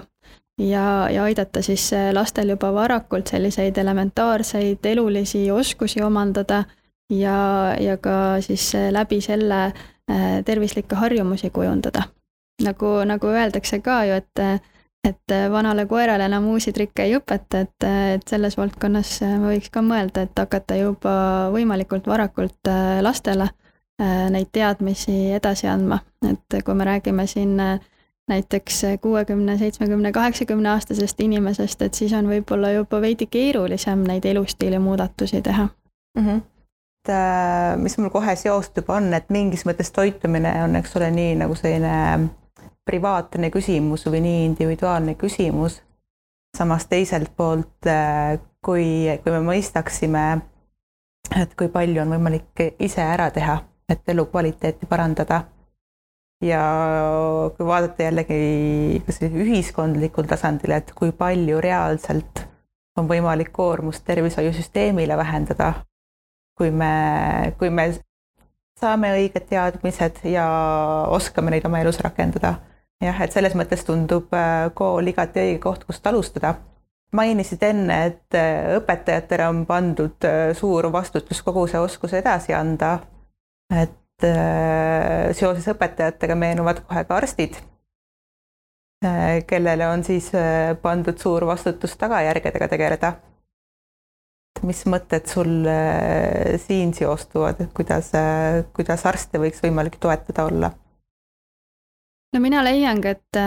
ja, 0.61 1.09
ja 1.11 1.23
aidata 1.27 1.61
siis 1.65 1.89
lastel 2.13 2.53
juba 2.53 2.69
varakult 2.73 3.27
selliseid 3.27 3.77
elementaarseid 3.77 4.85
elulisi 4.85 5.49
oskusi 5.51 5.99
omandada 6.01 6.63
ja, 7.11 7.75
ja 7.79 7.97
ka 7.97 8.39
siis 8.39 8.71
läbi 8.95 9.19
selle 9.21 9.73
tervislikke 10.45 10.95
harjumusi 10.95 11.49
kujundada. 11.49 12.03
nagu, 12.63 13.03
nagu 13.05 13.27
öeldakse 13.27 13.79
ka 13.79 14.05
ju, 14.05 14.13
et 14.13 14.39
et 15.03 15.31
äh, 15.31 15.51
vanale 15.51 15.85
koerale 15.85 16.25
enam 16.25 16.45
uusi 16.53 16.73
trikke 16.73 17.05
ei 17.07 17.15
õpeta, 17.17 17.63
et, 17.65 17.85
äh, 17.85 18.13
et 18.17 18.27
selles 18.29 18.57
valdkonnas 18.57 19.15
äh, 19.25 19.37
võiks 19.41 19.71
ka 19.73 19.83
mõelda, 19.85 20.25
et 20.27 20.37
hakata 20.37 20.77
juba 20.77 21.13
võimalikult 21.53 22.07
varakult 22.07 22.71
lastele 23.01 23.49
neid 24.01 24.47
teadmisi 24.49 25.13
edasi 25.35 25.67
andma, 25.69 25.99
et 26.25 26.55
kui 26.65 26.73
me 26.73 26.85
räägime 26.87 27.27
siin 27.29 27.51
näiteks 28.31 28.79
kuuekümne, 29.01 29.59
seitsmekümne, 29.59 30.09
kaheksakümne 30.11 30.71
aastasest 30.71 31.21
inimesest, 31.21 31.83
et 31.85 31.99
siis 31.99 32.15
on 32.17 32.25
võib-olla 32.31 32.71
juba 32.73 32.97
veidi 33.03 33.27
keerulisem 33.29 34.01
neid 34.07 34.25
elustiili 34.25 34.79
muudatusi 34.81 35.41
teha 35.41 35.67
mm. 35.67 36.25
-hmm 36.27 36.41
et 37.01 37.13
mis 37.81 37.97
mul 37.97 38.09
kohe 38.13 38.35
seostub, 38.35 38.89
on, 38.89 39.13
et 39.13 39.29
mingis 39.29 39.65
mõttes 39.65 39.89
toitumine 39.91 40.51
on, 40.63 40.75
eks 40.75 40.95
ole, 40.95 41.07
nii 41.11 41.35
nagu 41.39 41.55
selline 41.55 42.29
privaatne 42.85 43.51
küsimus 43.53 44.05
või 44.05 44.21
nii 44.25 44.45
individuaalne 44.45 45.15
küsimus. 45.15 45.81
samas 46.57 46.85
teiselt 46.85 47.31
poolt, 47.37 47.87
kui, 48.65 49.07
kui 49.23 49.31
me 49.31 49.39
mõistaksime, 49.39 50.41
et 51.41 51.55
kui 51.55 51.69
palju 51.71 52.01
on 52.01 52.11
võimalik 52.11 52.63
ise 52.79 53.01
ära 53.01 53.29
teha, 53.31 53.61
et 53.89 54.09
elukvaliteeti 54.09 54.85
parandada 54.85 55.45
ja 56.43 56.61
kui 57.55 57.65
vaadata 57.65 58.03
jällegi 58.03 59.01
ühiskondlikul 59.29 60.27
tasandil, 60.27 60.75
et 60.75 60.91
kui 60.97 61.11
palju 61.11 61.61
reaalselt 61.61 62.45
on 62.97 63.07
võimalik 63.07 63.51
koormust 63.55 64.03
tervishoiusüsteemile 64.05 65.17
vähendada, 65.17 65.73
kui 66.57 66.71
me, 66.71 67.53
kui 67.59 67.69
me 67.69 67.91
saame 68.81 69.13
õiged 69.15 69.47
teadmised 69.49 70.23
ja 70.27 70.45
oskame 71.13 71.53
neid 71.53 71.65
oma 71.69 71.81
elus 71.83 72.01
rakendada. 72.01 72.57
Jah, 73.01 73.21
et 73.23 73.33
selles 73.33 73.55
mõttes 73.57 73.85
tundub 73.85 74.33
äh, 74.35 74.67
kool 74.77 75.09
igati 75.11 75.41
õige 75.43 75.61
koht, 75.63 75.85
kust 75.87 76.05
alustada. 76.07 76.55
mainisid 77.11 77.63
enne, 77.67 77.95
et 78.07 78.35
äh, 78.39 78.77
õpetajatele 78.77 79.47
on 79.49 79.65
pandud 79.67 80.27
äh, 80.27 80.53
suur 80.55 80.87
vastutus 80.93 81.41
kogu 81.43 81.65
see 81.67 81.79
oskus 81.79 82.13
edasi 82.13 82.53
anda. 82.53 82.99
et 83.71 83.97
seoses 84.21 85.65
õpetajatega 85.71 86.35
meenuvad 86.37 86.83
kohe 86.85 87.01
ka 87.09 87.15
arstid, 87.17 87.55
kellele 89.49 89.87
on 89.89 90.03
siis 90.05 90.27
pandud 90.83 91.17
suur 91.17 91.47
vastutus 91.49 91.95
tagajärgedega 91.97 92.67
tegeleda. 92.69 93.13
mis 94.61 94.83
mõtted 94.85 95.25
sul 95.25 95.65
siin 96.67 96.93
seostuvad, 96.93 97.63
et 97.65 97.73
kuidas, 97.73 98.11
kuidas 98.77 99.05
arste 99.09 99.41
võiks 99.41 99.63
võimalik 99.65 99.97
toetada 99.97 100.45
olla? 100.45 100.71
No 102.33 102.39
mina 102.39 102.63
leiangi, 102.63 103.07
et, 103.11 103.39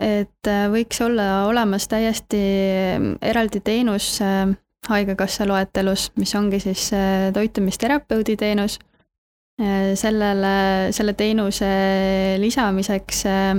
et 0.00 0.52
võiks 0.72 1.00
olla 1.04 1.44
olemas 1.46 1.88
täiesti 1.88 2.40
eraldi 3.22 3.60
teenus 3.60 4.18
Haigekassa 4.84 5.46
loetelus, 5.48 6.10
mis 6.20 6.34
ongi 6.36 6.58
siis 6.60 6.90
toitumisterapeudi 7.32 8.36
teenus 8.36 8.78
Äh, 9.60 9.94
sellele, 9.94 10.90
selle 10.90 11.12
teenuse 11.14 11.66
lisamiseks 12.38 13.26
äh, 13.26 13.50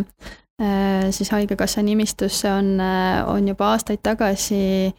äh, 0.62 1.12
siis 1.12 1.32
Haigekassa 1.32 1.82
nimistusse 1.82 2.52
on, 2.52 2.82
on 3.28 3.48
juba 3.48 3.70
aastaid 3.72 4.04
tagasi 4.04 4.92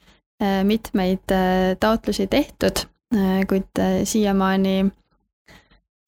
mitmeid 0.64 1.32
taotlusi 1.80 2.26
tehtud, 2.26 2.82
kuid 3.48 3.80
siiamaani 4.04 4.74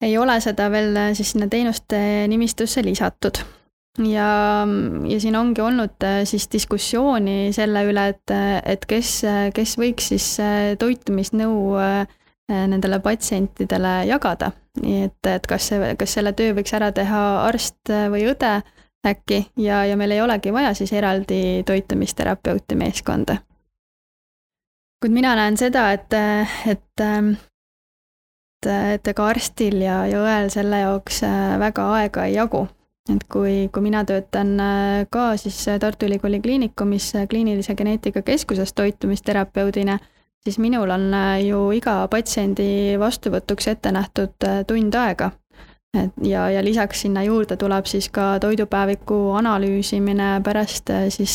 ei 0.01 0.17
ole 0.17 0.35
seda 0.41 0.67
veel 0.69 0.99
siis 1.17 1.31
sinna 1.31 1.47
teenuste 1.49 2.27
nimistusse 2.29 2.83
lisatud. 2.85 3.41
Ja, 4.05 4.29
ja 5.09 5.19
siin 5.19 5.35
ongi 5.35 5.61
olnud 5.61 6.07
siis 6.29 6.47
diskussiooni 6.51 7.51
selle 7.55 7.83
üle, 7.89 8.07
et, 8.13 8.35
et 8.65 8.85
kes, 8.89 9.19
kes 9.55 9.75
võiks 9.79 10.13
siis 10.13 10.31
toitumisnõu 10.79 11.77
nendele 12.49 12.97
patsientidele 13.03 13.99
jagada 14.09 14.51
nii 14.81 15.03
et, 15.07 15.19
et 15.27 15.47
kas 15.47 15.69
see, 15.71 15.93
kas 15.99 16.15
selle 16.17 16.33
töö 16.37 16.53
võiks 16.57 16.73
ära 16.75 16.91
teha 16.95 17.21
arst 17.47 17.91
või 18.11 18.25
õde 18.29 18.59
äkki 19.07 19.43
ja, 19.63 19.83
ja 19.87 19.97
meil 19.99 20.15
ei 20.15 20.21
olegi 20.21 20.53
vaja 20.53 20.73
siis 20.77 20.93
eraldi 20.93 21.63
toitumisterapeuti 21.67 22.75
meeskonda. 22.79 23.37
kuid 24.99 25.15
mina 25.15 25.35
näen 25.35 25.57
seda, 25.57 25.91
et, 25.95 26.13
et, 26.67 27.05
et 28.67 29.07
ega 29.13 29.29
arstil 29.31 29.79
ja, 29.81 30.03
ja 30.07 30.23
õel 30.23 30.51
selle 30.51 30.83
jaoks 30.83 31.23
väga 31.63 31.87
aega 31.99 32.27
ei 32.27 32.35
jagu 32.35 32.67
et 33.09 33.23
kui, 33.31 33.69
kui 33.73 33.81
mina 33.81 34.03
töötan 34.05 34.53
ka 35.09 35.25
siis 35.37 35.65
Tartu 35.79 36.05
Ülikooli 36.05 36.41
Kliinikumis 36.41 37.13
kliinilise 37.29 37.75
geneetika 37.75 38.21
keskuses 38.21 38.73
toitumisterapeudina 38.73 39.97
siis 40.43 40.59
minul 40.59 40.89
on 40.89 41.13
äh, 41.13 41.41
ju 41.47 41.69
iga 41.75 42.07
patsiendi 42.11 42.95
vastuvõtuks 42.99 43.69
ette 43.73 43.91
nähtud 43.91 44.47
äh, 44.47 44.63
tund 44.67 44.95
aega. 44.95 45.31
et 45.97 46.13
ja, 46.21 46.43
ja 46.53 46.61
lisaks 46.63 47.01
sinna 47.01 47.23
juurde 47.25 47.57
tuleb 47.57 47.85
siis 47.89 48.09
ka 48.13 48.37
toidupäeviku 48.39 49.31
analüüsimine, 49.39 50.41
pärast 50.45 50.89
äh, 50.93 51.07
siis 51.09 51.33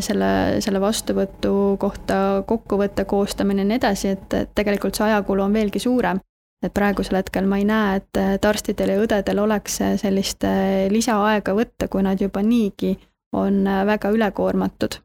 selle, 0.00 0.30
selle 0.60 0.80
vastuvõtu 0.80 1.76
kohta 1.78 2.42
kokkuvõtte 2.46 3.04
koostamine 3.04 3.62
ja 3.62 3.68
nii 3.68 3.78
edasi, 3.78 4.08
et 4.08 4.34
tegelikult 4.54 4.98
see 4.98 5.06
ajakulu 5.06 5.46
on 5.46 5.54
veelgi 5.54 5.78
suurem 5.78 6.18
et 6.62 6.74
praegusel 6.74 7.20
hetkel 7.20 7.46
ma 7.46 7.60
ei 7.60 7.66
näe, 7.68 8.00
et, 8.00 8.44
arstidel 8.44 8.94
ja 8.94 9.02
õdedel 9.02 9.38
oleks 9.38 9.78
sellist 10.00 10.42
lisaaega 10.90 11.54
võtta, 11.54 11.86
kui 11.88 12.02
nad 12.02 12.20
juba 12.20 12.42
niigi 12.42 12.96
on 13.36 13.62
väga 13.86 14.10
ülekoormatud 14.10 14.98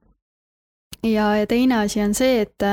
ja, 1.03 1.35
ja 1.35 1.47
teine 1.47 1.83
asi 1.83 2.01
on 2.01 2.13
see, 2.17 2.41
et 2.41 2.65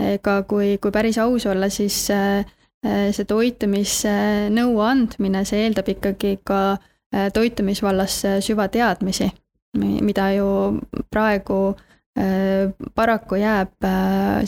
ega 0.00 0.40
kui, 0.48 0.76
kui 0.82 0.92
päris 0.94 1.18
aus 1.22 1.46
olla, 1.46 1.68
siis 1.72 1.98
äh, 2.14 2.42
see 2.84 3.28
toitumisnõu 3.28 4.80
andmine, 4.84 5.44
see 5.48 5.66
eeldab 5.66 5.92
ikkagi 5.92 6.38
ka 6.46 6.60
äh, 6.74 7.28
toitumisvallas 7.34 8.22
süvateadmisi, 8.44 9.30
mida 9.78 10.30
ju 10.36 10.48
praegu 11.12 11.60
äh, 12.18 12.72
paraku 12.94 13.40
jääb 13.40 13.90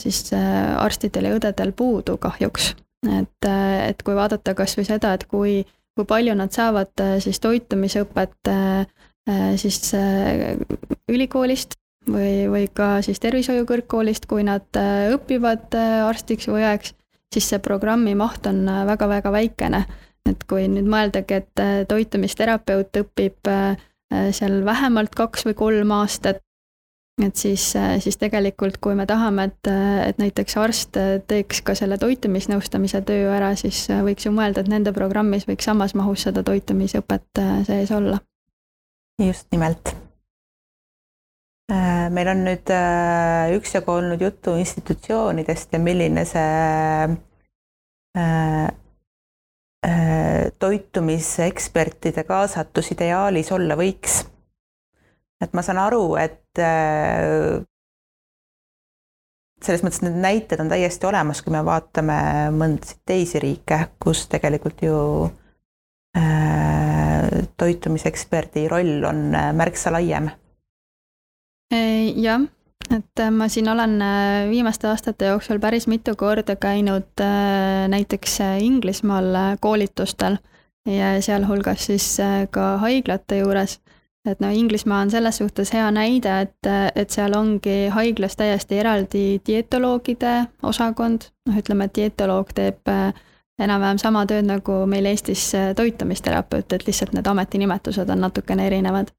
siis 0.00 0.26
arstidel 0.34 1.30
ja 1.30 1.36
õdedel 1.38 1.76
puudu 1.76 2.18
kahjuks. 2.20 2.74
Et, 3.04 3.48
et 3.88 4.02
kui 4.02 4.14
vaadata 4.16 4.54
kas 4.54 4.76
või 4.78 4.86
seda, 4.88 5.14
et 5.14 5.24
kui, 5.28 5.62
kui 5.96 6.06
palju 6.08 6.34
nad 6.34 6.52
saavad 6.52 7.04
siis 7.22 7.40
toitumisõpet 7.40 8.52
siis 9.60 9.78
ülikoolist 11.08 11.76
või, 12.10 12.46
või 12.50 12.68
ka 12.72 12.98
siis 13.04 13.20
tervishoiukõrgkoolist, 13.22 14.28
kui 14.30 14.44
nad 14.46 14.66
äh, 14.78 15.10
õpivad 15.14 15.74
äh, 15.78 16.00
arstiks 16.06 16.48
või 16.50 16.64
õeks, 16.64 16.94
siis 17.34 17.48
see 17.50 17.60
programmi 17.64 18.14
maht 18.18 18.46
on 18.50 18.64
väga-väga 18.64 19.30
äh, 19.30 19.38
väikene. 19.38 19.84
et 20.24 20.44
kui 20.48 20.64
nüüd 20.72 20.86
mõeldagi, 20.88 21.36
et 21.36 21.88
toitumisterapeut 21.88 22.96
õpib 22.96 23.50
seal 24.32 24.54
vähemalt 24.64 25.12
kaks 25.12 25.44
või 25.44 25.54
kolm 25.54 25.90
aastat, 25.92 26.38
et 27.22 27.36
siis, 27.36 27.66
siis 28.02 28.16
tegelikult, 28.18 28.80
kui 28.82 28.96
me 28.98 29.06
tahame, 29.06 29.44
et, 29.50 29.70
et 30.08 30.18
näiteks 30.18 30.56
arst 30.58 30.98
teeks 31.30 31.62
ka 31.62 31.76
selle 31.78 31.98
toitumisnõustamise 32.02 33.04
töö 33.06 33.28
ära, 33.36 33.52
siis 33.58 33.84
võiks 34.06 34.26
ju 34.26 34.32
mõelda, 34.34 34.64
et 34.64 34.72
nende 34.72 34.92
programmis 34.96 35.46
võiks 35.46 35.70
samas 35.70 35.94
mahus 35.94 36.26
seda 36.26 36.42
toitumisõpet 36.42 37.44
sees 37.68 37.94
olla. 37.94 38.18
just 39.22 39.46
nimelt 39.54 39.94
Äh, 41.72 42.10
meil 42.12 42.28
on 42.28 42.42
nüüd 42.44 42.68
äh, 42.68 43.54
üksjagu 43.56 43.88
olnud 43.88 44.20
juttu 44.20 44.52
institutsioonidest 44.60 45.72
ja 45.72 45.78
milline 45.80 46.26
see 46.28 47.06
äh, 48.20 48.68
toitumisekspertide 50.60 52.26
kaasatus 52.28 52.92
ideaalis 52.92 53.48
olla 53.56 53.78
võiks. 53.80 54.26
et 55.40 55.56
ma 55.56 55.64
saan 55.64 55.80
aru, 55.80 56.16
et 56.20 56.43
selles 59.64 59.82
mõttes 59.82 60.02
need 60.04 60.16
näited 60.20 60.60
on 60.60 60.68
täiesti 60.70 61.06
olemas, 61.08 61.42
kui 61.42 61.52
me 61.54 61.64
vaatame 61.64 62.18
mõndasid 62.54 63.00
teisi 63.06 63.42
riike, 63.42 63.78
kus 64.02 64.26
tegelikult 64.32 64.82
ju 64.84 64.96
toitumiseksperdi 67.58 68.68
roll 68.70 69.02
on 69.08 69.32
märksa 69.56 69.90
laiem 69.90 70.30
jah, 72.16 72.42
et 72.90 73.20
äh, 73.20 73.30
ma 73.30 73.48
siin 73.48 73.68
olen 73.68 73.98
äh, 74.02 74.48
viimaste 74.50 74.88
aastate 74.88 75.30
jooksul 75.32 75.60
päris 75.60 75.86
mitu 75.90 76.16
korda 76.16 76.56
käinud 76.56 77.20
äh, 77.20 77.86
näiteks 77.88 78.38
Inglismaal 78.60 79.56
koolitustel 79.60 80.38
ja 80.86 81.14
sealhulgas 81.22 81.86
siis 81.86 82.18
ka 82.50 82.76
haiglate 82.78 83.38
juures. 83.38 83.78
Et 84.24 84.40
no 84.40 84.48
Inglismaa 84.50 85.02
on 85.04 85.10
selles 85.10 85.36
suhtes 85.36 85.72
hea 85.74 85.90
näide, 85.92 86.40
et, 86.46 86.70
et 86.94 87.10
seal 87.10 87.36
ongi 87.36 87.88
haiglas 87.92 88.36
täiesti 88.40 88.78
eraldi 88.80 89.24
dietoloogide 89.46 90.34
osakond, 90.62 91.28
noh, 91.48 91.58
ütleme, 91.60 91.88
et 91.88 91.96
dietoloog 91.98 92.54
teeb 92.56 92.94
enam-vähem 93.60 94.00
sama 94.02 94.24
tööd 94.26 94.48
nagu 94.48 94.80
meil 94.90 95.06
Eestis 95.10 95.50
toitumisterapeut, 95.76 96.72
et 96.72 96.86
lihtsalt 96.86 97.12
need 97.14 97.28
ametinimetused 97.30 98.10
on 98.10 98.24
natukene 98.26 98.66
erinevad. 98.66 99.12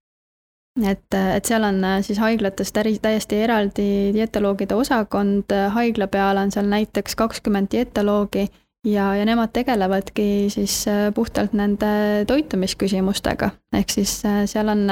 Et, 0.84 1.16
et 1.16 1.46
seal 1.48 1.64
on 1.64 1.78
äh, 1.88 2.02
siis 2.04 2.18
haiglates 2.20 2.74
täri-, 2.76 2.98
täiesti 3.00 3.38
eraldi 3.46 4.12
dietoloogide 4.12 4.76
osakond, 4.76 5.54
haigla 5.72 6.10
peal 6.12 6.42
on 6.42 6.52
seal 6.52 6.68
näiteks 6.68 7.16
kakskümmend 7.16 7.72
dietoloogi 7.72 8.50
ja, 8.86 9.10
ja 9.18 9.26
nemad 9.26 9.54
tegelevadki 9.54 10.48
siis 10.54 10.84
puhtalt 11.16 11.56
nende 11.58 12.26
toitumisküsimustega, 12.30 13.50
ehk 13.74 13.94
siis 13.94 14.20
seal 14.22 14.70
on 14.72 14.86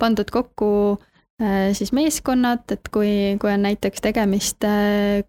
pandud 0.00 0.30
kokku 0.32 0.70
siis 1.76 1.92
meeskonnad, 1.92 2.64
et 2.72 2.88
kui, 2.92 3.36
kui 3.40 3.52
on 3.52 3.66
näiteks 3.66 4.00
tegemist 4.00 4.64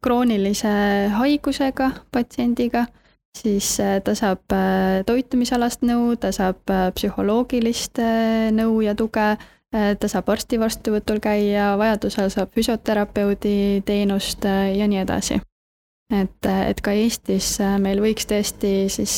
kroonilise 0.01 0.71
haigusega 1.17 1.89
patsiendiga, 2.15 2.85
siis 3.35 3.73
ta 3.77 4.15
saab 4.15 4.55
toitumisalast 5.05 5.83
nõu, 5.83 6.15
ta 6.15 6.31
saab 6.31 6.63
psühholoogilist 6.95 7.99
nõu 8.55 8.79
ja 8.87 8.95
tuge 8.95 9.33
Äh, 9.75 9.97
ta 9.99 10.07
saab 10.07 10.29
arsti 10.31 10.55
vastuvõtul 10.61 11.17
käia, 11.19 11.73
vajadusel 11.79 12.29
saab 12.31 12.53
füsioterapeudi 12.55 13.83
teenust 13.85 14.45
äh, 14.47 14.71
ja 14.79 14.87
nii 14.87 15.01
edasi. 15.03 15.41
Et, 16.09 16.45
äh, 16.45 16.69
et 16.69 16.81
ka 16.81 16.91
Eestis 16.91 17.57
meil 17.83 18.01
võiks 18.03 18.27
tõesti 18.29 18.73
siis, 18.89 19.15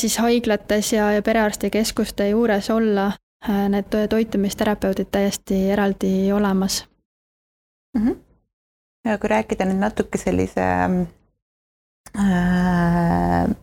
siis 0.00 0.18
haiglates 0.22 0.92
ja, 0.92 1.10
ja 1.16 1.22
perearstikeskuste 1.22 2.28
juures 2.30 2.70
olla 2.70 3.10
need 3.46 3.92
toitumisterapeudid 4.10 5.10
täiesti 5.12 5.58
eraldi 5.70 6.32
olemas 6.32 6.86
mm. 7.94 8.06
-hmm. 8.06 8.16
ja 9.04 9.18
kui 9.18 9.28
rääkida 9.28 9.64
nüüd 9.68 9.82
natuke 9.82 10.18
sellise 10.18 10.64
äh, 12.18 13.56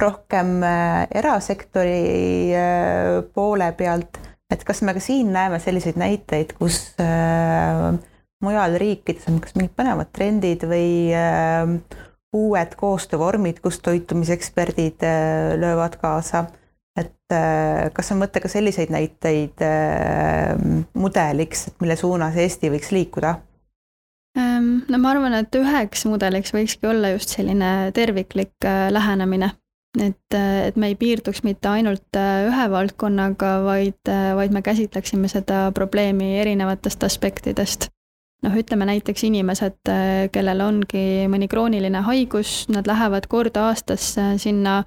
rohkem 0.00 0.62
äh, 0.62 1.06
erasektori 1.14 2.52
äh, 2.56 3.20
poole 3.34 3.72
pealt, 3.76 4.18
et 4.50 4.64
kas 4.64 4.82
me 4.82 4.94
ka 4.96 5.02
siin 5.02 5.32
näeme 5.32 5.60
selliseid 5.62 5.98
näiteid, 6.00 6.54
kus 6.58 6.80
äh, 7.00 7.94
mujal 8.44 8.76
riikides 8.80 9.28
on 9.30 9.40
kas 9.42 9.56
mingid 9.58 9.74
põnevad 9.76 10.10
trendid 10.16 10.64
või 10.68 11.12
uued 12.36 12.74
koostöövormid, 12.78 13.58
kus 13.60 13.80
toitumiseksperdid 13.84 15.04
löövad 15.60 15.98
kaasa. 16.00 16.46
et 16.96 17.34
kas 17.92 18.12
on 18.12 18.18
mõte 18.22 18.40
ka 18.42 18.48
selliseid 18.48 18.90
näiteid 18.90 19.62
mudeliks, 20.94 21.68
et 21.68 21.80
mille 21.80 21.96
suunas 21.96 22.36
Eesti 22.36 22.70
võiks 22.70 22.90
liikuda? 22.94 23.34
Ehm, 24.38 24.84
no 24.88 24.98
ma 24.98 25.12
arvan, 25.14 25.34
et 25.38 25.54
üheks 25.60 26.04
mudeliks 26.06 26.54
võikski 26.54 26.90
olla 26.90 27.12
just 27.14 27.36
selline 27.36 27.90
terviklik 27.94 28.68
lähenemine 28.90 29.52
et, 29.98 30.36
et 30.66 30.76
me 30.76 30.90
ei 30.90 30.96
piirduks 30.98 31.42
mitte 31.46 31.70
ainult 31.70 32.18
äh, 32.18 32.46
ühe 32.48 32.66
valdkonnaga, 32.70 33.54
vaid, 33.66 33.98
äh, 34.08 34.32
vaid 34.38 34.54
me 34.54 34.62
käsitleksime 34.62 35.30
seda 35.32 35.70
probleemi 35.74 36.36
erinevatest 36.42 37.04
aspektidest. 37.06 37.90
Noh, 38.44 38.56
ütleme 38.56 38.86
näiteks 38.88 39.26
inimesed, 39.28 39.80
äh, 39.90 40.28
kellel 40.32 40.62
ongi 40.64 41.26
mõni 41.32 41.48
krooniline 41.50 42.04
haigus, 42.06 42.64
nad 42.72 42.88
lähevad 42.88 43.28
kord 43.30 43.58
aastas 43.60 44.12
sinna 44.42 44.80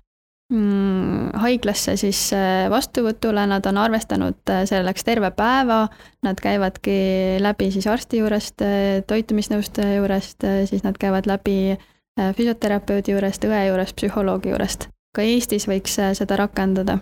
mm, 0.53 1.33
haiglasse 1.43 1.97
siis 2.01 2.25
vastuvõtule, 2.73 3.45
nad 3.49 3.65
on 3.69 3.81
arvestanud 3.81 4.53
selleks 4.69 5.05
terve 5.07 5.33
päeva, 5.35 5.85
nad 6.25 6.41
käivadki 6.41 6.97
läbi 7.43 7.69
siis 7.75 7.87
arsti 7.87 8.23
juurest, 8.23 8.65
toitumisnõustaja 9.07 9.99
juurest, 9.99 10.49
siis 10.69 10.83
nad 10.85 10.97
käivad 10.99 11.29
läbi 11.29 11.77
füsioterapeudi 12.17 13.15
juurest, 13.15 13.47
õe 13.49 13.67
juurest, 13.69 13.97
psühholoogi 13.97 14.53
juurest 14.53 14.89
ka 15.13 15.21
Eestis 15.21 15.67
võiks 15.69 15.99
seda 16.17 16.37
rakendada. 16.39 16.97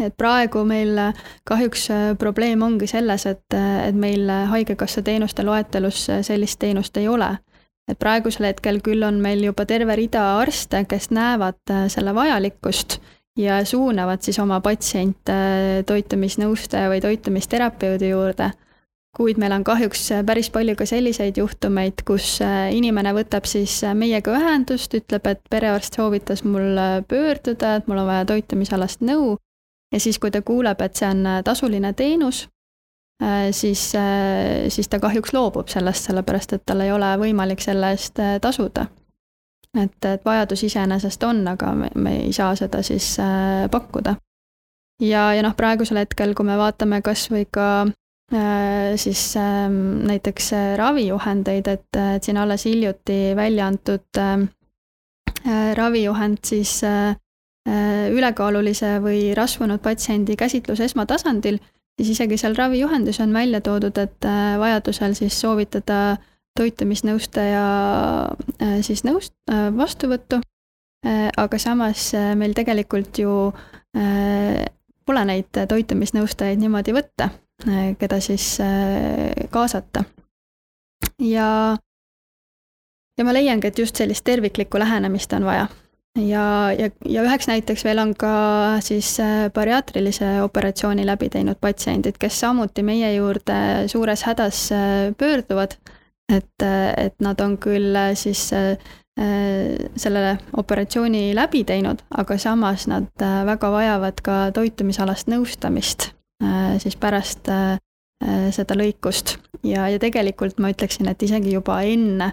Et 0.00 0.14
praegu 0.16 0.64
meil 0.64 0.98
äh, 0.98 1.20
kahjuks 1.48 1.88
äh, 1.90 2.06
probleem 2.18 2.62
ongi 2.62 2.86
selles, 2.90 3.26
et, 3.26 3.56
et 3.56 3.94
meil 3.94 4.30
Haigekassa 4.52 5.02
teenuste 5.02 5.44
loetelus 5.46 6.06
sellist 6.22 6.58
teenust 6.58 6.96
ei 6.96 7.08
ole. 7.08 7.36
et 7.88 7.96
praegusel 7.98 8.44
hetkel 8.44 8.82
küll 8.84 9.02
on 9.02 9.16
meil 9.24 9.40
juba 9.40 9.64
terve 9.64 9.94
rida 9.96 10.22
arste, 10.38 10.82
kes 10.84 11.08
näevad 11.10 11.72
selle 11.88 12.12
vajalikkust 12.14 12.98
ja 13.40 13.62
suunavad 13.64 14.20
siis 14.20 14.38
oma 14.38 14.60
patsiente 14.60 15.36
toitumisnõustaja 15.88 16.90
või 16.92 17.00
toitumisterapeudi 17.00 18.10
juurde 18.10 18.50
kuid 19.18 19.38
meil 19.40 19.52
on 19.56 19.64
kahjuks 19.66 20.10
päris 20.26 20.50
palju 20.54 20.76
ka 20.78 20.86
selliseid 20.86 21.40
juhtumeid, 21.40 22.04
kus 22.06 22.38
äh, 22.44 22.68
inimene 22.76 23.10
võtab 23.16 23.48
siis 23.50 23.80
äh, 23.86 23.96
meiega 23.98 24.34
ühendust, 24.36 24.94
ütleb, 24.94 25.26
et 25.26 25.42
perearst 25.50 25.98
soovitas 25.98 26.44
mul 26.46 26.78
äh, 26.78 26.98
pöörduda, 27.08 27.78
et 27.78 27.88
mul 27.90 28.02
on 28.04 28.08
vaja 28.10 28.28
toitumisalast 28.28 29.02
nõu. 29.02 29.36
Ja 29.92 30.00
siis, 30.00 30.18
kui 30.18 30.30
ta 30.30 30.42
kuuleb, 30.42 30.80
et 30.80 30.96
see 30.96 31.08
on 31.08 31.26
tasuline 31.44 31.92
teenus, 31.92 32.48
siis, 33.50 33.82
siis 34.68 34.88
ta 34.88 35.00
kahjuks 35.02 35.32
loobub 35.34 35.68
sellest, 35.68 36.04
sellepärast 36.06 36.52
et 36.54 36.62
tal 36.66 36.84
ei 36.84 36.92
ole 36.92 37.08
võimalik 37.18 37.60
selle 37.64 37.90
eest 37.90 38.20
tasuda. 38.40 38.86
et, 39.78 40.04
et 40.04 40.24
vajadus 40.24 40.62
iseenesest 40.62 41.24
on, 41.24 41.40
aga 41.48 41.72
me, 41.74 41.88
me 41.94 42.16
ei 42.26 42.32
saa 42.32 42.54
seda 42.56 42.82
siis 42.82 43.16
pakkuda. 43.70 44.14
ja, 45.00 45.32
ja 45.34 45.42
noh, 45.42 45.56
praegusel 45.56 46.04
hetkel, 46.04 46.34
kui 46.34 46.46
me 46.46 46.58
vaatame 46.58 47.02
kas 47.02 47.30
või 47.30 47.48
ka 47.50 47.68
Äh, 48.32 48.96
siis 48.96 49.36
ähm, 49.36 50.04
näiteks 50.04 50.52
äh, 50.52 50.76
ravijuhendeid, 50.76 51.66
et, 51.66 51.96
äh, 51.96 52.14
et 52.16 52.22
siin 52.22 52.36
alles 52.36 52.64
hiljuti 52.64 53.32
välja 53.36 53.66
antud 53.66 54.20
ravijuhend 55.74 56.38
siis 56.44 56.82
ülekaalulise 58.14 58.96
või 59.04 59.34
rasvunud 59.36 59.82
patsiendi 59.84 60.36
käsitlus 60.40 60.80
esmatasandil, 60.80 61.58
siis 61.98 62.14
isegi 62.14 62.38
seal 62.40 62.56
ravijuhendis 62.56 63.20
on 63.20 63.34
välja 63.34 63.60
toodud, 63.60 63.98
et 63.98 64.28
vajadusel 64.58 65.16
siis 65.18 65.36
soovitada 65.40 66.16
toitumisnõustaja 66.56 67.64
siis 68.86 69.04
nõust-, 69.04 69.36
vastuvõttu. 69.76 70.40
aga 71.36 71.58
samas 71.58 72.12
meil 72.36 72.56
tegelikult 72.56 73.18
ju 73.18 73.34
pole 75.04 75.26
neid 75.28 75.60
toitumisnõustajaid 75.68 76.64
niimoodi 76.64 76.96
võtta 76.96 77.28
Äh, 77.66 77.96
keda 77.98 78.20
siis 78.20 78.60
äh, 78.60 79.48
kaasata. 79.50 80.04
ja, 81.18 81.76
ja 83.18 83.24
ma 83.24 83.34
leiangi, 83.34 83.66
et 83.66 83.78
just 83.78 83.96
sellist 83.98 84.24
terviklikku 84.24 84.78
lähenemist 84.78 85.32
on 85.32 85.44
vaja. 85.44 85.66
Ja, 86.16 86.72
ja, 86.72 86.90
ja 87.04 87.24
üheks 87.26 87.48
näiteks 87.50 87.84
veel 87.84 87.98
on 88.02 88.14
ka 88.18 88.32
siis 88.84 89.14
äh, 89.20 89.48
bariaatrilise 89.54 90.38
operatsiooni 90.42 91.06
läbi 91.06 91.28
teinud 91.32 91.60
patsiendid, 91.60 92.18
kes 92.20 92.40
samuti 92.40 92.82
meie 92.82 93.14
juurde 93.14 93.88
suures 93.88 94.24
hädas 94.28 94.68
pöörduvad. 95.18 95.78
et, 96.32 96.62
et 96.96 97.14
nad 97.24 97.40
on 97.40 97.56
küll 97.56 97.96
siis 98.14 98.50
selle 99.98 100.38
operatsiooni 100.56 101.34
läbi 101.34 101.64
teinud, 101.64 102.04
aga 102.10 102.36
samas 102.38 102.86
nad 102.86 103.08
väga 103.48 103.70
vajavad 103.72 104.20
ka 104.22 104.36
toitumisalast 104.54 105.26
nõustamist 105.32 106.12
Äh, 106.44 106.78
siis 106.78 106.96
pärast 106.96 107.48
äh, 107.50 107.78
äh, 108.22 108.50
seda 108.54 108.76
lõikust 108.78 109.40
ja, 109.66 109.88
ja 109.90 109.98
tegelikult 109.98 110.60
ma 110.62 110.70
ütleksin, 110.70 111.08
et 111.10 111.22
isegi 111.26 111.50
juba 111.50 111.80
enne 111.82 112.30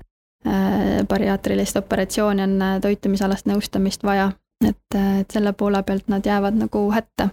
bariaatrilist 1.10 1.78
operatsiooni 1.80 2.44
on 2.44 2.60
toitumisalast 2.82 3.48
nõustamist 3.50 4.04
vaja, 4.06 4.28
et, 4.68 4.98
et 4.98 5.32
selle 5.34 5.54
poole 5.58 5.82
pealt 5.84 6.10
nad 6.12 6.26
jäävad 6.26 6.60
nagu 6.60 6.84
hätta. 6.94 7.30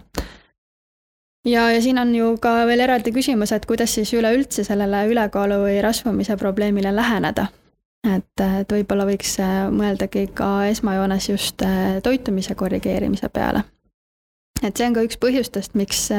ja, 1.45 1.67
ja 1.71 1.81
siin 1.81 1.99
on 2.01 2.15
ju 2.15 2.37
ka 2.41 2.65
veel 2.65 2.79
eraldi 2.79 3.11
küsimus, 3.13 3.51
et 3.51 3.65
kuidas 3.65 3.93
siis 3.93 4.13
üleüldse 4.13 4.63
sellele 4.63 5.05
ülekaalu 5.11 5.59
või 5.65 5.81
rasvumise 5.81 6.37
probleemile 6.37 6.95
läheneda. 6.95 7.47
et, 8.15 8.45
et 8.61 8.71
võib-olla 8.71 9.05
võiks 9.05 9.37
mõeldagi 9.71 10.27
ka 10.33 10.65
esmajoones 10.71 11.29
just 11.29 11.61
toitumise 12.03 12.55
korrigeerimise 12.55 13.29
peale. 13.29 13.63
et 14.63 14.77
see 14.77 14.87
on 14.87 14.97
ka 14.97 15.05
üks 15.05 15.21
põhjustest, 15.21 15.77
miks 15.77 16.09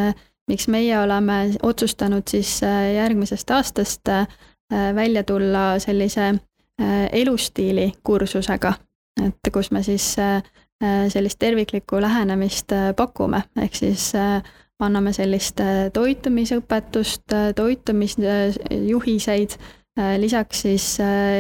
miks 0.49 0.69
meie 0.69 0.99
oleme 1.01 1.39
otsustanud 1.63 2.29
siis 2.29 2.63
äh, 2.63 2.95
järgmisest 2.95 3.51
aastast 3.51 4.09
äh, 4.09 4.27
välja 4.95 5.23
tulla 5.25 5.79
sellise 5.79 6.29
äh, 6.29 6.41
elustiili 7.13 7.93
kursusega, 8.03 8.75
et 9.23 9.53
kus 9.53 9.71
me 9.71 9.83
siis 9.83 10.17
sellist 11.09 11.39
terviklikku 11.39 12.01
lähenemist 12.03 12.73
pakume, 12.97 13.43
ehk 13.63 13.75
siis 13.79 14.13
anname 14.83 15.13
sellist 15.15 15.61
toitumisõpetust, 15.95 17.23
toitumisjuhiseid, 17.57 19.51
lisaks 20.19 20.61
siis 20.67 20.99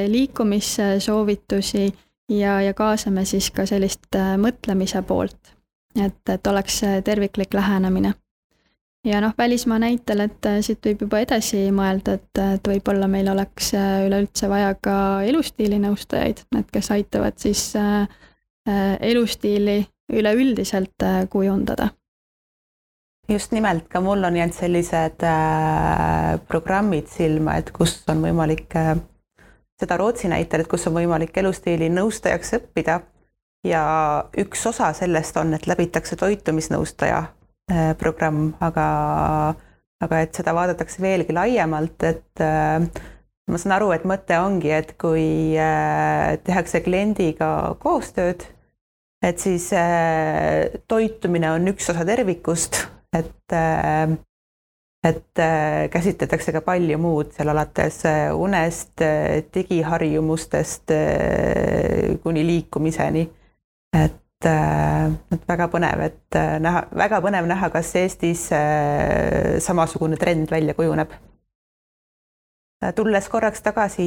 liikumissoovitusi 0.08 1.94
ja, 2.30 2.60
ja 2.62 2.74
kaasame 2.74 3.24
siis 3.26 3.50
ka 3.50 3.66
sellist 3.66 4.16
mõtlemise 4.38 5.02
poolt, 5.02 5.54
et, 5.98 6.22
et 6.30 6.46
oleks 6.46 6.80
terviklik 7.04 7.54
lähenemine 7.54 8.14
ja 9.04 9.20
noh, 9.20 9.32
välismaa 9.38 9.78
näitel, 9.78 10.24
et 10.24 10.46
äh, 10.46 10.60
siit 10.64 10.84
võib 10.86 11.04
juba 11.06 11.20
edasi 11.24 11.66
mõelda, 11.74 12.16
et, 12.18 12.42
et 12.56 12.68
võib-olla 12.68 13.08
meil 13.10 13.28
oleks 13.32 13.72
äh, 13.76 14.04
üleüldse 14.08 14.48
vaja 14.50 14.74
ka 14.80 14.96
elustiilinõustajaid, 15.28 16.44
et 16.58 16.72
kes 16.72 16.90
aitavad 16.94 17.36
siis 17.40 17.72
äh, 17.76 18.06
elustiili 19.00 19.84
üleüldiselt 20.12 21.04
kujundada. 21.30 21.88
just 23.28 23.52
nimelt, 23.52 23.88
ka 23.88 24.00
mul 24.00 24.24
on 24.24 24.36
jäänud 24.36 24.54
sellised 24.54 25.22
äh, 25.24 26.40
programmid 26.48 27.08
silma, 27.08 27.56
et 27.56 27.70
kus 27.72 28.02
on 28.08 28.20
võimalik 28.24 28.76
äh, 28.76 28.96
seda 29.80 29.96
Rootsi 29.96 30.28
näitel, 30.28 30.60
et 30.60 30.68
kus 30.68 30.86
on 30.86 30.94
võimalik 30.94 31.36
elustiili 31.36 31.88
nõustajaks 31.88 32.52
õppida 32.60 33.00
ja 33.64 33.84
üks 34.38 34.66
osa 34.66 34.92
sellest 34.92 35.36
on, 35.36 35.54
et 35.54 35.66
läbitakse 35.66 36.16
toitumisnõustaja 36.20 37.18
äh, 37.18 37.43
programm, 37.98 38.50
aga, 38.60 38.86
aga 40.04 40.18
et 40.20 40.36
seda 40.36 40.52
vaadatakse 40.56 41.00
veelgi 41.00 41.32
laiemalt, 41.32 42.04
et 42.04 42.42
äh, 42.44 42.84
ma 43.48 43.60
saan 43.60 43.76
aru, 43.78 43.88
et 43.94 44.04
mõte 44.08 44.36
ongi, 44.36 44.68
et 44.74 44.92
kui 45.00 45.56
äh, 45.56 46.34
tehakse 46.44 46.82
kliendiga 46.84 47.48
koostööd, 47.80 48.44
et 49.24 49.40
siis 49.40 49.70
toitumine 50.92 51.54
on 51.56 51.72
üks 51.72 51.88
osa 51.88 52.04
tervikust, 52.04 52.82
et 53.16 53.56
et 55.04 55.38
äh, 55.38 55.90
käsitletakse 55.92 56.52
ka 56.56 56.62
palju 56.64 56.98
muud 56.98 57.32
seal 57.36 57.52
alates 57.52 58.00
äh, 58.08 58.32
unest, 58.32 59.02
äh, 59.04 59.42
digiharjumustest 59.54 60.92
kuni 62.22 62.46
liikumiseni. 62.46 63.28
et, 63.94 64.23
et 64.46 65.48
väga 65.48 65.68
põnev, 65.72 66.02
et 66.08 66.38
näha, 66.60 66.84
väga 66.96 67.20
põnev 67.24 67.48
näha, 67.50 67.70
kas 67.74 67.94
Eestis 68.00 68.46
samasugune 69.64 70.16
trend 70.20 70.50
välja 70.50 70.74
kujuneb. 70.74 71.12
tulles 72.94 73.28
korraks 73.32 73.62
tagasi 73.64 74.06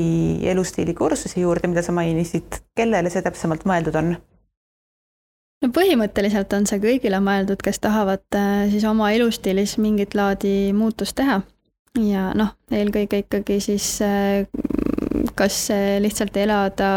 elustiilikursuse 0.52 1.40
juurde, 1.42 1.68
mida 1.68 1.82
sa 1.82 1.92
mainisid, 1.92 2.62
kellele 2.78 3.10
see 3.10 3.26
täpsemalt 3.26 3.66
mõeldud 3.66 3.96
on? 3.98 4.18
no 5.64 5.70
põhimõtteliselt 5.74 6.54
on 6.58 6.68
see 6.70 6.82
kõigile 6.82 7.20
mõeldud, 7.24 7.62
kes 7.64 7.82
tahavad 7.84 8.26
äh, 8.38 8.66
siis 8.72 8.86
oma 8.90 9.12
elustiilis 9.16 9.78
mingit 9.82 10.16
laadi 10.18 10.74
muutust 10.78 11.18
teha. 11.18 11.42
ja 11.98 12.32
noh, 12.38 12.54
eelkõige 12.72 13.24
ikkagi 13.24 13.60
siis 13.64 13.96
äh, 14.06 14.46
kas 15.38 15.68
lihtsalt 16.02 16.38
elada 16.38 16.92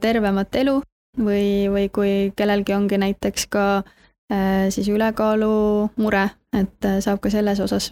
tervemat 0.00 0.56
elu 0.60 0.80
või, 1.18 1.68
või 1.72 1.88
kui 1.92 2.32
kellelgi 2.36 2.74
ongi 2.74 2.98
näiteks 2.98 3.46
ka 3.52 3.66
äh, 3.78 4.66
siis 4.74 4.88
ülekaalumure, 4.88 6.28
et 6.56 6.90
saab 7.00 7.20
ka 7.20 7.30
selles 7.30 7.60
osas 7.60 7.90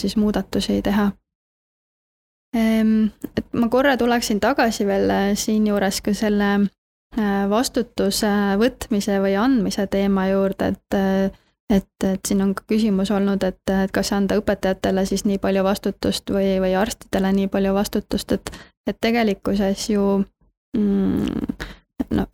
siis 0.00 0.16
muudatusi 0.16 0.82
teha. 0.82 1.10
Ehm, 2.56 3.08
et 3.36 3.46
ma 3.52 3.68
korra 3.68 3.96
tuleksin 3.96 4.40
tagasi 4.40 4.86
veel 4.86 5.12
siinjuures 5.36 6.00
ka 6.04 6.14
selle 6.14 6.50
Äh, 7.16 7.46
vastutuse 7.48 8.28
võtmise 8.60 9.14
või 9.24 9.38
andmise 9.40 9.86
teema 9.88 10.26
juurde, 10.28 10.74
et 10.74 10.96
et, 11.72 12.04
et 12.04 12.28
siin 12.28 12.42
on 12.44 12.52
ka 12.54 12.62
küsimus 12.68 13.10
olnud, 13.10 13.42
et, 13.42 13.62
et 13.72 13.90
kas 13.90 14.12
anda 14.12 14.36
õpetajatele 14.38 15.02
siis 15.08 15.24
nii 15.26 15.40
palju 15.42 15.62
vastutust 15.64 16.30
või, 16.30 16.58
või 16.62 16.74
arstidele 16.78 17.32
nii 17.38 17.48
palju 17.48 17.72
vastutust, 17.74 18.36
et 18.36 18.52
et 18.86 18.98
tegelikkuses 19.00 19.88
ju 19.90 20.04
mm, 20.76 21.56
no 22.14 22.26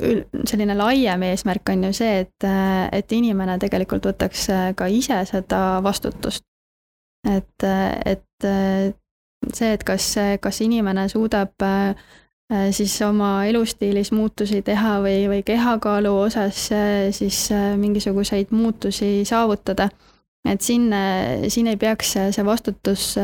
selline 0.48 0.76
laiem 0.78 1.22
eesmärk 1.28 1.72
on 1.74 1.84
ju 1.88 1.92
see, 1.96 2.24
et, 2.24 2.48
et 2.92 3.12
inimene 3.12 3.58
tegelikult 3.62 4.06
võtaks 4.10 4.48
ka 4.76 4.88
ise 4.90 5.22
seda 5.28 5.60
vastutust. 5.84 6.44
et, 7.28 7.64
et 8.06 8.48
see, 9.52 9.72
et 9.72 9.84
kas, 9.84 10.08
kas 10.42 10.60
inimene 10.60 11.08
suudab 11.08 11.62
äh, 11.62 11.94
Äh, 12.52 12.70
siis 12.70 13.02
oma 13.02 13.44
elustiilis 13.44 14.12
muutusi 14.12 14.62
teha 14.62 14.98
või, 15.00 15.24
või 15.30 15.42
kehakaalu 15.46 16.10
osas 16.26 16.66
äh, 16.74 17.08
siis 17.14 17.46
äh, 17.52 17.72
mingisuguseid 17.80 18.50
muutusi 18.50 19.24
saavutada. 19.24 19.88
et 20.44 20.60
siin, 20.60 20.90
siin 21.48 21.66
ei 21.70 21.76
peaks 21.78 22.16
see 22.34 22.44
vastutus 22.44 23.14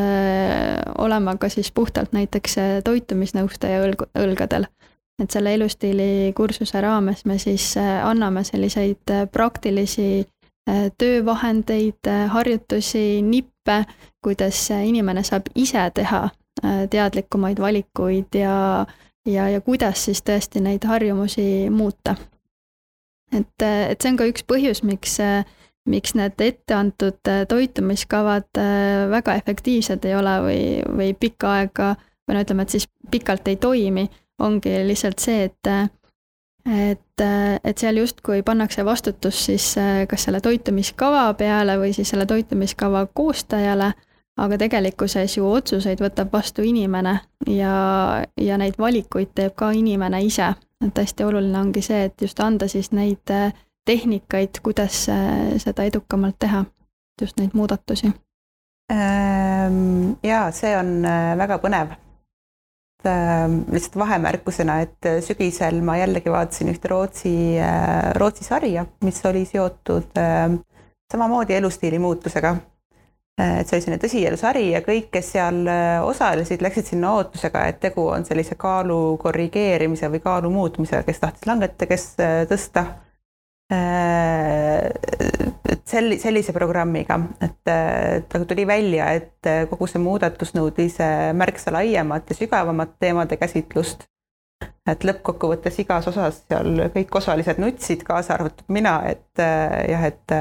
olema 0.98 1.32
ka 1.36 1.48
siis 1.50 1.72
puhtalt 1.74 2.12
näiteks 2.14 2.54
toitumisnõustaja 2.86 3.80
õlg, 3.88 4.04
õlgadel. 4.14 4.68
Et 5.18 5.30
selle 5.30 5.54
elustiili 5.54 6.32
kursuse 6.36 6.80
raames 6.80 7.24
me 7.26 7.38
siis 7.38 7.72
anname 7.78 8.44
selliseid 8.44 9.14
praktilisi 9.32 10.26
töövahendeid, 10.98 12.06
harjutusi, 12.28 13.22
nippe, 13.22 13.80
kuidas 14.22 14.68
inimene 14.70 15.22
saab 15.24 15.48
ise 15.56 15.90
teha 15.94 16.28
teadlikumaid 16.90 17.58
valikuid 17.58 18.36
ja 18.36 18.86
ja, 19.28 19.48
ja 19.48 19.60
kuidas 19.60 20.04
siis 20.04 20.22
tõesti 20.24 20.62
neid 20.64 20.84
harjumusi 20.88 21.70
muuta. 21.70 22.16
et, 23.32 23.62
et 23.62 24.00
see 24.00 24.12
on 24.12 24.18
ka 24.20 24.28
üks 24.30 24.44
põhjus, 24.48 24.82
miks, 24.86 25.18
miks 25.88 26.14
need 26.16 26.40
etteantud 26.40 27.32
toitumiskavad 27.48 28.62
väga 29.12 29.36
efektiivsed 29.40 30.04
ei 30.08 30.16
ole 30.16 30.36
või, 30.44 30.62
või 31.00 31.10
pikka 31.14 31.52
aega 31.58 31.94
või 32.28 32.36
no 32.36 32.44
ütleme, 32.44 32.64
et 32.64 32.76
siis 32.76 32.88
pikalt 33.10 33.48
ei 33.48 33.56
toimi, 33.56 34.08
ongi 34.38 34.74
lihtsalt 34.86 35.18
see, 35.18 35.44
et 35.44 35.72
et, 36.68 37.22
et 37.64 37.78
seal 37.78 37.96
justkui 37.96 38.42
pannakse 38.44 38.84
vastutus 38.84 39.38
siis 39.46 39.70
kas 40.08 40.26
selle 40.26 40.40
toitumiskava 40.44 41.32
peale 41.34 41.78
või 41.80 41.94
siis 41.96 42.10
selle 42.12 42.26
toitumiskava 42.26 43.06
koostajale 43.14 43.92
aga 44.38 44.58
tegelikkuses 44.58 45.36
ju 45.36 45.46
otsuseid 45.50 46.00
võtab 46.02 46.32
vastu 46.32 46.62
inimene 46.66 47.18
ja, 47.50 47.74
ja 48.40 48.58
neid 48.60 48.78
valikuid 48.78 49.34
teeb 49.34 49.56
ka 49.58 49.72
inimene 49.74 50.22
ise. 50.24 50.54
et 50.84 50.98
hästi 50.98 51.24
oluline 51.24 51.58
ongi 51.58 51.82
see, 51.82 52.04
et 52.04 52.22
just 52.22 52.40
anda 52.40 52.68
siis 52.68 52.92
neid 52.92 53.32
tehnikaid, 53.88 54.60
kuidas 54.62 55.06
seda 55.58 55.84
edukamalt 55.88 56.36
teha, 56.38 56.64
just 57.20 57.40
neid 57.40 57.54
muudatusi. 57.54 58.12
Ehm, 58.92 60.12
jaa, 60.22 60.50
see 60.52 60.76
on 60.76 61.02
äh, 61.04 61.32
väga 61.38 61.58
põnev. 61.58 61.96
Ehm, 63.06 63.60
lihtsalt 63.70 63.94
vahemärkusena, 64.00 64.80
et 64.82 65.06
sügisel 65.22 65.78
ma 65.86 65.94
jällegi 66.00 66.32
vaatasin 66.34 66.72
ühte 66.72 66.90
Rootsi, 66.90 67.34
Rootsi 68.18 68.46
sarja, 68.46 68.82
mis 69.06 69.20
oli 69.28 69.44
seotud 69.46 70.18
ehm, 70.18 70.58
samamoodi 71.12 71.54
elustiili 71.60 72.00
muutusega 72.02 72.56
et 73.38 73.68
see 73.68 73.76
oli 73.76 73.84
selline 73.84 74.00
tõsielusari 74.02 74.64
ja 74.72 74.80
kõik, 74.82 75.10
kes 75.14 75.32
seal 75.36 75.60
äh, 75.70 75.98
osalesid, 76.02 76.62
läksid 76.64 76.90
sinna 76.90 77.12
ootusega, 77.18 77.66
et 77.70 77.78
tegu 77.82 78.08
on 78.10 78.26
sellise 78.26 78.58
kaalu 78.58 79.16
korrigeerimise 79.22 80.10
või 80.10 80.22
kaalu 80.24 80.50
muutmisega, 80.54 81.04
kes 81.06 81.22
tahtis 81.22 81.46
langetada, 81.50 81.90
kes 81.90 82.08
äh, 82.24 82.40
tõsta. 82.50 82.86
Äh, 85.88 85.90
selli-, 85.90 86.18
sellise 86.20 86.52
programmiga, 86.52 87.18
et, 87.40 87.60
et 87.68 88.36
aga 88.38 88.44
tuli 88.44 88.66
välja, 88.68 89.10
et 89.16 89.50
kogu 89.70 89.88
see 89.88 90.02
muudatus 90.02 90.54
nõudis 90.54 91.00
märksa 91.34 91.72
laiemat 91.72 92.28
ja 92.30 92.36
sügavamat 92.36 92.98
teemade 93.00 93.40
käsitlust. 93.40 94.06
et 94.88 95.04
lõppkokkuvõttes 95.04 95.76
igas 95.82 96.06
osas 96.08 96.42
seal 96.48 96.88
kõik 96.94 97.16
osalised 97.20 97.58
nutsid, 97.60 98.02
kaasa 98.08 98.34
arvatud 98.38 98.64
mina, 98.72 99.02
et 99.10 99.40
jah, 99.40 100.04
et 100.08 100.36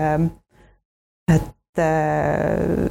et 1.27 1.53
Äh, 1.77 2.89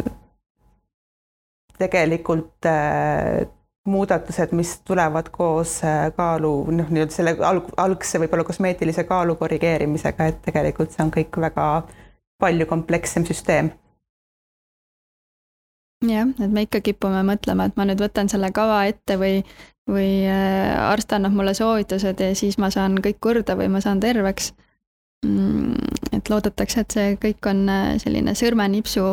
tegelikult 1.78 2.64
äh, 2.64 3.46
muudatused, 3.86 4.52
mis 4.56 4.80
tulevad 4.86 5.28
koos 5.34 5.80
äh, 5.84 6.06
kaalu, 6.16 6.52
noh, 6.72 6.88
nii-öelda 6.88 7.14
selle 7.14 7.34
alg-, 7.44 7.74
algse 7.82 8.20
võib-olla 8.22 8.46
kosmeetilise 8.48 9.04
kaalu 9.08 9.36
korrigeerimisega, 9.40 10.30
et 10.30 10.40
tegelikult 10.46 10.94
see 10.94 11.04
on 11.04 11.12
kõik 11.18 11.36
väga 11.48 11.66
palju 12.38 12.66
komplekssem 12.66 13.24
süsteem. 13.24 13.70
jah, 16.06 16.28
et 16.28 16.52
me 16.52 16.66
ikka 16.66 16.80
kipume 16.80 17.22
mõtlema, 17.26 17.66
et 17.66 17.76
ma 17.76 17.88
nüüd 17.88 18.02
võtan 18.02 18.28
selle 18.28 18.52
kava 18.52 18.84
ette 18.86 19.16
või, 19.18 19.40
või 19.90 20.28
arst 20.28 21.12
annab 21.12 21.32
mulle 21.32 21.54
soovitused 21.54 22.20
ja 22.20 22.34
siis 22.34 22.58
ma 22.58 22.70
saan 22.70 22.98
kõik 23.02 23.18
korda 23.20 23.56
või 23.56 23.68
ma 23.72 23.80
saan 23.80 24.00
terveks 24.00 24.52
Mm, 25.26 25.74
et 26.12 26.28
loodetakse, 26.28 26.82
et 26.82 26.94
see 26.94 27.14
kõik 27.20 27.46
on 27.50 27.64
äh, 27.72 27.94
selline 28.02 28.34
sõrmenipsu 28.36 29.04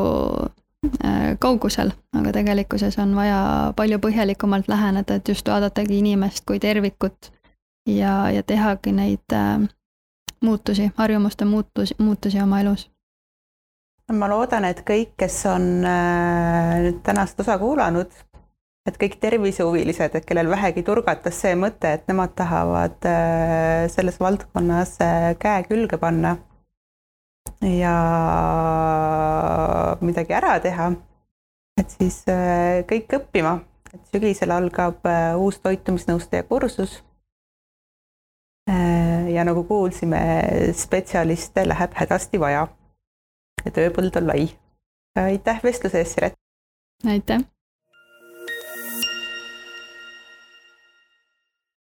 äh, 1.00 1.34
kaugusel, 1.42 1.94
aga 2.14 2.34
tegelikkuses 2.36 2.98
on 3.02 3.16
vaja 3.18 3.40
palju 3.78 4.02
põhjalikumalt 4.04 4.68
läheneda, 4.70 5.18
et 5.18 5.32
just 5.32 5.48
vaadatagi 5.48 6.02
inimest 6.02 6.44
kui 6.46 6.60
tervikut 6.60 7.32
ja, 7.90 8.30
ja 8.36 8.44
tehagi 8.44 8.94
neid 8.94 9.38
äh, 9.38 9.64
muutusi, 10.44 10.92
harjumuste 10.98 11.48
muutusi, 11.48 11.96
muutusi 12.00 12.42
oma 12.44 12.62
elus. 12.62 12.90
Ma 14.12 14.28
loodan, 14.28 14.66
et 14.68 14.84
kõik, 14.84 15.14
kes 15.18 15.46
on 15.48 15.68
nüüd 15.84 17.00
tänast 17.08 17.40
osa 17.40 17.56
kuulanud, 17.62 18.12
et 18.88 18.98
kõik 19.00 19.16
tervisehuvilised, 19.24 20.18
et 20.18 20.26
kellel 20.28 20.50
vähegi 20.52 20.84
turgatas 20.84 21.38
see 21.40 21.56
mõte, 21.60 21.94
et 21.96 22.08
nemad 22.12 22.34
tahavad 22.36 23.08
äh, 23.08 23.86
selles 23.92 24.20
valdkonnas 24.20 24.98
äh, 25.04 25.30
käe 25.40 25.64
külge 25.70 26.00
panna 26.02 26.36
ja 27.64 27.96
midagi 30.04 30.36
ära 30.36 30.58
teha, 30.64 30.90
et 31.80 31.96
siis 31.96 32.20
äh, 32.32 32.84
kõik 32.90 33.16
õppima, 33.22 33.56
et 33.94 34.04
sügisel 34.12 34.52
algab 34.52 35.06
uus 35.40 35.62
toitumisnõustaja 35.64 36.44
kursus. 36.50 37.02
ja 39.34 39.44
nagu 39.44 39.64
kuulsime, 39.68 40.20
spetsialiste 40.78 41.66
läheb 41.68 41.94
hädasti 42.00 42.40
vaja. 42.40 42.68
Ja 43.66 43.72
tööpõld 43.72 44.16
on 44.20 44.28
lai. 44.28 44.50
aitäh 45.16 45.64
vestluse 45.64 46.02
eest, 46.04 46.18
Siret! 46.18 46.40
aitäh! 47.08 47.53